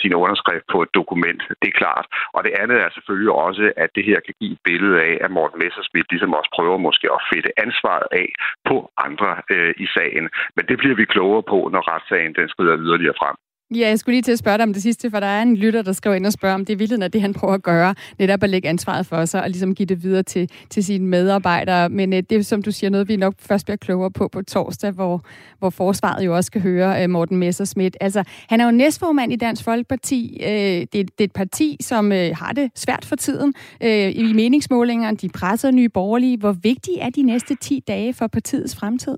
sin 0.03 0.13
underskrift 0.24 0.65
på 0.74 0.82
et 0.86 0.91
dokument. 0.99 1.41
Det 1.61 1.67
er 1.69 1.80
klart. 1.84 2.05
Og 2.36 2.43
det 2.45 2.53
andet 2.61 2.78
er 2.84 2.89
selvfølgelig 2.89 3.11
også, 3.45 3.74
at 3.78 3.89
det 3.95 4.05
her 4.05 4.20
kan 4.26 4.36
give 4.39 4.51
et 4.51 4.64
billede 4.64 5.01
af, 5.01 5.18
at 5.26 5.32
Morten 5.32 5.59
Messerschmidt 5.59 6.12
ligesom 6.12 6.34
også 6.34 6.49
prøver 6.55 6.78
måske 6.78 7.07
at 7.18 7.22
fedte 7.30 7.51
ansvaret 7.66 8.07
af 8.12 8.28
på 8.70 8.91
andre 8.97 9.32
øh, 9.53 9.74
i 9.78 9.88
sagen. 9.97 10.30
Men 10.55 10.64
det 10.70 10.78
bliver 10.78 10.95
vi 10.95 11.05
klogere 11.05 11.43
på, 11.43 11.70
når 11.74 11.82
retssagen 11.91 12.34
den 12.36 12.49
skrider 12.49 12.78
yderligere 12.86 13.20
frem. 13.22 13.36
Ja, 13.76 13.88
jeg 13.88 13.99
skulle 13.99 14.13
lige 14.13 14.22
til 14.22 14.32
at 14.32 14.39
spørge 14.39 14.57
dig 14.57 14.63
om 14.63 14.74
det 14.74 14.82
sidste, 14.82 15.09
for 15.11 15.19
der 15.19 15.28
er 15.28 15.41
en 15.41 15.55
lytter, 15.55 15.82
der 15.82 15.91
skriver 15.91 16.15
ind 16.15 16.26
og 16.26 16.34
spørger, 16.34 16.55
om 16.55 16.65
det 16.65 16.74
er 16.74 16.78
vildt, 16.78 17.03
at 17.03 17.13
det 17.13 17.22
han 17.22 17.34
prøver 17.34 17.53
at 17.53 17.63
gøre, 17.63 17.95
netop 18.19 18.43
at 18.43 18.49
lægge 18.49 18.69
ansvaret 18.69 19.05
for 19.05 19.26
sig 19.26 19.43
og 19.43 19.49
ligesom 19.49 19.76
give 19.76 19.86
det 19.86 20.03
videre 20.03 20.24
til, 20.24 20.49
til 20.69 20.84
sine 20.84 21.07
medarbejdere. 21.07 21.89
Men 21.89 22.13
øh, 22.13 22.24
det 22.30 22.38
er, 22.38 22.41
som 22.43 22.61
du 22.61 22.72
siger, 22.72 22.89
noget, 22.89 23.07
vi 23.07 23.15
nok 23.15 23.34
først 23.39 23.65
bliver 23.65 23.78
klogere 23.78 24.11
på 24.11 24.28
på 24.28 24.41
torsdag, 24.41 24.91
hvor, 24.91 25.26
hvor 25.59 25.69
forsvaret 25.69 26.26
jo 26.26 26.36
også 26.36 26.47
skal 26.47 26.61
høre 26.61 27.03
øh, 27.03 27.09
Morten 27.09 27.38
Messersmith. 27.38 27.97
Altså, 28.01 28.24
han 28.49 28.61
er 28.61 28.65
jo 28.65 28.72
næstformand 28.72 29.34
i 29.34 29.36
Dansk 29.36 29.63
Folkeparti. 29.63 30.41
Øh, 30.43 30.49
det, 30.49 30.93
det 30.93 31.05
er 31.19 31.24
et 31.24 31.32
parti, 31.32 31.78
som 31.82 32.11
øh, 32.11 32.36
har 32.36 32.53
det 32.53 32.72
svært 32.76 33.05
for 33.05 33.15
tiden 33.15 33.53
øh, 33.84 34.11
i 34.15 34.34
meningsmålingerne. 34.34 35.17
De 35.17 35.30
presser 35.30 35.72
nye 35.72 35.89
borgerlige. 35.89 36.38
Hvor 36.38 36.51
vigtige 36.51 36.99
er 36.99 37.09
de 37.09 37.22
næste 37.22 37.55
10 37.55 37.84
dage 37.88 38.13
for 38.13 38.28
partiets 38.28 38.76
fremtid? 38.76 39.17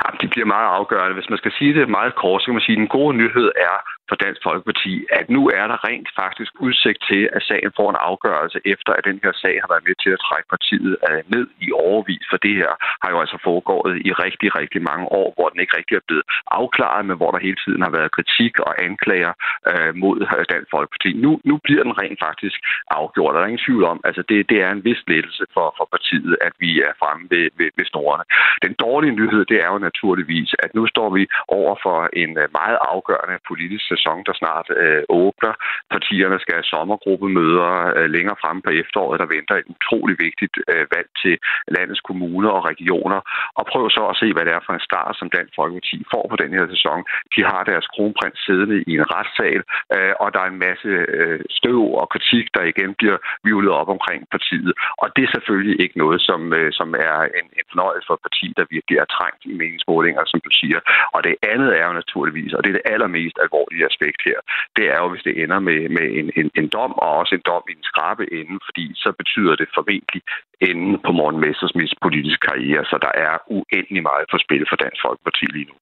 Jamen, 0.00 0.18
det 0.20 0.30
bliver 0.30 0.46
meget 0.54 0.68
afgørende. 0.78 1.14
Hvis 1.14 1.30
man 1.30 1.38
skal 1.38 1.52
sige 1.58 1.74
det 1.74 1.96
meget 1.98 2.14
kort, 2.14 2.40
så 2.40 2.46
kan 2.46 2.54
man 2.54 2.66
sige, 2.66 2.76
at 2.76 2.82
den 2.82 2.94
gode 2.98 3.16
nyhed 3.16 3.48
er 3.68 3.76
for 4.12 4.24
Dansk 4.26 4.42
Folkeparti, 4.48 4.94
at 5.18 5.26
nu 5.36 5.42
er 5.60 5.66
der 5.72 5.78
rent 5.88 6.08
faktisk 6.22 6.52
udsigt 6.66 7.00
til, 7.10 7.22
at 7.36 7.42
sagen 7.48 7.72
får 7.78 7.88
en 7.90 8.04
afgørelse, 8.10 8.58
efter 8.74 8.92
at 8.98 9.04
den 9.10 9.18
her 9.24 9.34
sag 9.42 9.54
har 9.62 9.68
været 9.72 9.86
med 9.88 9.96
til 10.04 10.10
at 10.16 10.24
trække 10.26 10.48
partiet 10.54 10.94
øh, 11.08 11.22
ned 11.34 11.46
i 11.66 11.68
overvis. 11.86 12.24
For 12.30 12.38
det 12.46 12.54
her 12.60 12.72
har 13.02 13.10
jo 13.14 13.18
altså 13.24 13.38
foregået 13.48 13.94
i 14.08 14.10
rigtig, 14.24 14.48
rigtig 14.60 14.80
mange 14.90 15.06
år, 15.20 15.28
hvor 15.36 15.48
den 15.48 15.60
ikke 15.60 15.76
rigtig 15.78 15.94
er 15.96 16.06
blevet 16.08 16.26
afklaret, 16.60 17.02
men 17.08 17.16
hvor 17.20 17.30
der 17.32 17.46
hele 17.46 17.58
tiden 17.64 17.82
har 17.86 17.92
været 17.98 18.14
kritik 18.16 18.54
og 18.68 18.72
anklager 18.88 19.32
øh, 19.70 19.92
mod 20.02 20.16
øh, 20.36 20.44
Dansk 20.52 20.70
Folkeparti. 20.74 21.10
Nu, 21.24 21.30
nu 21.50 21.54
bliver 21.64 21.82
den 21.86 21.94
rent 22.02 22.18
faktisk 22.26 22.58
afgjort, 23.00 23.32
og 23.32 23.38
der 23.38 23.44
er 23.44 23.52
ingen 23.52 23.66
tvivl 23.68 23.84
om, 23.92 23.98
altså 24.08 24.22
det, 24.30 24.38
det 24.50 24.58
er 24.66 24.70
en 24.72 24.84
vis 24.88 25.02
lettelse 25.12 25.44
for, 25.54 25.66
for 25.78 25.86
partiet, 25.94 26.32
at 26.46 26.54
vi 26.64 26.70
er 26.88 26.92
fremme 27.00 27.24
ved, 27.32 27.46
ved, 27.58 27.70
ved 27.78 27.86
snorene. 27.92 28.24
Den 28.66 28.74
dårlige 28.84 29.16
nyhed, 29.20 29.42
det 29.50 29.58
er 29.64 29.68
jo 29.74 29.78
naturligvis, 29.88 30.50
at 30.64 30.70
nu 30.78 30.82
står 30.94 31.08
vi 31.16 31.22
over 31.60 31.74
for 31.84 31.98
en 32.22 32.32
øh, 32.42 32.48
meget 32.60 32.78
afgørende 32.92 33.38
politisk 33.50 33.84
sæson, 34.02 34.24
der 34.28 34.34
snart 34.42 34.68
øh, 34.82 35.02
åbner. 35.22 35.52
Partierne 35.94 36.38
skal 36.40 36.54
have 36.58 36.70
sommergruppemøder 36.74 37.70
øh, 37.98 38.08
længere 38.16 38.40
frem 38.42 38.58
på 38.66 38.70
efteråret. 38.82 39.20
Der 39.22 39.34
venter 39.36 39.54
et 39.56 39.68
utrolig 39.74 40.16
vigtigt 40.26 40.54
øh, 40.72 40.84
valg 40.94 41.10
til 41.22 41.34
landets 41.76 42.02
kommuner 42.08 42.50
og 42.56 42.62
regioner. 42.72 43.20
Og 43.58 43.64
prøv 43.72 43.84
så 43.90 44.02
at 44.12 44.18
se, 44.22 44.28
hvad 44.32 44.44
det 44.46 44.52
er 44.54 44.64
for 44.66 44.74
en 44.74 44.88
start, 44.88 45.14
som 45.20 45.30
Dansk 45.36 45.52
Folkeparti 45.58 45.98
får 46.12 46.24
på 46.30 46.36
den 46.42 46.50
her 46.56 46.66
sæson. 46.74 47.00
De 47.34 47.40
har 47.50 47.62
deres 47.70 47.86
kronprins 47.94 48.38
siddende 48.46 48.78
i 48.90 48.92
en 49.00 49.06
retssal, 49.14 49.60
øh, 49.94 50.14
og 50.22 50.28
der 50.34 50.40
er 50.42 50.50
en 50.50 50.62
masse 50.68 50.90
øh, 51.16 51.40
støv 51.58 51.82
og 52.00 52.06
kritik, 52.14 52.46
der 52.56 52.62
igen 52.72 52.90
bliver 53.00 53.18
vivlet 53.48 53.72
op 53.80 53.88
omkring 53.96 54.20
partiet. 54.34 54.72
Og 55.02 55.06
det 55.14 55.22
er 55.24 55.34
selvfølgelig 55.36 55.76
ikke 55.84 55.96
noget, 56.04 56.20
som, 56.28 56.40
øh, 56.58 56.68
som 56.78 56.88
er 57.08 57.16
en, 57.38 57.46
en 57.58 57.66
fornøjelse 57.70 58.06
for 58.06 58.14
et 58.18 58.26
parti, 58.28 58.46
der 58.58 58.72
virkelig 58.76 58.96
er 58.98 59.08
trængt 59.16 59.42
i 59.50 59.52
meningsmålinger, 59.60 60.22
som 60.32 60.40
du 60.46 60.50
siger. 60.60 60.80
Og 61.14 61.20
det 61.26 61.34
andet 61.52 61.70
er 61.80 61.84
jo 61.88 61.92
naturligvis, 62.02 62.52
og 62.54 62.60
det 62.62 62.70
er 62.70 62.76
det 62.78 62.90
allermest 62.94 63.36
alvorlige 63.44 63.86
aspekt 63.92 64.20
her, 64.28 64.38
det 64.76 64.84
er 64.94 64.98
jo, 65.02 65.08
hvis 65.12 65.26
det 65.28 65.34
ender 65.42 65.60
med, 65.68 65.80
med 65.96 66.06
en, 66.18 66.28
en, 66.38 66.48
en 66.60 66.68
dom, 66.76 66.92
og 67.04 67.10
også 67.20 67.34
en 67.34 67.46
dom 67.50 67.64
i 67.70 67.72
en 67.78 67.88
skrabe 67.90 68.24
ende, 68.38 68.56
fordi 68.66 68.86
så 69.02 69.10
betyder 69.20 69.54
det 69.60 69.68
formentlig 69.78 70.22
enden 70.68 70.96
på 71.06 71.10
Morten 71.18 71.40
Messersmiths 71.44 71.94
politiske 72.04 72.42
karriere, 72.48 72.84
så 72.90 72.96
der 73.06 73.12
er 73.26 73.34
uendelig 73.56 74.02
meget 74.10 74.26
på 74.32 74.36
spil 74.44 74.64
for 74.70 74.76
Dansk 74.84 75.00
Folkeparti 75.06 75.44
lige 75.56 75.68
nu. 75.70 75.74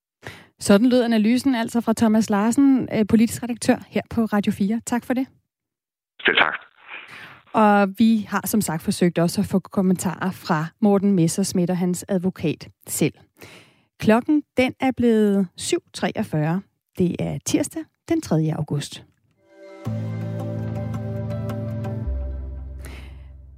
Sådan 0.69 0.89
lød 0.89 1.03
analysen 1.03 1.55
altså 1.55 1.81
fra 1.81 1.95
Thomas 2.01 2.31
Larsen, 2.31 2.89
øh, 2.95 3.05
politisk 3.13 3.43
redaktør 3.43 3.79
her 3.95 4.03
på 4.15 4.21
Radio 4.25 4.53
4. 4.53 4.81
Tak 4.87 5.05
for 5.07 5.15
det. 5.15 5.27
Selv 6.27 6.37
tak. 6.37 6.57
Og 7.53 7.89
vi 7.99 8.27
har 8.29 8.43
som 8.47 8.61
sagt 8.61 8.83
forsøgt 8.83 9.19
også 9.19 9.41
at 9.41 9.47
få 9.51 9.59
kommentarer 9.59 10.31
fra 10.31 10.67
Morten 10.81 11.13
Messersmith 11.13 11.71
og 11.71 11.77
hans 11.77 12.05
advokat 12.09 12.69
selv. 12.87 13.15
Klokken 14.01 14.43
den 14.57 14.75
er 14.81 14.91
blevet 14.97 15.49
7.43. 15.61 16.61
Det 16.99 17.17
er 17.19 17.39
tirsdag 17.47 17.83
den 18.11 18.21
3. 18.21 18.53
august. 18.57 19.05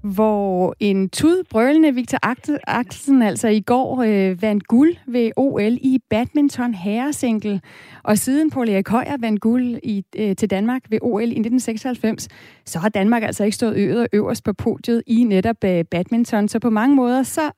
hvor 0.02 0.74
en 0.80 1.08
tud 1.08 1.44
brølende 1.50 1.94
Victor 1.94 2.18
Axelsen 2.66 3.22
altså 3.22 3.48
i 3.48 3.60
går 3.60 4.02
øh, 4.02 4.42
vandt 4.42 4.66
guld 4.66 4.94
ved 5.06 5.30
OL 5.36 5.72
i 5.72 5.98
badminton 6.10 6.74
herresingle, 6.74 7.60
og 8.02 8.18
siden 8.18 8.50
Paul 8.50 8.68
Erik 8.68 8.88
Højer 8.88 9.16
vandt 9.20 9.40
guld 9.40 9.78
i, 9.82 10.04
øh, 10.16 10.36
til 10.36 10.50
Danmark 10.50 10.82
ved 10.90 10.98
OL 11.02 11.22
i 11.22 11.24
1996, 11.24 12.28
så 12.66 12.78
har 12.78 12.88
Danmark 12.88 13.22
altså 13.22 13.44
ikke 13.44 13.54
stået 13.54 14.08
øverst 14.12 14.44
på 14.44 14.52
podiet 14.52 15.02
i 15.06 15.24
netop 15.24 15.64
øh, 15.64 15.84
badminton, 15.84 16.48
så 16.48 16.58
på 16.58 16.70
mange 16.70 16.96
måder 16.96 17.22
så 17.22 17.50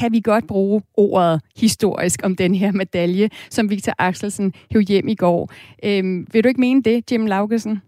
kan 0.00 0.12
vi 0.12 0.20
godt 0.20 0.46
bruge 0.48 0.82
ordet 0.96 1.40
historisk 1.60 2.20
om 2.24 2.36
den 2.36 2.54
her 2.54 2.72
medalje, 2.72 3.28
som 3.50 3.70
Victor 3.70 3.92
Axelsen 3.98 4.52
hæv 4.72 4.80
hjem 4.88 5.08
i 5.08 5.14
går. 5.14 5.52
Øhm, 5.84 6.26
vil 6.32 6.44
du 6.44 6.48
ikke 6.48 6.60
mene 6.60 6.82
det, 6.82 7.12
Jim 7.12 7.26
Laugesen? 7.26 7.82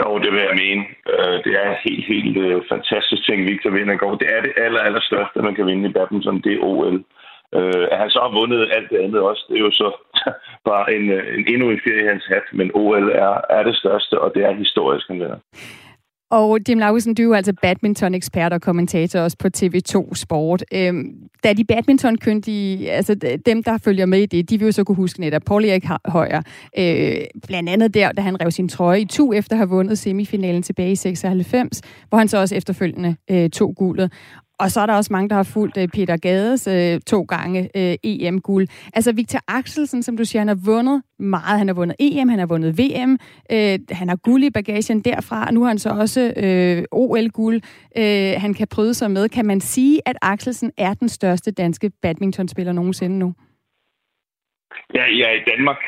Jo, 0.00 0.18
det 0.18 0.30
vil 0.32 0.46
jeg 0.48 0.56
mene. 0.64 0.82
Øh, 1.12 1.36
det 1.44 1.52
er 1.64 1.70
helt, 1.84 2.04
helt 2.12 2.36
øh, 2.36 2.62
fantastisk 2.72 3.22
ting, 3.26 3.38
Victor 3.50 3.70
vinder 3.70 3.94
i 3.94 4.02
går. 4.02 4.14
Det 4.14 4.28
er 4.36 4.40
det 4.42 4.52
aller, 4.56 4.80
aller 4.80 5.00
største, 5.00 5.42
man 5.42 5.54
kan 5.54 5.66
vinde 5.66 5.88
i 5.88 5.92
badminton, 5.92 6.40
det 6.44 6.52
er 6.52 6.64
OL. 6.70 7.04
Uh, 7.56 7.60
øh, 7.60 7.86
at 7.92 7.98
han 7.98 8.10
så 8.10 8.18
har 8.24 8.38
vundet 8.40 8.72
alt 8.76 8.90
det 8.90 8.98
andet 9.04 9.20
også, 9.20 9.44
det 9.48 9.56
er 9.56 9.64
jo 9.68 9.70
så 9.70 9.88
bare 10.70 10.94
en, 10.96 11.04
en 11.10 11.44
endnu 11.52 11.70
en 11.70 11.80
ferie 11.84 12.04
i 12.04 12.08
hans 12.12 12.26
hat, 12.26 12.46
men 12.52 12.70
OL 12.74 13.08
er, 13.08 13.34
er 13.50 13.62
det 13.62 13.76
største, 13.76 14.20
og 14.20 14.34
det 14.34 14.44
er 14.44 14.52
historisk, 14.52 15.08
han 15.08 15.20
vinder. 15.20 15.38
Og 16.30 16.58
Jim 16.68 16.78
Lausen, 16.78 17.14
du 17.14 17.22
er 17.22 17.26
jo 17.26 17.32
altså 17.32 17.52
badminton-ekspert 17.62 18.52
og 18.52 18.60
kommentator 18.60 19.20
også 19.20 19.36
på 19.38 19.48
TV2 19.56 20.14
Sport. 20.14 20.64
Øhm, 20.74 21.14
da 21.44 21.52
de 21.52 21.64
badminton 21.64 22.18
altså 22.88 23.14
dem, 23.46 23.62
der 23.62 23.78
følger 23.78 24.06
med 24.06 24.18
i 24.18 24.26
det, 24.26 24.50
de 24.50 24.58
vil 24.58 24.66
jo 24.66 24.72
så 24.72 24.84
kunne 24.84 24.96
huske 24.96 25.20
netop 25.20 25.42
Paul 25.46 25.64
Erik 25.64 25.84
Højer. 26.06 26.42
Øh, 26.78 27.16
blandt 27.46 27.68
andet 27.68 27.94
der, 27.94 28.12
da 28.12 28.22
han 28.22 28.40
rev 28.40 28.50
sin 28.50 28.68
trøje 28.68 29.00
i 29.00 29.04
to 29.04 29.32
efter 29.32 29.54
at 29.54 29.58
have 29.58 29.68
vundet 29.68 29.98
semifinalen 29.98 30.62
tilbage 30.62 30.92
i 30.92 30.96
96, 30.96 31.80
hvor 32.08 32.18
han 32.18 32.28
så 32.28 32.38
også 32.38 32.54
efterfølgende 32.54 33.16
øh, 33.30 33.50
tog 33.50 33.74
guldet. 33.76 34.12
Og 34.58 34.70
så 34.70 34.80
er 34.80 34.86
der 34.86 34.96
også 34.96 35.12
mange, 35.12 35.28
der 35.28 35.34
har 35.34 35.50
fulgt 35.54 35.76
øh, 35.82 35.88
Peter 35.88 36.16
Gades 36.16 36.66
øh, 36.66 37.00
to 37.00 37.22
gange 37.22 37.60
øh, 37.76 37.96
EM-guld. 38.04 38.66
Altså 38.94 39.12
Victor 39.12 39.40
Axelsen, 39.48 40.02
som 40.02 40.16
du 40.16 40.24
siger, 40.24 40.40
han 40.40 40.48
har 40.48 40.60
vundet 40.66 41.02
meget. 41.18 41.58
Han 41.58 41.68
har 41.68 41.74
vundet 41.74 41.96
EM, 42.00 42.28
han 42.28 42.38
har 42.38 42.46
vundet 42.46 42.78
VM, 42.78 43.12
øh, 43.52 43.78
han 43.90 44.08
har 44.08 44.16
guld 44.16 44.44
i 44.44 44.50
bagagen 44.50 45.00
derfra, 45.00 45.46
og 45.46 45.54
nu 45.54 45.60
har 45.62 45.68
han 45.68 45.78
så 45.78 45.90
også 45.90 46.22
øh, 46.44 46.84
OL-guld, 46.92 47.60
øh, 47.98 48.32
han 48.44 48.54
kan 48.54 48.68
prøve 48.74 48.94
sig 48.94 49.10
med. 49.10 49.28
Kan 49.28 49.46
man 49.46 49.60
sige, 49.60 50.00
at 50.06 50.16
Axelsen 50.22 50.70
er 50.78 50.94
den 50.94 51.08
største 51.08 51.50
danske 51.50 51.90
badmintonspiller 52.02 52.72
nogensinde 52.72 53.18
nu? 53.18 53.34
Ja, 54.94 55.04
ja 55.20 55.28
i 55.40 55.42
Danmark 55.50 55.80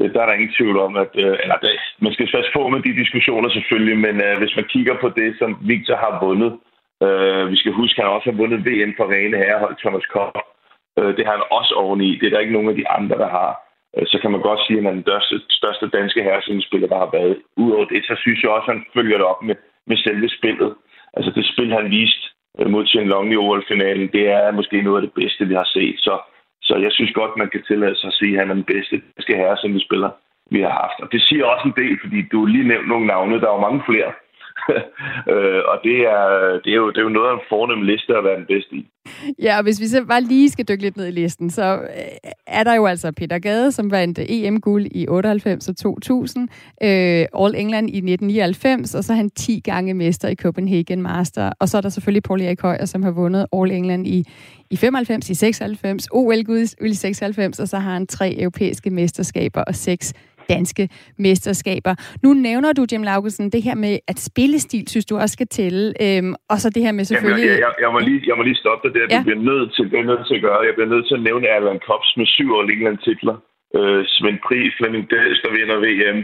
øh, 0.00 0.12
der 0.12 0.20
er 0.22 0.26
der 0.26 0.32
ingen 0.32 0.54
tvivl 0.58 0.78
om, 0.78 0.96
at 0.96 1.12
øh, 1.14 1.36
eller, 1.42 1.56
det, 1.62 1.70
man 2.00 2.12
skal 2.12 2.26
passe 2.34 2.50
på 2.56 2.68
med 2.68 2.80
de 2.82 3.00
diskussioner 3.02 3.48
selvfølgelig, 3.50 3.98
men 3.98 4.14
øh, 4.26 4.38
hvis 4.38 4.56
man 4.56 4.64
kigger 4.74 4.94
på 5.00 5.08
det, 5.08 5.28
som 5.38 5.50
Victor 5.70 5.96
har 5.96 6.26
vundet, 6.26 6.52
Øh, 6.52 6.73
Øh, 7.02 7.50
vi 7.52 7.56
skal 7.56 7.72
huske, 7.72 7.98
at 7.98 8.04
han 8.04 8.14
også 8.16 8.30
har 8.30 8.40
vundet 8.40 8.66
VM 8.68 8.92
for 8.96 9.06
rene 9.14 9.36
herrehold, 9.36 9.76
Thomas 9.82 10.06
Koch. 10.14 10.38
Øh, 10.98 11.16
det 11.16 11.26
har 11.26 11.34
han 11.38 11.46
også 11.58 11.74
oveni. 11.74 12.18
Det 12.18 12.26
er 12.26 12.30
der 12.30 12.44
ikke 12.44 12.56
nogen 12.56 12.72
af 12.72 12.76
de 12.80 12.88
andre, 12.88 13.16
der 13.18 13.30
har. 13.38 13.50
Øh, 13.96 14.06
så 14.06 14.16
kan 14.22 14.30
man 14.30 14.42
godt 14.48 14.60
sige, 14.66 14.78
at 14.78 14.84
han 14.84 14.90
er 14.90 14.96
den 14.98 15.06
største, 15.08 15.36
største 15.60 15.86
danske 15.98 16.22
herresindspiller, 16.22 16.88
der 16.88 16.98
har 16.98 17.10
været. 17.18 17.36
Udover 17.56 17.84
det, 17.84 18.04
så 18.04 18.14
synes 18.18 18.42
jeg 18.42 18.50
også, 18.50 18.70
at 18.70 18.76
han 18.76 18.86
følger 18.94 19.16
det 19.18 19.26
op 19.26 19.42
med 19.42 19.56
med 19.86 19.96
selve 19.96 20.28
spillet. 20.28 20.74
Altså 21.16 21.30
det 21.36 21.46
spil, 21.52 21.72
han 21.72 21.90
viste 21.90 22.24
øh, 22.58 22.70
mod 22.70 22.86
Chen 22.86 23.08
Long 23.08 23.32
i 23.32 23.36
OL-finalen, 23.36 24.08
det 24.12 24.24
er 24.30 24.50
måske 24.50 24.82
noget 24.82 25.02
af 25.02 25.06
det 25.08 25.14
bedste, 25.20 25.48
vi 25.48 25.54
har 25.54 25.68
set. 25.76 25.96
Så, 25.98 26.14
så 26.62 26.76
jeg 26.76 26.92
synes 26.92 27.12
godt, 27.12 27.36
man 27.36 27.50
kan 27.50 27.62
tillade 27.62 27.96
sig 27.96 28.08
at 28.08 28.18
sige, 28.20 28.32
at 28.34 28.40
han 28.40 28.50
er 28.50 28.54
den 28.54 28.70
bedste 28.74 29.02
danske 29.16 29.36
herre, 29.36 29.56
som 29.56 29.74
vi 29.74 29.80
spiller, 29.80 30.10
vi 30.50 30.60
har 30.60 30.74
haft. 30.82 30.98
Og 31.02 31.12
det 31.12 31.22
siger 31.22 31.44
også 31.44 31.64
en 31.68 31.78
del, 31.82 31.98
fordi 32.02 32.18
du 32.32 32.44
lige 32.44 32.68
nævnte 32.68 32.88
nogle 32.88 33.06
navne, 33.06 33.40
der 33.40 33.48
er 33.48 33.56
jo 33.56 33.66
mange 33.68 33.82
flere. 33.88 34.10
øh, 35.32 35.60
og 35.70 35.76
det 35.84 35.98
er, 36.16 36.24
det, 36.64 36.70
er 36.72 36.76
jo, 36.82 36.90
det 36.90 36.98
er 36.98 37.02
jo 37.02 37.08
noget 37.08 37.30
af 37.30 37.34
en 37.34 37.48
fornem 37.48 37.82
liste 37.82 38.16
at 38.16 38.24
være 38.24 38.36
den 38.36 38.46
bedste 38.46 38.76
i. 38.76 38.88
Ja, 39.42 39.56
og 39.56 39.62
hvis 39.62 39.80
vi 39.80 39.86
så 39.86 40.04
bare 40.04 40.20
lige 40.20 40.50
skal 40.50 40.68
dykke 40.68 40.82
lidt 40.82 40.96
ned 40.96 41.06
i 41.06 41.10
listen, 41.10 41.50
så 41.50 41.74
øh, 41.74 42.30
er 42.46 42.64
der 42.64 42.74
jo 42.74 42.86
altså 42.86 43.12
Peter 43.12 43.38
Gade, 43.38 43.72
som 43.72 43.90
vandt 43.90 44.18
EM-guld 44.28 44.86
i 44.90 45.08
98 45.08 45.68
og 45.68 45.76
2000, 45.76 46.48
øh, 46.82 46.88
All 47.40 47.54
England 47.56 47.90
i 47.90 47.98
1999, 47.98 48.94
og 48.94 49.04
så 49.04 49.12
er 49.12 49.16
han 49.16 49.30
10 49.30 49.60
gange 49.64 49.94
mester 49.94 50.28
i 50.28 50.34
Copenhagen 50.34 51.02
Master. 51.02 51.52
Og 51.58 51.68
så 51.68 51.76
er 51.76 51.80
der 51.80 51.88
selvfølgelig 51.88 52.22
Paul 52.22 52.40
Erik 52.40 52.60
Højer, 52.60 52.84
som 52.84 53.02
har 53.02 53.10
vundet 53.10 53.46
All 53.52 53.70
England 53.70 54.06
i, 54.06 54.24
i 54.70 54.76
95, 54.76 55.30
i 55.30 55.34
96, 55.34 56.08
OL-guld 56.12 56.90
i 56.90 56.94
96, 56.94 57.60
og 57.60 57.68
så 57.68 57.78
har 57.78 57.92
han 57.92 58.06
tre 58.06 58.40
europæiske 58.40 58.90
mesterskaber 58.90 59.60
og 59.60 59.74
seks 59.74 60.14
danske 60.48 60.88
mesterskaber. 61.18 61.94
Nu 62.24 62.30
nævner 62.48 62.72
du, 62.72 62.82
Jim 62.92 63.02
Laugesen, 63.02 63.50
det 63.54 63.62
her 63.62 63.74
med, 63.74 63.98
at 64.08 64.18
spillestil, 64.18 64.84
synes 64.88 65.06
du 65.06 65.14
også 65.22 65.32
skal 65.32 65.48
tælle, 65.58 65.84
øhm, 66.04 66.34
og 66.52 66.56
så 66.62 66.68
det 66.74 66.82
her 66.86 66.92
med 66.98 67.04
selvfølgelig... 67.04 67.46
Jamen, 67.46 67.60
jeg, 67.64 67.72
jeg, 67.78 67.84
jeg, 67.84 67.90
må 67.94 67.98
lige, 68.08 68.20
jeg 68.28 68.36
må 68.38 68.42
lige 68.42 68.58
stoppe 68.62 68.82
dig 68.84 68.92
der. 68.96 69.06
Ja. 69.10 69.18
Du 69.18 69.24
bliver 69.28 69.42
nødt 69.50 69.68
til, 69.74 69.84
det 69.92 69.98
er 70.02 70.08
nødt 70.12 70.24
til 70.28 70.34
at 70.38 70.42
gøre. 70.46 70.58
Jeg 70.68 70.74
bliver 70.76 70.90
nødt 70.94 71.06
til 71.08 71.14
at 71.18 71.22
nævne 71.28 71.46
Allan 71.56 71.80
Kops 71.86 72.10
med 72.18 72.26
syv 72.36 72.48
år 72.56 72.62
England-titler. 72.74 73.36
Øh, 73.78 74.00
Svend 74.14 74.38
Pri, 74.46 74.58
Flemming 74.78 75.04
Dæs, 75.10 75.38
der 75.44 75.50
vinder 75.58 75.76
VM. 75.86 76.20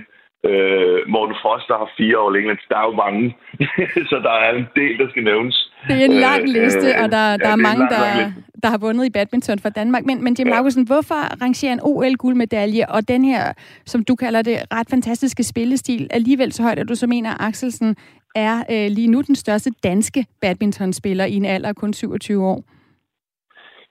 Øh, 0.48 0.98
Morten 1.08 1.34
der 1.70 1.78
har 1.82 1.90
fire 1.96 2.18
år 2.18 2.30
England. 2.34 2.58
Der 2.68 2.76
er 2.82 2.86
jo 2.90 2.94
mange. 3.04 3.36
så 4.10 4.16
der 4.26 4.34
er 4.44 4.50
en 4.60 4.66
del, 4.80 4.98
der 4.98 5.06
skal 5.10 5.24
nævnes. 5.24 5.56
Det 5.88 5.96
er 6.00 6.04
en 6.04 6.20
lang 6.28 6.42
øh, 6.42 6.54
liste, 6.56 6.88
og 7.02 7.06
der, 7.16 7.24
der 7.36 7.48
ja, 7.48 7.48
er, 7.48 7.52
er 7.52 7.56
mange, 7.56 7.78
lang, 7.78 7.90
der, 7.90 8.20
lang 8.20 8.34
der 8.62 8.68
har 8.68 8.78
vundet 8.78 9.06
i 9.06 9.10
badminton 9.10 9.58
for 9.58 9.68
Danmark. 9.68 10.04
Men, 10.04 10.24
men 10.24 10.36
Jim 10.38 10.48
ja. 10.48 10.54
Laugesen, 10.54 10.84
hvorfor 10.86 11.42
rangerer 11.42 11.72
en 11.72 11.80
OL-guldmedalje 11.82 12.84
og 12.88 13.08
den 13.08 13.24
her, 13.24 13.52
som 13.86 14.04
du 14.04 14.14
kalder 14.14 14.42
det, 14.42 14.56
ret 14.72 14.90
fantastiske 14.90 15.42
spillestil, 15.42 16.08
alligevel 16.10 16.52
så 16.52 16.62
højt, 16.62 16.78
at 16.78 16.88
du 16.88 16.94
så 16.94 17.06
mener, 17.06 17.30
at 17.30 17.36
Axelsen 17.40 17.96
er 18.34 18.56
øh, 18.70 18.90
lige 18.90 19.08
nu 19.08 19.20
den 19.20 19.36
største 19.36 19.70
danske 19.82 20.26
badmintonspiller 20.40 21.24
i 21.24 21.34
en 21.34 21.44
alder 21.44 21.68
af 21.68 21.76
kun 21.76 21.92
27 21.92 22.46
år? 22.46 22.64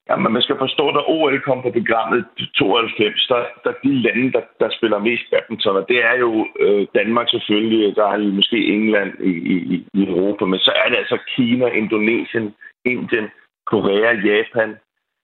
Ja, 0.09 0.15
men 0.15 0.33
man 0.33 0.41
skal 0.41 0.57
forstå, 0.57 0.89
at 0.89 1.03
OL 1.07 1.41
kom 1.41 1.61
på 1.61 1.71
programmet 1.71 2.25
92, 2.55 3.27
der, 3.27 3.43
der 3.63 3.73
de 3.83 4.01
lande, 4.01 4.31
der, 4.31 4.41
der 4.59 4.69
spiller 4.77 4.99
mest 4.99 5.23
badminton, 5.31 5.75
og 5.75 5.85
det 5.89 6.05
er 6.05 6.15
jo 6.25 6.47
øh, 6.59 6.87
Danmark 6.95 7.29
selvfølgelig, 7.29 7.95
der 7.95 8.07
er 8.07 8.17
måske 8.17 8.57
England 8.75 9.11
i, 9.19 9.31
i, 9.53 9.85
i 9.93 10.07
Europa, 10.07 10.45
men 10.45 10.59
så 10.59 10.71
er 10.85 10.89
det 10.89 10.97
altså 10.97 11.17
Kina, 11.35 11.67
Indonesien, 11.67 12.55
Indien, 12.85 13.27
Korea, 13.65 14.11
Japan, 14.29 14.69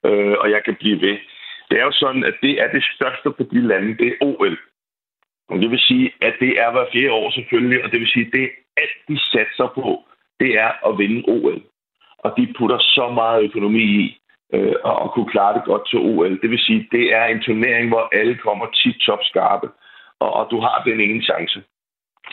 øh, 0.06 0.36
og 0.42 0.52
jeg 0.52 0.62
kan 0.66 0.76
blive 0.76 1.02
ved. 1.02 1.18
Det 1.70 1.80
er 1.80 1.84
jo 1.84 1.92
sådan, 1.92 2.24
at 2.24 2.36
det 2.42 2.54
er 2.64 2.70
det 2.72 2.84
største 2.96 3.30
på 3.38 3.44
de 3.52 3.62
lande, 3.68 3.98
det 3.98 4.08
er 4.08 4.18
OL. 4.22 4.58
Og 5.50 5.60
det 5.62 5.72
vil 5.72 5.80
sige, 5.80 6.12
at 6.22 6.36
det 6.40 6.52
er 6.64 6.72
hver 6.72 6.86
fjerde 6.94 7.12
år 7.12 7.32
selvfølgelig, 7.32 7.84
og 7.84 7.92
det 7.92 8.00
vil 8.00 8.08
sige, 8.08 8.26
at 8.26 8.34
det 8.34 8.44
er 8.44 8.54
alt, 8.82 9.00
de 9.08 9.18
satser 9.20 9.68
på, 9.76 10.04
det 10.40 10.60
er 10.60 10.72
at 10.88 10.98
vinde 10.98 11.24
OL. 11.28 11.62
Og 12.20 12.34
de 12.38 12.54
putter 12.58 12.80
så 12.80 13.12
meget 13.16 13.44
økonomi 13.44 13.84
i 13.84 14.18
øh, 14.56 14.76
og 14.84 15.12
kunne 15.14 15.30
klare 15.34 15.54
det 15.58 15.64
godt 15.64 15.88
til 15.90 16.00
OL. 16.00 16.42
Det 16.42 16.50
vil 16.50 16.60
sige, 16.60 16.88
det 16.92 17.14
er 17.14 17.26
en 17.26 17.42
turnering, 17.42 17.88
hvor 17.88 18.10
alle 18.12 18.36
kommer 18.36 18.66
tit 18.66 18.98
top 19.08 19.20
skarpe, 19.24 19.68
og, 20.20 20.34
og 20.34 20.48
du 20.52 20.60
har 20.60 20.84
den 20.86 21.00
ene 21.02 21.22
chance. 21.22 21.64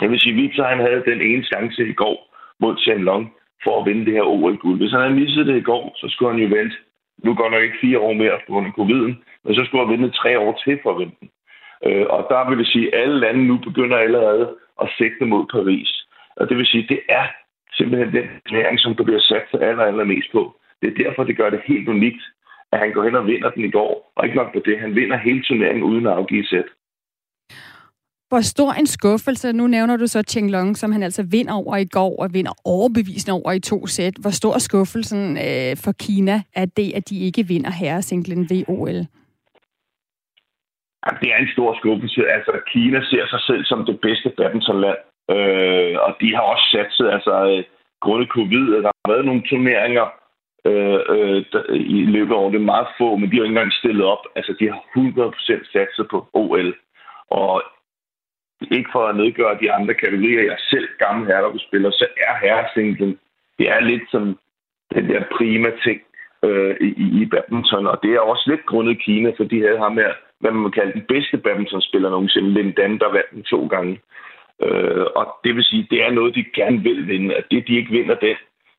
Det 0.00 0.10
vil 0.10 0.20
sige, 0.20 0.34
Victor 0.34 0.64
han 0.64 0.78
havde 0.78 1.02
den 1.06 1.20
ene 1.20 1.44
chance 1.44 1.88
i 1.88 1.92
går 1.92 2.16
mod 2.60 2.76
Chen 2.76 3.04
Long 3.04 3.32
for 3.64 3.80
at 3.80 3.86
vinde 3.86 4.04
det 4.06 4.14
her 4.14 4.22
OL-guld. 4.22 4.78
Hvis 4.78 4.92
han 4.92 5.00
havde 5.00 5.20
misset 5.20 5.46
det 5.46 5.56
i 5.56 5.68
går, 5.70 5.92
så 5.96 6.06
skulle 6.08 6.32
han 6.32 6.42
jo 6.42 6.56
vente. 6.56 6.76
Nu 7.24 7.34
går 7.34 7.50
nok 7.50 7.62
ikke 7.62 7.80
fire 7.80 7.98
år 7.98 8.12
mere 8.12 8.38
på 8.46 8.52
grund 8.52 8.66
af 8.66 8.72
coviden, 8.72 9.14
men 9.44 9.54
så 9.54 9.64
skulle 9.64 9.86
han 9.86 9.92
vente 9.92 10.18
tre 10.18 10.38
år 10.38 10.60
til 10.64 10.78
for 10.82 10.90
at 10.90 10.98
vinde 10.98 11.16
den. 11.20 11.30
Øh, 11.86 12.06
og 12.14 12.26
der 12.30 12.48
vil 12.48 12.58
det 12.58 12.66
sige, 12.66 12.94
at 12.94 13.02
alle 13.02 13.20
lande 13.20 13.46
nu 13.46 13.56
begynder 13.56 13.96
allerede 13.96 14.56
at 14.82 14.88
sigte 14.96 15.24
mod 15.24 15.44
Paris. 15.46 15.90
Og 16.36 16.48
det 16.48 16.56
vil 16.56 16.66
sige, 16.66 16.82
at 16.82 16.88
det 16.88 17.00
er 17.08 17.26
simpelthen 17.72 18.12
den 18.14 18.26
turnering, 18.48 18.80
som 18.80 18.94
der 18.96 19.04
bliver 19.04 19.20
sat 19.20 19.46
sig 19.50 19.62
aller, 19.62 19.84
allermest 19.84 20.32
på. 20.32 20.56
Det 20.82 20.88
er 20.90 21.04
derfor, 21.04 21.24
det 21.24 21.36
gør 21.36 21.50
det 21.50 21.60
helt 21.66 21.88
unikt, 21.88 22.22
at 22.72 22.78
han 22.78 22.92
går 22.92 23.04
hen 23.04 23.14
og 23.14 23.26
vinder 23.26 23.50
den 23.50 23.64
i 23.64 23.70
går. 23.70 24.12
Og 24.16 24.24
ikke 24.24 24.36
nok 24.36 24.52
på 24.52 24.60
det, 24.64 24.80
han 24.80 24.94
vinder 24.94 25.16
hele 25.16 25.42
turneringen 25.42 25.82
uden 25.82 26.06
at 26.06 26.12
afgive 26.12 26.46
sæt. 26.46 26.68
Hvor 28.28 28.40
stor 28.40 28.72
en 28.72 28.86
skuffelse, 28.86 29.52
nu 29.52 29.66
nævner 29.66 29.96
du 29.96 30.06
så 30.06 30.22
Cheng 30.22 30.50
Long, 30.50 30.76
som 30.76 30.92
han 30.92 31.02
altså 31.02 31.22
vinder 31.30 31.54
over 31.54 31.76
i 31.76 31.84
går, 31.84 32.22
og 32.22 32.34
vinder 32.34 32.52
overbevisende 32.64 33.34
over 33.38 33.52
i 33.52 33.60
to 33.60 33.86
sæt. 33.86 34.14
Hvor 34.22 34.30
stor 34.30 34.54
er 34.54 34.58
skuffelsen 34.58 35.22
øh, 35.46 35.76
for 35.84 35.92
Kina, 36.04 36.42
at 36.54 36.76
det, 36.76 36.92
at 36.98 37.10
de 37.10 37.18
ikke 37.26 37.42
vinder 37.46 37.70
herresinglen 37.70 38.50
ved 38.50 38.64
OL? 38.68 38.98
Det 41.22 41.28
er 41.34 41.38
en 41.40 41.52
stor 41.56 41.70
skuffelse. 41.80 42.20
Altså, 42.36 42.52
Kina 42.72 43.00
ser 43.10 43.26
sig 43.26 43.40
selv 43.48 43.64
som 43.64 43.86
det 43.86 44.00
bedste 44.00 44.28
badmintonland. 44.36 45.00
Øh, 45.30 45.94
og 46.06 46.10
de 46.20 46.28
har 46.36 46.44
også 46.52 46.66
sat 46.74 46.90
sig, 46.96 47.12
altså, 47.12 47.34
øh, 47.50 47.64
grundet 48.00 48.28
covid, 48.28 48.66
der 48.84 48.90
har 48.98 49.12
været 49.12 49.24
nogle 49.24 49.42
turneringer 49.50 50.06
øh, 50.64 51.00
øh, 51.08 51.44
i 51.70 52.04
løbet 52.04 52.34
af 52.34 52.50
det 52.52 52.60
meget 52.60 52.86
få, 52.98 53.16
men 53.16 53.30
de 53.30 53.36
har 53.36 53.44
ikke 53.44 53.52
engang 53.52 53.72
stillet 53.72 54.04
op. 54.04 54.22
Altså, 54.36 54.52
de 54.60 54.68
har 54.70 54.80
100% 54.96 55.72
satset 55.72 56.06
på 56.10 56.28
OL. 56.32 56.74
Og 57.30 57.62
ikke 58.70 58.90
for 58.92 59.06
at 59.06 59.16
nedgøre 59.16 59.58
de 59.60 59.72
andre 59.72 59.94
kategorier, 59.94 60.42
jeg 60.42 60.56
selv 60.70 60.88
gammel 60.98 61.60
spiller, 61.60 61.90
så 61.90 62.06
er 62.16 62.34
herresinglen, 62.46 63.18
det 63.58 63.70
er 63.70 63.80
lidt 63.80 64.02
som 64.10 64.38
den 64.94 65.08
der 65.08 65.22
prima 65.36 65.70
ting 65.84 66.00
øh, 66.44 66.76
i, 66.80 67.22
i 67.22 67.26
badminton, 67.26 67.86
og 67.86 67.98
det 68.02 68.10
er 68.10 68.20
også 68.20 68.44
lidt 68.50 68.66
grundet 68.66 69.02
Kina, 69.02 69.32
for 69.36 69.44
de 69.44 69.60
havde 69.60 69.78
ham 69.78 69.96
her, 69.96 70.12
hvad 70.40 70.50
man 70.50 70.64
vil 70.64 70.72
kalde 70.72 70.92
den 70.92 71.04
bedste 71.08 71.38
badmintonspiller 71.38 72.10
nogensinde, 72.10 72.50
Lin 72.50 72.72
Dan, 72.72 72.98
der 72.98 73.12
vandt 73.12 73.30
den 73.30 73.42
to 73.42 73.66
gange. 73.66 74.00
Øh, 74.62 75.06
og 75.16 75.26
det 75.44 75.54
vil 75.56 75.64
sige, 75.64 75.86
det 75.90 76.02
er 76.02 76.10
noget, 76.10 76.34
de 76.34 76.44
gerne 76.54 76.82
vil 76.82 77.06
vinde, 77.06 77.34
at 77.34 77.44
det, 77.50 77.68
de 77.68 77.76
ikke 77.76 77.90
vinder 77.90 78.14
den, 78.14 78.36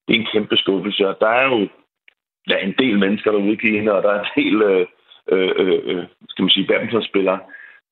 det 0.07 0.15
er 0.15 0.19
en 0.19 0.31
kæmpe 0.33 0.57
skuffelse, 0.57 1.07
og 1.07 1.15
der 1.19 1.27
er 1.27 1.45
jo 1.45 1.67
der 2.47 2.55
er 2.55 2.65
en 2.65 2.75
del 2.79 2.99
mennesker 2.99 3.31
derude 3.31 3.53
i 3.53 3.55
Kina, 3.55 3.91
og 3.91 4.03
der 4.03 4.09
er 4.09 4.23
en 4.23 4.43
del 4.43 4.61
øh, 4.61 4.85
øh, 5.31 5.51
øh, 5.55 5.79
øh, 5.83 6.03
skal 6.29 6.43
man 6.43 6.49
sige, 6.49 6.67
badmintonspillere, 6.67 7.39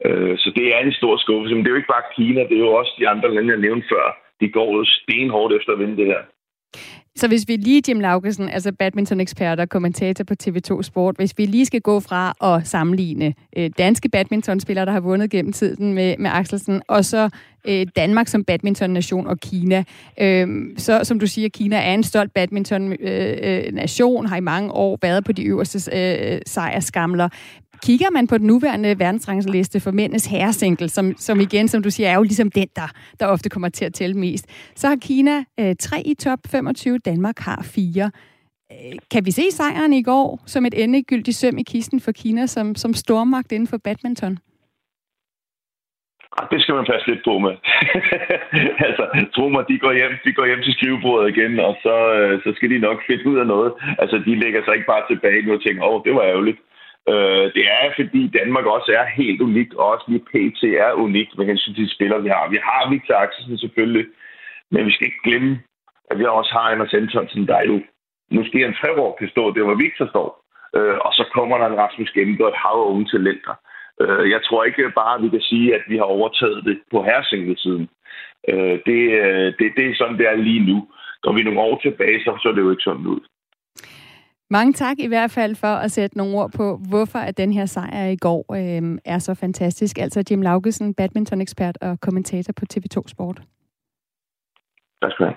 Øh, 0.05 0.38
så 0.38 0.51
det 0.55 0.76
er 0.76 0.80
en 0.80 0.93
stor 0.93 1.18
skuffelse. 1.18 1.55
Men 1.55 1.64
det 1.64 1.70
er 1.70 1.76
jo 1.76 1.82
ikke 1.82 1.95
bare 1.95 2.12
Kina, 2.16 2.41
det 2.49 2.55
er 2.57 2.66
jo 2.68 2.74
også 2.74 2.93
de 2.99 3.09
andre 3.09 3.34
lande, 3.34 3.53
jeg 3.53 3.62
nævnte 3.62 3.88
før. 3.91 4.05
De 4.41 4.49
går 4.49 4.78
jo 4.78 4.84
stenhårdt 4.86 5.53
efter 5.53 5.72
at 5.74 5.80
vinde 5.80 5.97
det 5.97 6.05
her. 6.05 6.22
Så 7.16 7.28
hvis 7.28 7.47
vi 7.47 7.55
lige, 7.55 7.82
Jim 7.88 7.99
Laugesen, 7.99 8.49
altså 8.49 8.72
badminton-ekspert 8.72 9.59
og 9.59 9.70
kommentator 9.70 10.24
på 10.24 10.34
TV2 10.43 10.82
Sport, 10.82 11.16
hvis 11.16 11.34
vi 11.38 11.45
lige 11.45 11.66
skal 11.66 11.82
gå 11.82 11.99
fra 11.99 12.34
at 12.43 12.68
sammenligne 12.68 13.34
øh, 13.57 13.70
danske 13.78 14.09
badmintonspillere, 14.09 14.86
der 14.86 14.91
har 14.91 14.99
vundet 14.99 15.30
gennem 15.30 15.53
tiden 15.53 15.93
med, 15.93 16.16
med 16.20 16.30
Axelsen, 16.34 16.82
og 16.88 17.05
så 17.05 17.30
øh, 17.66 17.88
Danmark 17.95 18.28
som 18.28 18.43
badminton-nation 18.43 19.28
og 19.28 19.39
Kina. 19.39 19.84
Øh, 20.22 20.47
så 20.78 21.03
som 21.03 21.20
du 21.20 21.28
siger, 21.28 21.49
Kina 21.49 21.76
er 21.76 21.93
en 21.93 22.03
stolt 22.03 22.34
badminton-nation, 22.34 24.18
øh, 24.18 24.24
øh 24.24 24.30
har 24.30 24.38
i 24.38 24.41
mange 24.41 24.72
år 24.72 24.99
været 25.01 25.26
på 25.26 25.32
de 25.32 25.43
øverste 25.43 25.91
øh, 25.97 26.41
sejrskamler. 26.45 27.30
Kigger 27.86 28.09
man 28.11 28.27
på 28.27 28.38
den 28.38 28.47
nuværende 28.47 28.99
verdensrangliste 28.99 29.79
for 29.79 29.91
mændenes 29.91 30.25
herresingle, 30.25 30.89
som, 30.89 31.15
som 31.17 31.39
igen, 31.39 31.67
som 31.67 31.84
du 31.84 31.89
siger, 31.89 32.09
er 32.09 32.15
jo 32.15 32.23
ligesom 32.23 32.51
den, 32.51 32.67
der, 32.75 32.89
der 33.19 33.25
ofte 33.25 33.49
kommer 33.49 33.69
til 33.69 33.86
at 33.86 33.93
tælle 33.93 34.17
mest, 34.17 34.45
så 34.75 34.88
har 34.88 34.95
Kina 34.95 35.43
øh, 35.59 35.75
tre 35.79 36.01
i 36.05 36.13
top 36.13 36.39
25, 36.51 36.97
Danmark 36.97 37.39
har 37.39 37.61
fire. 37.75 38.11
Øh, 38.71 38.97
kan 39.11 39.25
vi 39.25 39.32
se 39.32 39.51
sejren 39.51 39.93
i 39.93 40.03
går 40.03 40.43
som 40.45 40.65
et 40.65 40.84
endegyldigt 40.84 41.38
søm 41.38 41.57
i 41.57 41.63
kisten 41.63 41.99
for 42.01 42.11
Kina 42.11 42.45
som, 42.45 42.75
som 42.75 42.93
stormagt 42.93 43.51
inden 43.51 43.67
for 43.67 43.77
badminton? 43.77 44.38
Det 46.51 46.61
skal 46.61 46.75
man 46.75 46.86
passe 46.91 47.07
lidt 47.07 47.23
på 47.27 47.34
med. 47.45 47.55
altså, 48.88 49.03
tro 49.36 49.45
mig, 49.49 49.63
de 49.69 49.77
går, 49.84 49.93
hjem, 49.99 50.13
de 50.25 50.34
går 50.34 50.45
hjem 50.45 50.61
til 50.63 50.73
skrivebordet 50.73 51.29
igen, 51.34 51.59
og 51.59 51.73
så, 51.84 51.95
øh, 52.17 52.34
så 52.43 52.49
skal 52.55 52.69
de 52.69 52.79
nok 52.88 52.97
finde 53.07 53.27
ud 53.32 53.38
af 53.43 53.47
noget. 53.47 53.71
Altså, 54.01 54.17
de 54.27 54.36
lægger 54.43 54.61
sig 54.63 54.73
ikke 54.75 54.91
bare 54.93 55.07
tilbage 55.09 55.41
nu 55.41 55.53
og 55.53 55.63
tænker, 55.63 55.84
åh, 55.84 55.95
oh, 55.95 56.01
det 56.05 56.13
var 56.15 56.23
ærgerligt. 56.23 56.59
Øh, 57.09 57.45
det 57.55 57.63
er, 57.77 57.91
fordi 57.95 58.27
Danmark 58.39 58.65
også 58.65 58.91
er 58.99 59.05
helt 59.21 59.41
unikt, 59.41 59.73
og 59.73 59.85
også 59.85 60.05
lige 60.07 60.27
PT 60.29 60.63
er 60.63 60.91
unikt 60.93 61.37
med 61.37 61.45
hensyn 61.45 61.73
til 61.73 61.85
de 61.85 61.95
spillere, 61.95 62.23
vi 62.23 62.29
har. 62.29 62.49
Vi 62.49 62.59
har 62.63 62.89
Victor 62.89 63.15
Axelsen 63.15 63.57
selvfølgelig, 63.57 64.05
men 64.71 64.85
vi 64.85 64.91
skal 64.91 65.07
ikke 65.07 65.23
glemme, 65.23 65.59
at 66.11 66.19
vi 66.19 66.25
også 66.25 66.51
har 66.51 66.65
Anders 66.71 66.93
Antonsen, 66.93 67.47
der 67.47 67.61
jo 67.61 67.81
måske 68.31 68.65
en 68.65 68.73
tre 68.81 68.91
år 68.91 69.15
kan 69.19 69.29
stå 69.29 69.53
der, 69.53 69.63
hvor 69.63 69.81
Victor 69.83 70.07
står. 70.13 70.29
Øh, 70.77 70.97
og 71.05 71.11
så 71.13 71.23
kommer 71.33 71.57
der 71.57 71.67
en 71.67 71.77
Rasmus 71.83 72.11
Gennemgaard, 72.11 72.53
et 72.53 72.63
hav 72.63 72.87
unge 72.91 73.05
talenter. 73.05 73.55
Øh, 74.01 74.29
jeg 74.29 74.41
tror 74.43 74.63
ikke 74.63 74.91
bare, 74.95 75.15
at 75.15 75.23
vi 75.23 75.29
kan 75.29 75.41
sige, 75.41 75.75
at 75.75 75.83
vi 75.87 75.97
har 75.97 76.03
overtaget 76.17 76.65
det 76.65 76.79
på 76.91 77.03
herresingelsiden. 77.03 77.89
Øh, 78.49 78.79
det, 78.87 79.01
øh, 79.23 79.47
det, 79.59 79.67
det 79.77 79.85
er 79.87 79.95
sådan, 79.95 80.17
det 80.17 80.27
er 80.27 80.35
lige 80.35 80.65
nu. 80.71 80.87
Går 81.21 81.33
vi 81.33 81.43
nogle 81.43 81.59
år 81.59 81.79
tilbage, 81.81 82.19
så 82.23 82.31
så 82.43 82.49
det 82.49 82.61
jo 82.61 82.71
ikke 82.71 82.87
sådan 82.89 83.07
ud. 83.15 83.21
Mange 84.51 84.73
tak 84.73 84.99
i 84.99 85.07
hvert 85.07 85.31
fald 85.31 85.55
for 85.55 85.67
at 85.67 85.91
sætte 85.91 86.17
nogle 86.17 86.37
ord 86.37 86.51
på, 86.51 86.77
hvorfor 86.89 87.19
at 87.19 87.37
den 87.37 87.53
her 87.53 87.65
sejr 87.65 88.05
i 88.05 88.15
går 88.15 88.45
øh, 88.53 88.97
er 89.05 89.19
så 89.19 89.33
fantastisk. 89.33 89.97
Altså 89.97 90.23
Jim 90.31 90.41
Laugesen, 90.41 90.93
badminton-ekspert 90.93 91.77
og 91.81 91.99
kommentator 91.99 92.53
på 92.53 92.65
TV2 92.73 93.07
Sport. 93.07 93.41
Tak 95.01 95.11
skal 95.11 95.25
du 95.25 95.29
have. 95.29 95.35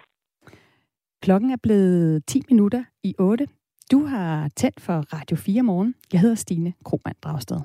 Klokken 1.22 1.50
er 1.50 1.56
blevet 1.62 2.26
10 2.26 2.42
minutter 2.50 2.84
i 3.02 3.14
8. 3.18 3.46
Du 3.90 4.04
har 4.04 4.48
tændt 4.56 4.80
for 4.80 5.04
Radio 5.12 5.36
4 5.36 5.62
morgen. 5.62 5.94
Jeg 6.12 6.20
hedder 6.20 6.34
Stine 6.34 6.72
Kromand 6.84 7.16
Dragsted. 7.22 7.60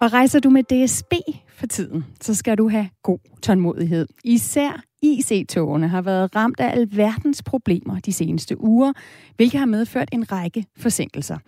Og 0.00 0.12
rejser 0.12 0.40
du 0.40 0.50
med 0.50 0.62
DSB 0.62 1.12
for 1.48 1.66
tiden, 1.66 2.04
så 2.20 2.34
skal 2.34 2.58
du 2.58 2.68
have 2.68 2.88
god 3.02 3.18
tålmodighed. 3.42 4.06
Især 4.24 4.89
IC-togene 5.02 5.88
har 5.88 6.02
været 6.02 6.36
ramt 6.36 6.60
af 6.60 6.70
alverdens 6.72 7.42
problemer 7.42 8.00
de 8.00 8.12
seneste 8.12 8.60
uger, 8.60 8.92
hvilket 9.36 9.58
har 9.58 9.66
medført 9.66 10.08
en 10.12 10.32
række 10.32 10.66
forsinkelser. 10.76 11.38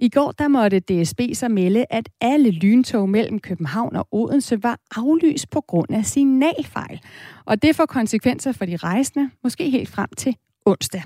I 0.00 0.08
går 0.08 0.32
der 0.32 0.48
måtte 0.48 0.80
DSB 0.80 1.20
så 1.34 1.48
melde, 1.48 1.84
at 1.90 2.08
alle 2.20 2.50
lyntog 2.50 3.08
mellem 3.08 3.38
København 3.38 3.96
og 3.96 4.08
Odense 4.12 4.62
var 4.62 4.78
aflyst 4.96 5.50
på 5.50 5.60
grund 5.60 5.90
af 5.90 6.06
signalfejl. 6.06 7.00
Og 7.44 7.62
det 7.62 7.76
får 7.76 7.86
konsekvenser 7.86 8.52
for 8.52 8.64
de 8.64 8.76
rejsende, 8.76 9.30
måske 9.42 9.70
helt 9.70 9.88
frem 9.88 10.08
til 10.16 10.36
onsdag. 10.66 11.02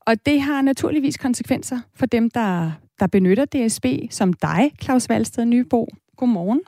Og 0.00 0.26
det 0.26 0.40
har 0.40 0.62
naturligvis 0.62 1.16
konsekvenser 1.16 1.80
for 1.94 2.06
dem, 2.06 2.30
der, 2.30 2.72
der 3.00 3.06
benytter 3.06 3.44
DSB, 3.44 3.86
som 4.10 4.32
dig, 4.32 4.72
Claus 4.82 5.08
Valsted 5.08 5.44
Nybo. 5.44 5.88
Godmorgen. 6.16 6.60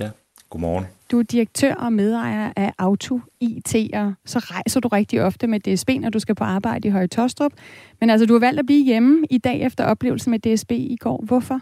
Ja, 0.00 0.10
godmorgen. 0.50 0.86
Du 1.10 1.18
er 1.18 1.22
direktør 1.22 1.74
og 1.74 1.92
medejer 1.92 2.52
af 2.56 2.72
Auto 2.78 3.20
IT, 3.40 3.76
og 3.94 4.12
så 4.26 4.38
rejser 4.38 4.80
du 4.80 4.88
rigtig 4.88 5.22
ofte 5.22 5.46
med 5.46 5.60
DSB, 5.60 5.90
når 6.00 6.10
du 6.10 6.18
skal 6.18 6.34
på 6.34 6.44
arbejde 6.44 6.88
i 6.88 6.90
Høje 6.90 7.06
Tostrup. 7.06 7.52
Men 8.00 8.10
altså, 8.10 8.26
du 8.26 8.32
har 8.32 8.40
valgt 8.40 8.58
at 8.58 8.66
blive 8.66 8.84
hjemme 8.84 9.26
i 9.30 9.38
dag 9.38 9.60
efter 9.60 9.84
oplevelsen 9.84 10.30
med 10.30 10.38
DSB 10.38 10.70
i 10.70 10.96
går. 11.00 11.24
Hvorfor? 11.24 11.60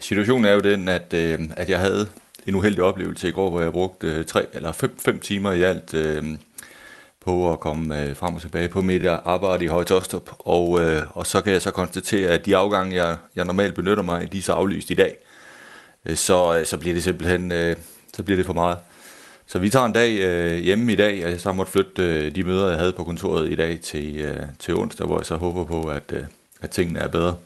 Situationen 0.00 0.44
er 0.44 0.52
jo 0.52 0.60
den, 0.60 0.88
at, 0.88 1.14
øh, 1.14 1.38
at 1.56 1.70
jeg 1.70 1.78
havde 1.80 2.08
en 2.46 2.54
uheldig 2.54 2.82
oplevelse 2.82 3.28
i 3.28 3.32
går, 3.32 3.50
hvor 3.50 3.60
jeg 3.60 3.72
brugte 3.72 4.06
øh, 4.06 4.24
tre 4.24 4.46
eller 4.52 4.72
fem, 4.72 4.98
fem 4.98 5.18
timer 5.18 5.52
i 5.52 5.62
alt 5.62 5.94
øh, 5.94 6.24
på 7.20 7.52
at 7.52 7.60
komme 7.60 8.02
øh, 8.02 8.16
frem 8.16 8.34
og 8.34 8.40
tilbage 8.40 8.68
på 8.68 8.82
mit 8.82 9.06
arbejde 9.06 9.64
i 9.64 9.68
Høje 9.68 9.84
Tostrup. 9.84 10.30
Og, 10.38 10.80
øh, 10.80 11.02
og 11.10 11.26
så 11.26 11.40
kan 11.40 11.52
jeg 11.52 11.62
så 11.62 11.70
konstatere, 11.70 12.30
at 12.30 12.46
de 12.46 12.56
afgange, 12.56 13.04
jeg, 13.04 13.16
jeg 13.36 13.44
normalt 13.44 13.74
benytter 13.74 14.02
mig, 14.02 14.32
de 14.32 14.38
er 14.38 14.42
så 14.42 14.52
aflyst 14.52 14.90
i 14.90 14.94
dag. 14.94 15.16
Øh, 16.06 16.16
så, 16.16 16.58
øh, 16.58 16.66
så 16.66 16.78
bliver 16.78 16.94
det 16.94 17.02
simpelthen 17.02 17.52
øh, 17.52 17.76
så 18.16 18.22
bliver 18.22 18.36
det 18.36 18.46
for 18.46 18.52
meget. 18.52 18.78
Så 19.46 19.58
vi 19.58 19.70
tager 19.70 19.86
en 19.86 19.92
dag 19.92 20.18
øh, 20.18 20.58
hjemme 20.58 20.92
i 20.92 20.96
dag, 20.96 21.24
og 21.24 21.30
jeg 21.30 21.40
så 21.40 21.52
måtte 21.52 21.72
flytte 21.72 22.02
øh, 22.02 22.34
de 22.34 22.42
møder, 22.42 22.68
jeg 22.68 22.78
havde 22.78 22.92
på 22.92 23.04
kontoret 23.04 23.52
i 23.52 23.54
dag 23.54 23.80
til, 23.80 24.16
øh, 24.16 24.42
til 24.58 24.76
onsdag, 24.76 25.06
hvor 25.06 25.18
jeg 25.18 25.26
så 25.26 25.36
håber 25.36 25.64
på, 25.64 25.82
at, 25.82 26.12
øh, 26.12 26.22
at 26.60 26.70
tingene 26.70 26.98
er 26.98 27.08
bedre. 27.08 27.36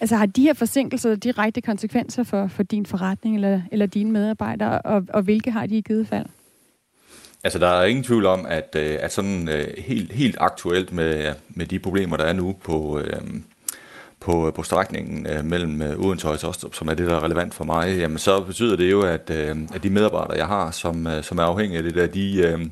Altså 0.00 0.16
har 0.16 0.26
de 0.26 0.42
her 0.42 0.54
forsinkelser 0.54 1.14
direkte 1.14 1.60
konsekvenser 1.60 2.22
for, 2.22 2.46
for 2.46 2.62
din 2.62 2.86
forretning 2.86 3.34
eller, 3.34 3.60
eller 3.72 3.86
dine 3.86 4.12
medarbejdere, 4.12 4.80
og, 4.80 5.02
og 5.08 5.22
hvilke 5.22 5.50
har 5.50 5.66
de 5.66 5.78
i 5.78 5.80
givet 5.80 6.08
fald? 6.08 6.26
Altså, 7.44 7.58
der 7.58 7.68
er 7.68 7.84
ingen 7.84 8.04
tvivl 8.04 8.26
om, 8.26 8.46
at, 8.46 8.76
at 8.76 9.12
sådan 9.12 9.48
helt, 9.78 10.12
helt 10.12 10.36
aktuelt 10.40 10.92
med, 10.92 11.34
med 11.48 11.66
de 11.66 11.78
problemer, 11.78 12.16
der 12.16 12.24
er 12.24 12.32
nu 12.32 12.56
på, 12.64 13.00
på, 14.24 14.46
øh, 14.46 14.52
på 14.52 14.62
strækningen 14.62 15.26
øh, 15.26 15.44
mellem 15.44 15.82
øh, 15.82 16.00
Odense 16.00 16.28
og 16.28 16.40
Tostrup, 16.40 16.74
som 16.74 16.88
er 16.88 16.94
det, 16.94 17.06
der 17.06 17.16
er 17.16 17.24
relevant 17.24 17.54
for 17.54 17.64
mig, 17.64 17.98
jamen 17.98 18.18
så 18.18 18.40
betyder 18.40 18.76
det 18.76 18.90
jo, 18.90 19.02
at, 19.02 19.30
øh, 19.30 19.56
at 19.74 19.82
de 19.82 19.90
medarbejdere, 19.90 20.36
jeg 20.36 20.46
har, 20.46 20.70
som, 20.70 21.06
øh, 21.06 21.24
som 21.24 21.38
er 21.38 21.42
afhængige 21.42 21.78
af 21.78 21.82
det 21.82 21.94
der, 21.94 22.06
de, 22.06 22.36
øh, 22.36 22.66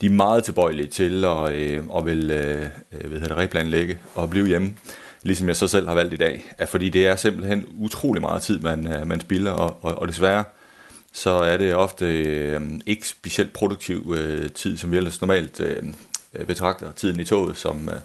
de 0.00 0.06
er 0.06 0.10
meget 0.10 0.44
tilbøjelige 0.44 0.86
til 0.86 1.24
at, 1.24 1.52
øh, 1.52 1.82
at 1.96 2.06
vil, 2.06 2.30
øh, 2.30 2.66
øh, 2.92 3.10
hvad 3.10 3.20
hedder 3.20 3.34
det, 3.34 3.36
replanlægge 3.36 3.98
og 4.14 4.30
blive 4.30 4.46
hjemme, 4.46 4.74
ligesom 5.22 5.48
jeg 5.48 5.56
så 5.56 5.68
selv 5.68 5.88
har 5.88 5.94
valgt 5.94 6.14
i 6.14 6.16
dag. 6.16 6.44
At 6.58 6.68
fordi 6.68 6.88
det 6.88 7.06
er 7.06 7.16
simpelthen 7.16 7.66
utrolig 7.78 8.22
meget 8.22 8.42
tid, 8.42 8.58
man, 8.58 8.92
øh, 8.92 9.06
man 9.06 9.20
spilder, 9.20 9.52
og, 9.52 9.78
og, 9.82 9.94
og 9.98 10.08
desværre, 10.08 10.44
så 11.12 11.30
er 11.30 11.56
det 11.56 11.74
ofte 11.74 12.22
øh, 12.22 12.60
ikke 12.86 13.08
specielt 13.08 13.52
produktiv 13.52 14.14
øh, 14.18 14.50
tid, 14.50 14.76
som 14.76 14.92
vi 14.92 14.96
ellers 14.96 15.20
normalt 15.20 15.60
øh, 15.60 15.82
øh 16.34 16.46
betragter 16.46 16.92
tiden 16.92 17.20
i 17.20 17.24
toget 17.24 17.56
som, 17.56 17.88
øh, 17.88 18.00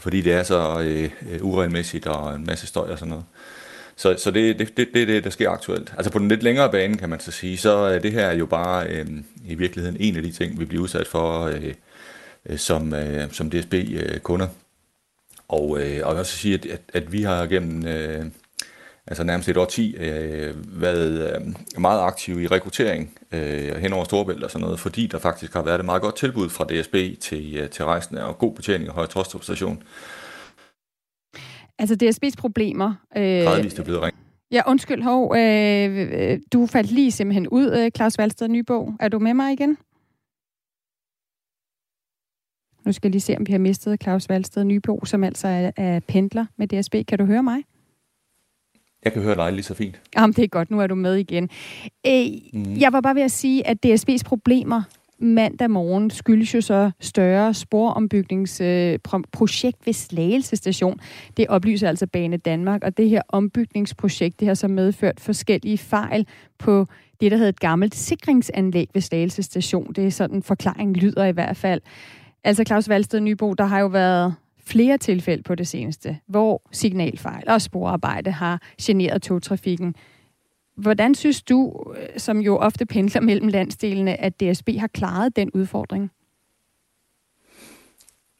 fordi 0.00 0.20
det 0.20 0.32
er 0.32 0.42
så 0.42 0.80
øh, 0.80 1.10
øh, 1.30 1.44
uregelmæssigt 1.44 2.06
og 2.06 2.34
en 2.34 2.46
masse 2.46 2.66
støj 2.66 2.90
og 2.90 2.98
sådan 2.98 3.10
noget. 3.10 3.24
Så, 3.96 4.14
så 4.18 4.30
det, 4.30 4.58
det, 4.58 4.76
det, 4.76 4.88
det 4.94 5.08
det, 5.08 5.24
der 5.24 5.30
sker 5.30 5.50
aktuelt. 5.50 5.94
Altså 5.96 6.12
på 6.12 6.18
den 6.18 6.28
lidt 6.28 6.42
længere 6.42 6.70
bane, 6.70 6.96
kan 6.96 7.08
man 7.08 7.20
så 7.20 7.30
sige, 7.30 7.56
så 7.56 7.70
er 7.70 7.98
det 7.98 8.12
her 8.12 8.32
jo 8.32 8.46
bare 8.46 8.86
øh, 8.86 9.06
i 9.46 9.54
virkeligheden 9.54 9.96
en 10.00 10.16
af 10.16 10.22
de 10.22 10.32
ting, 10.32 10.60
vi 10.60 10.64
bliver 10.64 10.82
udsat 10.82 11.06
for 11.06 11.44
øh, 11.44 11.74
øh 12.46 12.58
som, 12.58 12.94
øh, 12.94 13.32
som 13.32 13.50
DSB-kunder. 13.50 14.46
Øh, 14.46 14.52
og, 15.48 15.80
øh, 15.80 15.82
og 15.82 15.88
jeg 15.88 16.10
vil 16.10 16.18
også 16.18 16.36
sige, 16.36 16.54
at, 16.54 16.66
at, 16.66 16.80
at 16.92 17.12
vi 17.12 17.22
har 17.22 17.46
gennem 17.46 17.86
øh, 17.86 18.24
altså 19.10 19.24
nærmest 19.24 19.48
et 19.48 19.56
år 19.56 19.64
10, 19.64 19.96
øh, 19.96 20.54
været 20.82 21.42
øh, 21.76 21.80
meget 21.80 22.00
aktiv 22.00 22.40
i 22.40 22.46
rekruttering 22.46 23.18
øh, 23.32 23.76
hen 23.76 23.92
over 23.92 24.04
Storebælt 24.04 24.44
og 24.44 24.50
sådan 24.50 24.64
noget, 24.64 24.80
fordi 24.80 25.06
der 25.06 25.18
faktisk 25.18 25.54
har 25.54 25.62
været 25.62 25.78
et 25.78 25.84
meget 25.84 26.02
godt 26.02 26.16
tilbud 26.16 26.48
fra 26.48 26.64
DSB 26.64 27.20
til, 27.20 27.56
øh, 27.56 27.70
til 27.70 27.84
rejsende 27.84 28.24
og 28.24 28.38
god 28.38 28.54
betjening 28.54 28.88
af 28.88 28.94
Høje 28.94 29.06
Trostrup 29.06 29.42
station. 29.42 29.82
Altså 31.78 31.96
DSB's 32.02 32.34
problemer... 32.38 32.94
Øh, 33.16 33.44
Gradvist 33.44 33.78
er 33.78 33.84
blevet 33.84 34.02
ringet. 34.02 34.20
Ja, 34.52 34.62
undskyld, 34.66 35.02
hov. 35.02 35.36
Øh, 35.36 36.38
du 36.52 36.66
faldt 36.66 36.90
lige 36.90 37.10
simpelthen 37.10 37.48
ud, 37.48 37.72
øh, 37.72 37.90
Claus 37.96 38.18
Valsted 38.18 38.48
Nybog. 38.48 38.94
Er 39.00 39.08
du 39.08 39.18
med 39.18 39.34
mig 39.34 39.52
igen? 39.52 39.78
Nu 42.86 42.92
skal 42.92 43.08
jeg 43.08 43.12
lige 43.12 43.20
se, 43.20 43.36
om 43.36 43.46
vi 43.46 43.52
har 43.52 43.58
mistet 43.58 44.02
Claus 44.02 44.28
Valsted 44.28 44.64
Nybo, 44.64 45.04
som 45.04 45.24
altså 45.24 45.48
er, 45.48 45.70
er 45.76 46.00
pendler 46.00 46.46
med 46.56 46.68
DSB. 46.68 46.94
Kan 47.08 47.18
du 47.18 47.24
høre 47.24 47.42
mig? 47.42 47.62
Jeg 49.04 49.12
kan 49.12 49.22
høre 49.22 49.34
dig 49.34 49.52
lige 49.52 49.62
så 49.62 49.74
fint. 49.74 50.00
Jamen, 50.16 50.32
det 50.32 50.44
er 50.44 50.48
godt. 50.48 50.70
Nu 50.70 50.80
er 50.80 50.86
du 50.86 50.94
med 50.94 51.14
igen. 51.14 51.50
Øh, 52.06 52.26
mm. 52.52 52.76
Jeg 52.76 52.92
var 52.92 53.00
bare 53.00 53.14
ved 53.14 53.22
at 53.22 53.30
sige, 53.30 53.66
at 53.66 53.86
DSB's 53.86 54.22
problemer 54.24 54.82
mandag 55.20 55.70
morgen 55.70 56.10
skyldes 56.10 56.54
jo 56.54 56.60
så 56.60 56.90
større 57.00 57.54
sporombygningsprojekt 57.54 59.78
øh, 59.80 59.86
ved 59.86 59.92
Slagelse 59.92 60.56
station. 60.56 61.00
Det 61.36 61.46
oplyser 61.48 61.88
altså 61.88 62.06
Bane 62.06 62.36
Danmark, 62.36 62.84
og 62.84 62.96
det 62.96 63.10
her 63.10 63.22
ombygningsprojekt, 63.28 64.40
det 64.40 64.48
har 64.48 64.54
så 64.54 64.68
medført 64.68 65.20
forskellige 65.20 65.78
fejl 65.78 66.26
på 66.58 66.86
det, 67.20 67.30
der 67.30 67.36
hedder 67.36 67.48
et 67.48 67.60
gammelt 67.60 67.94
sikringsanlæg 67.94 68.88
ved 68.94 69.02
Slagelse 69.02 69.42
station. 69.42 69.92
Det 69.92 70.06
er 70.06 70.10
sådan, 70.10 70.42
forklaringen 70.42 70.96
lyder 70.96 71.24
i 71.24 71.32
hvert 71.32 71.56
fald. 71.56 71.80
Altså 72.44 72.64
Claus 72.64 72.88
Valsted 72.88 73.20
Nybo, 73.20 73.54
der 73.54 73.64
har 73.64 73.80
jo 73.80 73.86
været 73.86 74.34
flere 74.66 74.98
tilfælde 74.98 75.42
på 75.42 75.54
det 75.54 75.68
seneste, 75.68 76.18
hvor 76.26 76.62
signalfejl 76.72 77.44
og 77.46 77.62
sporarbejde 77.62 78.30
har 78.30 78.62
generet 78.82 79.22
togtrafikken. 79.22 79.94
Hvordan 80.76 81.14
synes 81.14 81.42
du, 81.42 81.84
øh, 81.96 82.08
som 82.20 82.38
jo 82.38 82.56
ofte 82.56 82.86
pendler 82.86 83.20
mellem 83.20 83.48
landsdelene, 83.48 84.20
at 84.20 84.40
DSB 84.40 84.68
har 84.78 84.86
klaret 84.86 85.36
den 85.36 85.50
udfordring? 85.50 86.10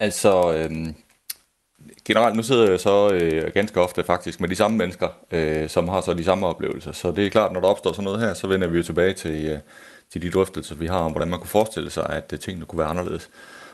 Altså, 0.00 0.54
øh, 0.54 0.94
generelt 2.04 2.36
nu 2.36 2.42
sidder 2.42 2.70
jeg 2.70 2.80
så 2.80 3.12
øh, 3.12 3.52
ganske 3.54 3.80
ofte 3.80 4.04
faktisk 4.04 4.40
med 4.40 4.48
de 4.48 4.56
samme 4.56 4.76
mennesker, 4.76 5.08
øh, 5.30 5.68
som 5.68 5.88
har 5.88 6.00
så 6.00 6.14
de 6.14 6.24
samme 6.24 6.46
oplevelser. 6.46 6.92
Så 6.92 7.12
det 7.12 7.26
er 7.26 7.30
klart, 7.30 7.52
når 7.52 7.60
der 7.60 7.68
opstår 7.68 7.92
sådan 7.92 8.04
noget 8.04 8.20
her, 8.20 8.34
så 8.34 8.46
vender 8.46 8.68
vi 8.68 8.76
jo 8.76 8.82
tilbage 8.82 9.14
til, 9.14 9.46
øh, 9.46 9.58
til 10.12 10.22
de 10.22 10.30
drøftelser, 10.30 10.74
vi 10.74 10.86
har 10.86 10.98
om, 10.98 11.12
hvordan 11.12 11.28
man 11.28 11.38
kunne 11.38 11.48
forestille 11.48 11.90
sig, 11.90 12.06
at 12.08 12.32
øh, 12.32 12.38
tingene 12.38 12.66
kunne 12.66 12.78
være 12.78 12.88
anderledes. 12.88 13.30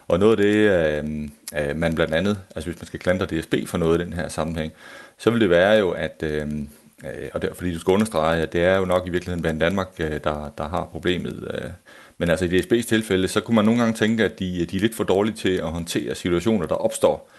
Og 0.09 0.19
noget 0.19 0.33
af 0.33 0.37
det, 0.37 0.55
øh, 0.55 1.69
øh, 1.69 1.77
man 1.77 1.95
blandt 1.95 2.15
andet, 2.15 2.39
altså 2.57 2.71
hvis 2.71 2.81
man 2.81 2.87
skal 2.87 3.01
klandre 3.01 3.27
DSB 3.27 3.55
for 3.67 3.79
noget 3.79 4.01
i 4.01 4.05
den 4.05 4.13
her 4.13 4.29
sammenhæng, 4.29 4.73
så 5.19 5.31
vil 5.31 5.41
det 5.41 5.51
være 5.51 5.73
jo, 5.73 5.91
at, 5.91 6.23
øhm, 6.23 6.69
øh, 7.05 7.29
og 7.35 7.43
der, 7.43 7.55
fordi 7.55 7.75
du 7.75 7.79
skal 7.79 7.93
understrege, 7.93 8.43
at 8.43 8.53
det 8.53 8.65
er 8.65 8.77
jo 8.77 8.85
nok 8.85 9.07
i 9.07 9.11
virkeligheden 9.11 9.43
blandt 9.43 9.61
Danmark, 9.61 9.89
øh, 9.99 10.21
der, 10.25 10.53
der 10.59 10.69
har 10.69 10.89
problemet. 10.93 11.51
Øh. 11.55 11.71
Men 12.19 12.31
altså 12.31 12.45
i 12.45 12.49
DSB's 12.49 12.89
tilfælde, 12.89 13.29
så 13.29 13.41
kunne 13.41 13.55
man 13.55 13.65
nogle 13.65 13.81
gange 13.81 13.95
tænke, 13.95 14.25
at 14.25 14.39
de, 14.39 14.67
de 14.67 14.77
er 14.77 14.81
lidt 14.81 14.95
for 14.95 15.05
dårlige 15.05 15.37
til 15.37 15.57
at 15.57 15.71
håndtere 15.71 16.15
situationer, 16.15 16.67
der 16.67 16.75
opstår. 16.75 17.31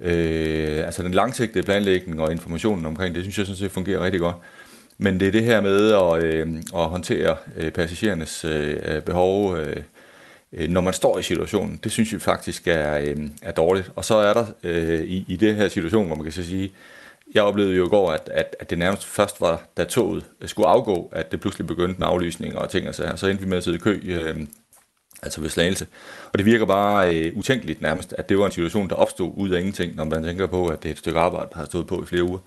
Øh, 0.00 0.86
altså 0.86 1.02
den 1.02 1.12
langsigtede 1.12 1.64
planlægning 1.64 2.20
og 2.20 2.32
informationen 2.32 2.86
omkring 2.86 3.14
det, 3.14 3.22
synes 3.22 3.38
jeg 3.38 3.46
sådan 3.46 3.58
set 3.58 3.70
fungerer 3.70 4.04
rigtig 4.04 4.20
godt. 4.20 4.36
Men 4.98 5.20
det 5.20 5.28
er 5.28 5.32
det 5.32 5.44
her 5.44 5.60
med 5.60 5.92
at, 5.92 6.22
øh, 6.22 6.56
at 6.56 6.84
håndtere 6.84 7.36
øh, 7.56 7.70
passagerernes 7.70 8.44
øh, 8.44 9.02
behov, 9.02 9.56
øh, 9.56 9.76
Øh, 10.52 10.68
når 10.68 10.80
man 10.80 10.94
står 10.94 11.18
i 11.18 11.22
situationen. 11.22 11.80
Det 11.84 11.92
synes 11.92 12.12
vi 12.12 12.18
faktisk 12.18 12.68
er, 12.68 12.98
øh, 12.98 13.16
er 13.42 13.52
dårligt. 13.52 13.92
Og 13.96 14.04
så 14.04 14.14
er 14.14 14.32
der 14.32 14.46
øh, 14.62 15.04
i, 15.04 15.24
i 15.28 15.36
det 15.36 15.54
her 15.54 15.68
situation, 15.68 16.06
hvor 16.06 16.16
man 16.16 16.24
kan 16.24 16.32
så 16.32 16.44
sige, 16.44 16.72
jeg 17.34 17.42
oplevede 17.42 17.74
jo 17.74 17.86
i 17.86 17.88
går, 17.88 18.10
at, 18.12 18.30
at, 18.34 18.56
at 18.60 18.70
det 18.70 18.78
nærmest 18.78 19.06
først 19.06 19.40
var, 19.40 19.62
da 19.76 19.84
toget 19.84 20.24
skulle 20.44 20.68
afgå, 20.68 21.10
at 21.12 21.32
det 21.32 21.40
pludselig 21.40 21.66
begyndte 21.66 21.98
med 21.98 22.06
aflysninger 22.06 22.58
og 22.58 22.70
ting 22.70 22.88
og 22.88 22.94
så 22.94 23.06
her. 23.06 23.16
Så 23.16 23.26
endte 23.26 23.42
vi 23.42 23.48
med 23.48 23.56
at 23.56 23.64
sidde 23.64 23.76
i 23.76 23.80
kø, 23.80 24.00
øh, 24.04 24.36
altså 25.22 25.40
ved 25.40 25.50
slagelse. 25.50 25.86
Og 26.32 26.38
det 26.38 26.46
virker 26.46 26.66
bare 26.66 27.16
øh, 27.16 27.36
utænkeligt 27.36 27.82
nærmest, 27.82 28.14
at 28.18 28.28
det 28.28 28.38
var 28.38 28.46
en 28.46 28.52
situation, 28.52 28.88
der 28.88 28.94
opstod 28.94 29.32
ud 29.36 29.50
af 29.50 29.58
ingenting, 29.58 29.96
når 29.96 30.04
man 30.04 30.24
tænker 30.24 30.46
på, 30.46 30.66
at 30.66 30.82
det 30.82 30.88
er 30.88 30.92
et 30.92 30.98
stykke 30.98 31.18
arbejde, 31.18 31.48
der 31.52 31.58
har 31.58 31.66
stået 31.66 31.86
på 31.86 32.02
i 32.02 32.06
flere 32.06 32.22
uger. 32.22 32.38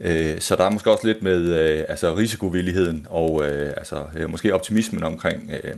Øh, 0.00 0.40
så 0.40 0.56
der 0.56 0.64
er 0.64 0.70
måske 0.70 0.90
også 0.90 1.06
lidt 1.06 1.22
med 1.22 1.40
øh, 1.60 1.84
altså 1.88 2.16
risikovilligheden 2.16 3.06
og 3.10 3.48
øh, 3.48 3.72
altså, 3.76 4.04
øh, 4.16 4.30
måske 4.30 4.54
optimismen 4.54 5.02
omkring 5.02 5.50
øh, 5.64 5.74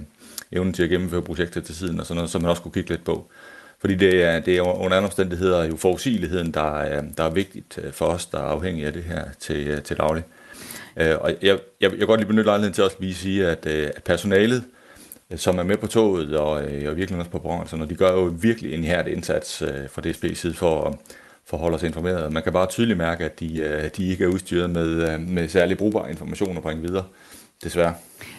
evnen 0.53 0.73
til 0.73 0.83
at 0.83 0.91
gennemføre 0.91 1.23
projekter 1.23 1.61
til 1.61 1.75
siden 1.77 2.01
og 2.01 2.07
sådan 2.07 2.17
noget, 2.17 2.31
som 2.31 2.43
man 2.43 2.51
også 2.51 2.63
kunne 2.63 2.73
kigge 2.73 2.91
lidt 2.91 3.05
på. 3.05 3.31
Fordi 3.83 3.95
det 3.95 4.23
er, 4.23 4.41
det 4.41 4.57
er 4.57 4.63
under 4.63 4.97
andre 4.97 5.09
omstændigheder 5.09 5.65
jo 5.65 5.77
forudsigeligheden, 5.77 6.51
der 6.51 6.81
er, 6.81 7.03
der 7.17 7.25
er 7.25 7.31
vigtigt 7.31 7.79
øh, 7.83 7.93
for 7.93 8.05
os, 8.05 8.27
der 8.27 8.39
er 8.39 8.43
afhængige 8.43 8.87
af 8.87 8.93
det 8.93 9.05
her 9.05 9.25
til, 9.41 9.67
øh, 9.67 9.83
til 9.83 9.97
daglig. 9.97 10.25
Øh, 10.97 11.15
og 11.21 11.31
jeg, 11.31 11.59
jeg, 11.81 11.91
jeg 11.91 11.99
kan 11.99 12.07
godt 12.07 12.21
lige 12.21 12.29
benytte 12.29 12.49
lejligheden 12.49 12.75
til 12.75 12.85
også 12.85 12.97
lige 13.01 13.15
sige, 13.15 13.47
at, 13.47 13.67
at 13.67 14.03
personalet, 14.05 14.65
som 15.37 15.59
er 15.59 15.63
med 15.63 15.77
på 15.77 15.87
toget 15.87 16.37
og, 16.37 16.51
og 16.51 16.97
virkelig 16.97 17.19
også 17.19 17.31
på 17.31 17.39
brønden, 17.39 17.69
så 17.69 17.77
når 17.77 17.87
de 17.87 17.95
gør 17.95 18.13
jo 18.13 18.35
virkelig 18.41 18.75
en 18.75 18.85
hærdig 18.85 19.13
indsats 19.13 19.59
fra 19.59 20.03
DSB's 20.07 20.35
side 20.35 20.55
for 20.55 20.85
at 20.85 20.95
for 21.47 21.57
at 21.57 21.61
holde 21.61 21.75
os 21.75 21.83
informeret. 21.83 22.33
Man 22.33 22.43
kan 22.43 22.53
bare 22.53 22.67
tydeligt 22.67 22.99
mærke, 22.99 23.25
at 23.25 23.41
de, 23.41 23.91
de 23.97 24.09
ikke 24.09 24.25
er 24.25 24.29
udstyret 24.29 24.71
med, 24.71 25.19
med 25.19 25.49
særlig 25.49 25.79
brugbare 25.79 26.11
informationer 26.11 26.57
at 26.57 26.63
bringe 26.63 26.83
videre, 26.83 27.05
desværre. 27.65 27.95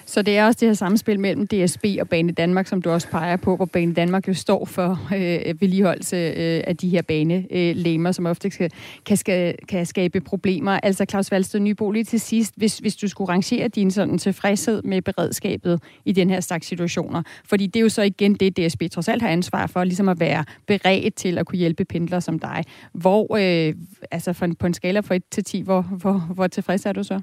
Så 0.05 0.21
det 0.21 0.37
er 0.37 0.45
også 0.45 0.57
det 0.59 0.67
her 0.67 0.73
samspil 0.73 1.19
mellem 1.19 1.47
DSB 1.47 1.85
og 2.01 2.09
Bane 2.09 2.31
Danmark, 2.31 2.67
som 2.67 2.81
du 2.81 2.89
også 2.89 3.07
peger 3.07 3.37
på, 3.37 3.55
hvor 3.55 3.65
Bane 3.65 3.93
Danmark 3.93 4.27
jo 4.27 4.33
står 4.33 4.65
for 4.65 5.07
øh, 5.15 5.61
vedligeholdelse 5.61 6.15
øh, 6.15 6.63
af 6.67 6.77
de 6.77 6.89
her 6.89 7.01
banelæmer, 7.01 8.11
som 8.11 8.25
ofte 8.25 8.49
kan, 8.49 8.69
kan, 9.05 9.17
skal, 9.17 9.55
kan 9.67 9.85
skabe 9.85 10.21
problemer. 10.21 10.79
Altså 10.83 11.05
Claus 11.09 11.31
Valsted 11.31 11.59
Nybo, 11.59 11.91
lige 11.91 12.03
til 12.03 12.19
sidst, 12.19 12.53
hvis, 12.57 12.77
hvis 12.77 12.95
du 12.95 13.07
skulle 13.07 13.29
rangere 13.29 13.67
din 13.67 13.91
sådan 13.91 14.17
tilfredshed 14.17 14.81
med 14.81 15.01
beredskabet 15.01 15.81
i 16.05 16.11
den 16.11 16.29
her 16.29 16.39
slags 16.39 16.67
situationer, 16.67 17.23
fordi 17.45 17.67
det 17.67 17.79
er 17.79 17.83
jo 17.83 17.89
så 17.89 18.01
igen 18.01 18.33
det, 18.33 18.57
DSB 18.57 18.81
trods 18.91 19.07
alt 19.07 19.21
har 19.21 19.29
ansvar 19.29 19.67
for, 19.67 19.83
ligesom 19.83 20.09
at 20.09 20.19
være 20.19 20.45
beredt 20.67 21.15
til 21.15 21.37
at 21.37 21.45
kunne 21.45 21.59
hjælpe 21.59 21.85
pendlere 21.85 22.21
som 22.21 22.39
dig. 22.39 22.63
Hvor, 22.93 23.37
øh, 23.39 23.73
altså 24.11 24.33
for, 24.33 24.47
på 24.59 24.67
en 24.67 24.73
skala 24.73 24.99
fra 24.99 25.15
1 25.15 25.23
til 25.31 25.43
10, 25.43 25.61
hvor, 25.61 25.81
hvor, 25.81 26.13
hvor 26.33 26.47
tilfreds 26.47 26.85
er 26.85 26.93
du 26.93 27.03
så? 27.03 27.21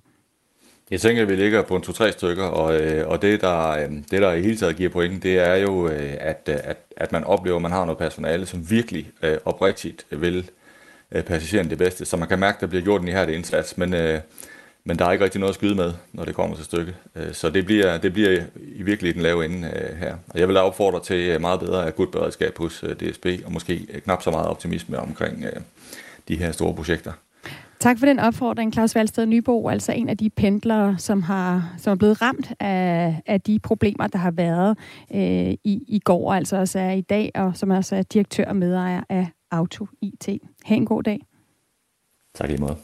Jeg 0.90 1.00
tænker, 1.00 1.22
at 1.22 1.28
vi 1.28 1.36
ligger 1.36 1.62
på 1.62 1.76
en 1.76 1.82
2-3 1.82 2.10
stykker, 2.10 2.44
og, 2.44 2.80
øh, 2.80 3.08
og 3.08 3.22
det, 3.22 3.40
der, 3.40 3.68
øh, 3.68 3.90
det, 4.10 4.22
der 4.22 4.32
i 4.32 4.42
hele 4.42 4.56
taget 4.56 4.76
giver 4.76 4.90
point, 4.90 5.22
det 5.22 5.38
er 5.38 5.54
jo, 5.54 5.88
øh, 5.88 6.16
at, 6.20 6.48
øh, 6.48 6.56
at, 6.64 6.76
at 6.96 7.12
man 7.12 7.24
oplever, 7.24 7.56
at 7.56 7.62
man 7.62 7.72
har 7.72 7.84
noget 7.84 7.98
personale, 7.98 8.46
som 8.46 8.70
virkelig 8.70 9.10
øh, 9.22 9.38
oprigtigt 9.44 10.06
vil 10.10 10.50
øh, 11.12 11.22
passageren 11.22 11.70
det 11.70 11.78
bedste. 11.78 12.04
Så 12.04 12.16
man 12.16 12.28
kan 12.28 12.38
mærke, 12.38 12.56
at 12.56 12.60
der 12.60 12.66
bliver 12.66 12.82
gjort 12.82 13.02
en 13.02 13.08
ihærdig 13.08 13.34
indsats, 13.34 13.78
men, 13.78 13.90
men 14.84 14.98
der 14.98 15.04
er 15.04 15.12
ikke 15.12 15.24
rigtig 15.24 15.40
noget 15.40 15.50
at 15.50 15.54
skyde 15.54 15.74
med, 15.74 15.92
når 16.12 16.24
det 16.24 16.34
kommer 16.34 16.56
til 16.56 16.64
stykket. 16.64 16.94
Så 17.32 17.50
det 17.50 17.64
bliver, 17.66 17.98
det 17.98 18.12
bliver 18.12 18.42
i 18.56 18.82
virkelig 18.82 19.14
den 19.14 19.22
lave 19.22 19.44
ende 19.44 19.70
her. 19.98 20.16
Og 20.28 20.40
jeg 20.40 20.48
vil 20.48 20.56
opfordre 20.56 21.00
til 21.00 21.40
meget 21.40 21.60
bedre 21.60 21.86
akut 21.86 22.10
beredskab 22.10 22.58
hos 22.58 22.84
DSB, 23.00 23.26
og 23.44 23.52
måske 23.52 23.86
knap 24.04 24.22
så 24.22 24.30
meget 24.30 24.46
optimisme 24.46 24.98
omkring 24.98 25.44
de 26.28 26.36
her 26.36 26.52
store 26.52 26.74
projekter. 26.74 27.12
Tak 27.80 27.98
for 27.98 28.06
den 28.06 28.18
opfordring, 28.18 28.72
Claus 28.72 28.94
Valsted 28.94 29.26
Nybo, 29.26 29.68
altså 29.68 29.92
en 29.92 30.08
af 30.08 30.16
de 30.16 30.30
pendlere, 30.30 30.98
som, 30.98 31.22
har, 31.22 31.74
som 31.78 31.90
er 31.90 31.94
blevet 31.94 32.22
ramt 32.22 32.52
af, 32.60 33.22
af 33.26 33.40
de 33.40 33.58
problemer, 33.58 34.06
der 34.06 34.18
har 34.18 34.30
været 34.30 34.78
øh, 35.14 35.54
i, 35.64 35.84
i 35.88 36.00
går, 36.04 36.34
altså 36.34 36.56
også 36.56 36.78
er 36.78 36.90
i 36.90 37.00
dag, 37.00 37.30
og 37.34 37.56
som 37.56 37.70
også 37.70 37.96
er 37.96 38.02
direktør 38.02 38.44
og 38.44 38.56
medejer 38.56 39.02
af 39.08 39.28
Auto 39.50 39.86
IT. 40.02 40.28
Ha' 40.64 40.74
en 40.74 40.86
god 40.86 41.02
dag. 41.02 41.20
Tak 42.34 42.48
lige 42.48 42.60
meget 42.60 42.76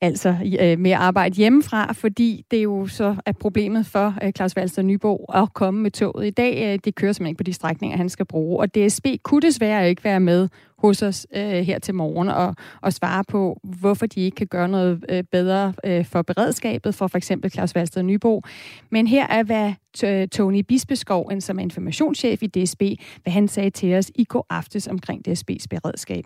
altså 0.00 0.36
øh, 0.60 0.78
med 0.78 0.90
at 0.90 0.98
arbejde 0.98 1.34
hjemmefra, 1.34 1.92
fordi 1.92 2.44
det 2.50 2.58
er 2.58 2.62
jo 2.62 2.86
så 2.86 3.16
er 3.26 3.32
problemet 3.32 3.86
for 3.86 4.14
øh, 4.22 4.32
Claus 4.32 4.56
Valster 4.56 4.82
Nyborg 4.82 5.42
at 5.42 5.54
komme 5.54 5.80
med 5.82 5.90
toget. 5.90 6.26
I 6.26 6.30
dag, 6.30 6.72
øh, 6.72 6.78
det 6.84 6.94
kører 6.94 7.12
simpelthen 7.12 7.30
ikke 7.30 7.38
på 7.38 7.42
de 7.42 7.52
strækninger, 7.52 7.96
han 7.96 8.08
skal 8.08 8.26
bruge, 8.26 8.60
og 8.60 8.74
DSB 8.74 9.06
kunne 9.22 9.42
desværre 9.42 9.88
ikke 9.88 10.04
være 10.04 10.20
med 10.20 10.48
hos 10.78 11.02
os 11.02 11.26
øh, 11.36 11.42
her 11.42 11.78
til 11.78 11.94
morgen 11.94 12.28
og, 12.28 12.54
og 12.80 12.92
svare 12.92 13.24
på, 13.24 13.60
hvorfor 13.62 14.06
de 14.06 14.20
ikke 14.20 14.34
kan 14.34 14.46
gøre 14.46 14.68
noget 14.68 15.04
øh, 15.08 15.24
bedre 15.32 15.72
øh, 15.84 16.04
for 16.04 16.22
beredskabet 16.22 16.94
for 16.94 17.06
for 17.06 17.18
eksempel 17.18 17.50
Claus 17.50 17.74
Valster 17.74 18.02
Nybo. 18.02 18.42
Men 18.90 19.06
her 19.06 19.26
er, 19.26 19.42
hvad 19.42 19.72
øh, 20.04 20.28
Tony 20.28 20.60
Bispeskov, 20.60 21.30
som 21.40 21.58
er 21.58 21.62
informationschef 21.62 22.42
i 22.42 22.46
DSB, 22.46 22.82
hvad 23.22 23.32
han 23.32 23.48
sagde 23.48 23.70
til 23.70 23.94
os 23.94 24.10
i 24.14 24.24
går 24.24 24.46
aftes 24.50 24.88
omkring 24.88 25.28
DSB's 25.28 25.64
beredskab. 25.70 26.24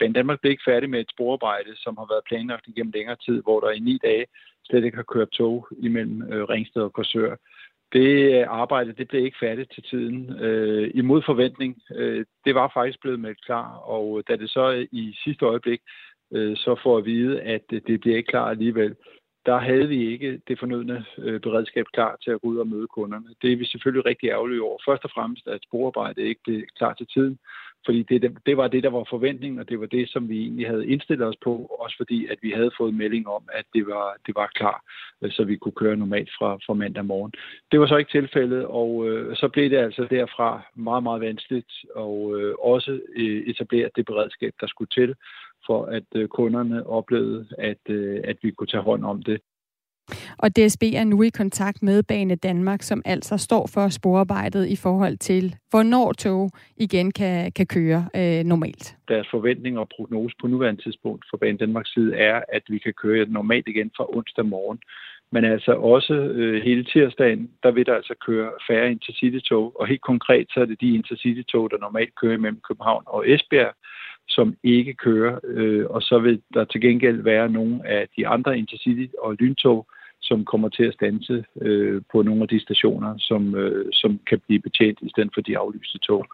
Banen 0.00 0.14
Danmark 0.14 0.40
blev 0.40 0.50
ikke 0.50 0.70
færdig 0.70 0.90
med 0.90 1.00
et 1.00 1.10
sporarbejde, 1.10 1.72
som 1.76 1.96
har 1.96 2.06
været 2.12 2.28
planlagt 2.28 2.68
igennem 2.68 2.92
længere 2.94 3.16
tid, 3.26 3.42
hvor 3.42 3.60
der 3.60 3.70
i 3.70 3.78
ni 3.78 3.98
dage 4.02 4.26
slet 4.64 4.84
ikke 4.84 4.96
har 4.96 5.12
kørt 5.14 5.30
tog 5.30 5.68
imellem 5.78 6.32
øh, 6.32 6.44
Ringsted 6.44 6.82
og 6.82 6.92
Korsør. 6.92 7.36
Det 7.92 8.40
øh, 8.40 8.46
arbejde 8.48 8.92
det 8.92 9.08
blev 9.08 9.24
ikke 9.24 9.36
færdigt 9.40 9.72
til 9.74 9.82
tiden. 9.82 10.40
Øh, 10.40 10.90
imod 10.94 11.22
forventning. 11.22 11.82
Øh, 11.96 12.24
det 12.44 12.54
var 12.54 12.70
faktisk 12.74 13.00
blevet 13.00 13.20
meldt 13.20 13.44
klar, 13.44 13.76
og 13.76 14.18
øh, 14.18 14.24
da 14.28 14.36
det 14.36 14.50
så 14.50 14.72
øh, 14.72 14.86
i 14.92 15.16
sidste 15.24 15.44
øjeblik 15.44 15.80
øh, 16.34 16.56
så 16.56 16.80
får 16.82 16.98
at 16.98 17.04
vide, 17.04 17.40
at 17.42 17.64
det 17.70 18.00
bliver 18.00 18.16
ikke 18.16 18.30
klar 18.30 18.48
alligevel, 18.50 18.96
der 19.46 19.58
havde 19.58 19.88
vi 19.88 20.12
ikke 20.12 20.40
det 20.48 20.58
fornødne 20.58 21.04
øh, 21.18 21.40
beredskab 21.40 21.86
klar 21.94 22.16
til 22.22 22.30
at 22.30 22.40
gå 22.40 22.48
ud 22.48 22.58
og 22.58 22.66
møde 22.66 22.86
kunderne. 22.86 23.34
Det 23.42 23.52
er 23.52 23.56
vi 23.56 23.64
selvfølgelig 23.64 24.06
rigtig 24.06 24.28
ærgerlige 24.28 24.62
over. 24.62 24.78
Først 24.86 25.04
og 25.04 25.10
fremmest, 25.10 25.48
at 25.48 25.60
sporarbejdet 25.62 26.22
ikke 26.22 26.40
blev 26.44 26.62
klar 26.78 26.94
til 26.94 27.06
tiden, 27.06 27.38
fordi 27.84 28.02
det, 28.02 28.38
det 28.46 28.56
var 28.56 28.68
det, 28.68 28.82
der 28.82 28.90
var 28.90 29.06
forventningen, 29.10 29.58
og 29.60 29.68
det 29.68 29.80
var 29.80 29.86
det, 29.86 30.08
som 30.08 30.28
vi 30.28 30.40
egentlig 30.42 30.66
havde 30.66 30.86
indstillet 30.86 31.26
os 31.26 31.36
på, 31.44 31.76
også 31.80 31.96
fordi, 31.96 32.26
at 32.26 32.38
vi 32.42 32.50
havde 32.50 32.70
fået 32.78 32.94
melding 32.94 33.28
om, 33.28 33.42
at 33.52 33.64
det 33.74 33.86
var, 33.86 34.16
det 34.26 34.34
var 34.34 34.50
klar, 34.54 34.82
øh, 35.22 35.30
så 35.30 35.44
vi 35.44 35.56
kunne 35.56 35.80
køre 35.82 35.96
normalt 35.96 36.30
fra, 36.38 36.58
fra 36.66 36.74
mandag 36.74 37.04
morgen. 37.04 37.32
Det 37.72 37.80
var 37.80 37.86
så 37.86 37.96
ikke 37.96 38.10
tilfældet, 38.10 38.66
og 38.66 39.08
øh, 39.08 39.36
så 39.36 39.48
blev 39.48 39.70
det 39.70 39.76
altså 39.76 40.06
derfra 40.10 40.62
meget, 40.74 41.02
meget 41.02 41.20
vanskeligt, 41.20 41.72
og 41.94 42.40
øh, 42.40 42.54
også 42.58 43.00
øh, 43.16 43.42
etablere 43.46 43.90
det 43.96 44.06
beredskab, 44.06 44.52
der 44.60 44.66
skulle 44.66 44.88
til, 44.88 45.14
for 45.66 45.84
at 45.84 46.08
øh, 46.14 46.28
kunderne 46.28 46.86
oplevede, 46.86 47.46
at, 47.58 47.84
øh, 47.88 48.20
at 48.24 48.36
vi 48.42 48.50
kunne 48.50 48.66
tage 48.66 48.82
hånd 48.82 49.04
om 49.04 49.22
det. 49.22 49.40
Og 50.38 50.56
DSB 50.56 50.82
er 50.82 51.04
nu 51.04 51.22
i 51.22 51.28
kontakt 51.28 51.82
med 51.82 52.02
Bane 52.02 52.34
Danmark, 52.34 52.82
som 52.82 53.02
altså 53.04 53.36
står 53.36 53.66
for 53.74 53.88
sporarbejdet 53.88 54.68
i 54.68 54.76
forhold 54.76 55.16
til, 55.16 55.54
hvornår 55.70 56.12
tog 56.12 56.50
igen 56.76 57.10
kan, 57.10 57.52
kan 57.52 57.66
køre 57.66 58.08
øh, 58.16 58.44
normalt. 58.44 58.96
Deres 59.08 59.28
forventning 59.30 59.78
og 59.78 59.88
prognose 59.96 60.36
på 60.40 60.46
nuværende 60.46 60.82
tidspunkt 60.82 61.24
for 61.30 61.36
Bane 61.36 61.58
Danmarks 61.58 61.92
side 61.92 62.16
er, 62.16 62.40
at 62.48 62.62
vi 62.68 62.78
kan 62.78 62.92
køre 63.02 63.26
normalt 63.26 63.68
igen 63.68 63.90
fra 63.96 64.16
onsdag 64.16 64.46
morgen. 64.46 64.78
Men 65.32 65.44
altså 65.44 65.72
også 65.72 66.14
øh, 66.14 66.62
hele 66.62 66.84
tirsdagen, 66.84 67.50
der 67.62 67.70
vil 67.70 67.86
der 67.86 67.94
altså 67.94 68.14
køre 68.26 68.50
færre 68.68 68.90
intercity-tog, 68.90 69.80
og 69.80 69.86
helt 69.86 70.00
konkret 70.00 70.46
så 70.50 70.60
er 70.60 70.64
det 70.64 70.80
de 70.80 70.94
intercity-tog, 70.94 71.70
der 71.70 71.78
normalt 71.78 72.14
kører 72.20 72.38
mellem 72.38 72.60
København 72.68 73.02
og 73.06 73.30
Esbjerg, 73.30 73.74
som 74.28 74.56
ikke 74.62 74.94
kører, 74.94 75.38
øh, 75.44 75.86
og 75.90 76.02
så 76.02 76.18
vil 76.18 76.42
der 76.54 76.64
til 76.64 76.80
gengæld 76.80 77.22
være 77.22 77.48
nogle 77.48 77.86
af 77.86 78.08
de 78.16 78.26
andre 78.26 78.58
intercity- 78.58 79.18
og 79.18 79.34
lyntog, 79.34 79.86
som 80.22 80.44
kommer 80.44 80.68
til 80.68 80.84
at 80.84 80.94
stanse 80.94 81.44
øh, 81.60 82.02
på 82.12 82.22
nogle 82.22 82.42
af 82.42 82.48
de 82.48 82.60
stationer, 82.60 83.14
som, 83.18 83.54
øh, 83.54 83.86
som 83.92 84.20
kan 84.28 84.40
blive 84.46 84.60
betjent 84.60 84.98
i 85.02 85.10
stedet 85.10 85.30
for 85.34 85.40
de 85.40 85.58
aflyste 85.58 85.98
tog. 85.98 86.26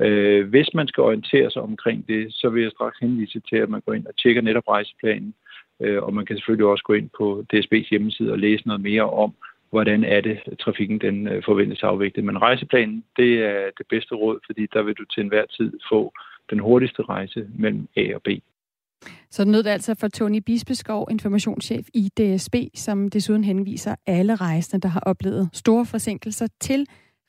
Øh, 0.00 0.48
hvis 0.48 0.74
man 0.74 0.88
skal 0.88 1.02
orientere 1.02 1.50
sig 1.50 1.62
omkring 1.62 2.08
det, 2.08 2.34
så 2.34 2.48
vil 2.48 2.62
jeg 2.62 2.70
straks 2.70 2.98
henvise 2.98 3.40
til, 3.40 3.56
at 3.56 3.68
man 3.68 3.80
går 3.80 3.92
ind 3.92 4.06
og 4.06 4.16
tjekker 4.16 4.42
netop 4.42 4.68
rejseplanen, 4.68 5.34
øh, 5.80 6.02
og 6.02 6.14
man 6.14 6.26
kan 6.26 6.36
selvfølgelig 6.36 6.66
også 6.66 6.84
gå 6.84 6.92
ind 6.92 7.10
på 7.18 7.44
DSB's 7.54 7.90
hjemmeside 7.90 8.32
og 8.32 8.38
læse 8.38 8.66
noget 8.66 8.82
mere 8.82 9.10
om, 9.10 9.32
hvordan 9.70 10.04
er 10.04 10.20
det, 10.20 10.38
trafikken 10.60 10.98
den 10.98 11.28
øh, 11.28 11.42
forventes 11.44 11.82
afviklet. 11.82 12.24
Men 12.24 12.42
rejseplanen, 12.42 13.04
det 13.16 13.32
er 13.44 13.70
det 13.78 13.86
bedste 13.88 14.14
råd, 14.14 14.38
fordi 14.46 14.66
der 14.72 14.82
vil 14.82 14.94
du 14.94 15.04
til 15.04 15.22
enhver 15.22 15.46
tid 15.46 15.72
få 15.90 16.12
den 16.50 16.58
hurtigste 16.58 17.02
rejse 17.02 17.48
mellem 17.58 17.88
A 17.96 18.14
og 18.14 18.22
B. 18.22 18.28
Så 19.30 19.44
nød 19.44 19.62
det 19.62 19.70
altså 19.70 19.94
for 19.94 20.08
Tony 20.08 20.38
Bispeskov, 20.46 21.08
informationschef 21.10 21.86
i 21.94 22.08
DSB, 22.20 22.54
som 22.74 23.08
desuden 23.08 23.44
henviser 23.44 23.94
alle 24.06 24.34
rejsende, 24.34 24.80
der 24.80 24.88
har 24.88 25.00
oplevet 25.00 25.48
store 25.52 25.86
forsinkelser 25.86 26.46
til 26.60 26.86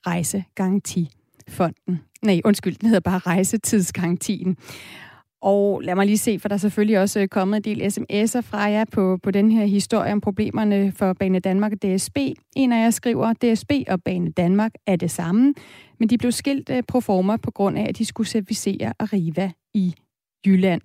Rejsegarantifonden. 0.07 2.01
Nej, 2.21 2.41
undskyld, 2.45 2.75
den 2.75 2.89
hedder 2.89 2.99
bare 2.99 3.19
Rejsetidsgarantien. 3.19 4.57
Og 5.43 5.81
lad 5.81 5.95
mig 5.95 6.05
lige 6.05 6.17
se, 6.17 6.39
for 6.39 6.47
der 6.47 6.55
er 6.55 6.59
selvfølgelig 6.59 6.99
også 6.99 7.19
øh, 7.19 7.27
kommet 7.27 7.57
en 7.57 7.63
del 7.63 7.81
sms'er 7.81 8.41
fra 8.41 8.59
jer 8.59 8.85
på, 8.91 9.19
på 9.23 9.31
den 9.31 9.51
her 9.51 9.65
historie 9.65 10.11
om 10.11 10.21
problemerne 10.21 10.91
for 10.91 11.13
Bane 11.13 11.39
Danmark 11.39 11.71
og 11.71 11.77
DSB. 11.81 12.17
En 12.55 12.71
af 12.71 12.83
jer 12.83 12.89
skriver, 12.89 13.33
DSB 13.33 13.71
og 13.87 14.03
Bane 14.03 14.31
Danmark 14.31 14.71
er 14.87 14.95
det 14.95 15.11
samme, 15.11 15.53
men 15.99 16.09
de 16.09 16.17
blev 16.17 16.31
skilt 16.31 16.69
øh, 16.69 16.83
pro 16.87 17.01
forma 17.01 17.37
på 17.37 17.51
grund 17.51 17.77
af, 17.77 17.85
at 17.89 17.97
de 17.97 18.05
skulle 18.05 18.27
servicere 18.27 18.93
Arriva 18.99 19.51
i 19.73 19.95
Jylland. 20.45 20.81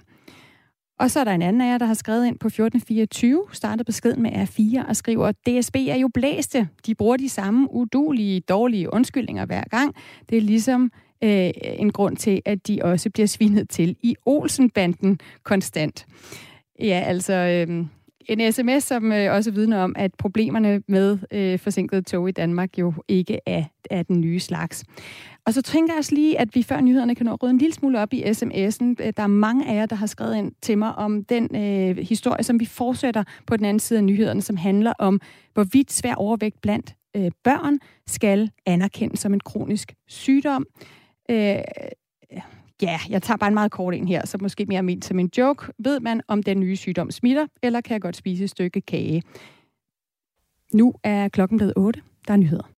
Og 0.99 1.11
så 1.11 1.20
er 1.20 1.24
der 1.24 1.32
en 1.32 1.42
anden 1.42 1.62
af 1.62 1.66
jer, 1.66 1.78
der 1.78 1.86
har 1.86 1.94
skrevet 1.94 2.26
ind 2.26 2.38
på 2.38 2.46
1424, 2.46 3.44
startet 3.53 3.86
beskeden 3.86 4.22
med 4.22 4.30
R4 4.30 4.88
og 4.88 4.96
skriver, 4.96 5.32
DSB 5.32 5.76
er 5.76 5.96
jo 5.96 6.09
blæste. 6.14 6.68
De 6.86 6.94
bruger 6.94 7.16
de 7.16 7.28
samme 7.28 7.68
udulige, 7.70 8.40
dårlige 8.40 8.92
undskyldninger 8.92 9.46
hver 9.46 9.64
gang. 9.70 9.94
Det 10.30 10.38
er 10.38 10.42
ligesom 10.42 10.92
øh, 11.24 11.51
en 11.62 11.92
grund 11.92 12.16
til, 12.16 12.42
at 12.44 12.68
de 12.68 12.78
også 12.82 13.11
bliver 13.11 13.26
svinet 13.26 13.68
til 13.68 13.96
i 14.03 14.16
Olsenbanden 14.26 15.20
konstant. 15.42 16.07
Ja, 16.80 17.03
altså... 17.07 17.32
Øh, 17.34 17.84
en 18.28 18.53
sms, 18.53 18.84
som 18.84 19.12
øh, 19.12 19.34
også 19.34 19.51
vidner 19.51 19.78
om, 19.78 19.94
at 19.99 20.14
problemerne 20.18 20.82
med 20.88 21.18
øh, 21.30 21.59
forsinkede 21.59 22.03
tog 22.03 22.28
i 22.28 22.32
Danmark 22.32 22.78
jo 22.78 22.92
ikke 23.09 23.40
er, 23.46 23.64
er 23.90 24.03
den 24.03 24.20
nye 24.20 24.40
slags. 24.40 24.84
Og 25.49 25.55
så 25.55 25.62
tænker 25.62 25.92
jeg 25.92 25.99
også 25.99 26.14
lige, 26.14 26.40
at 26.40 26.55
vi 26.55 26.62
før 26.62 26.80
nyhederne 26.80 27.14
kan 27.14 27.26
nå 27.26 27.32
at 27.32 27.42
rydde 27.42 27.53
en 27.53 27.59
lille 27.59 27.74
smule 27.74 28.01
op 28.01 28.12
i 28.12 28.22
sms'en. 28.22 28.84
Øh, 28.84 29.12
der 29.16 29.22
er 29.22 29.26
mange 29.26 29.68
af 29.68 29.74
jer, 29.74 29.86
der 29.86 29.96
har 29.96 30.07
skrevet 30.07 30.36
ind 30.36 30.53
til 30.62 30.78
mig 30.78 30.94
om 30.94 31.24
den 31.24 31.57
øh, 31.57 31.96
historie, 31.96 32.42
som 32.42 32.61
vi 32.61 32.64
fortsætter 32.64 33.24
på 33.46 33.57
den 33.57 33.64
anden 33.64 33.80
side 33.80 33.99
af 33.99 34.05
nyhederne, 34.05 34.42
som 34.42 34.57
handler 34.57 34.92
om, 34.99 35.20
hvorvidt 35.55 35.92
svær 35.92 36.14
overvægt 36.14 36.61
blandt 36.61 36.94
øh, 37.16 37.30
børn 37.44 37.78
skal 38.07 38.51
anerkendes 38.66 39.20
som 39.20 39.34
en 39.34 39.40
kronisk 39.40 39.94
sygdom. 40.07 40.66
Øh, 41.30 41.59
Ja, 42.82 42.99
jeg 43.09 43.22
tager 43.22 43.38
bare 43.38 43.49
en 43.49 43.55
meget 43.55 43.70
kort 43.70 43.94
en 43.94 44.09
her, 44.09 44.26
så 44.26 44.38
måske 44.40 44.66
mere 44.66 44.82
ment 44.82 45.05
som 45.05 45.18
en 45.18 45.30
joke. 45.38 45.72
Ved 45.78 46.01
man, 46.01 46.20
om 46.28 46.42
den 46.42 46.61
nye 46.61 46.76
sygdom 46.76 47.11
smitter, 47.11 47.46
eller 47.62 47.80
kan 47.80 47.92
jeg 47.92 48.01
godt 48.01 48.16
spise 48.16 48.44
et 48.44 48.51
stykke 48.51 48.80
kage? 48.80 49.22
Nu 50.74 50.94
er 51.05 51.28
klokken 51.28 51.59
blevet 51.59 51.72
8. 51.76 52.03
Der 52.28 52.32
er 52.32 52.38
nyheder. 52.38 52.70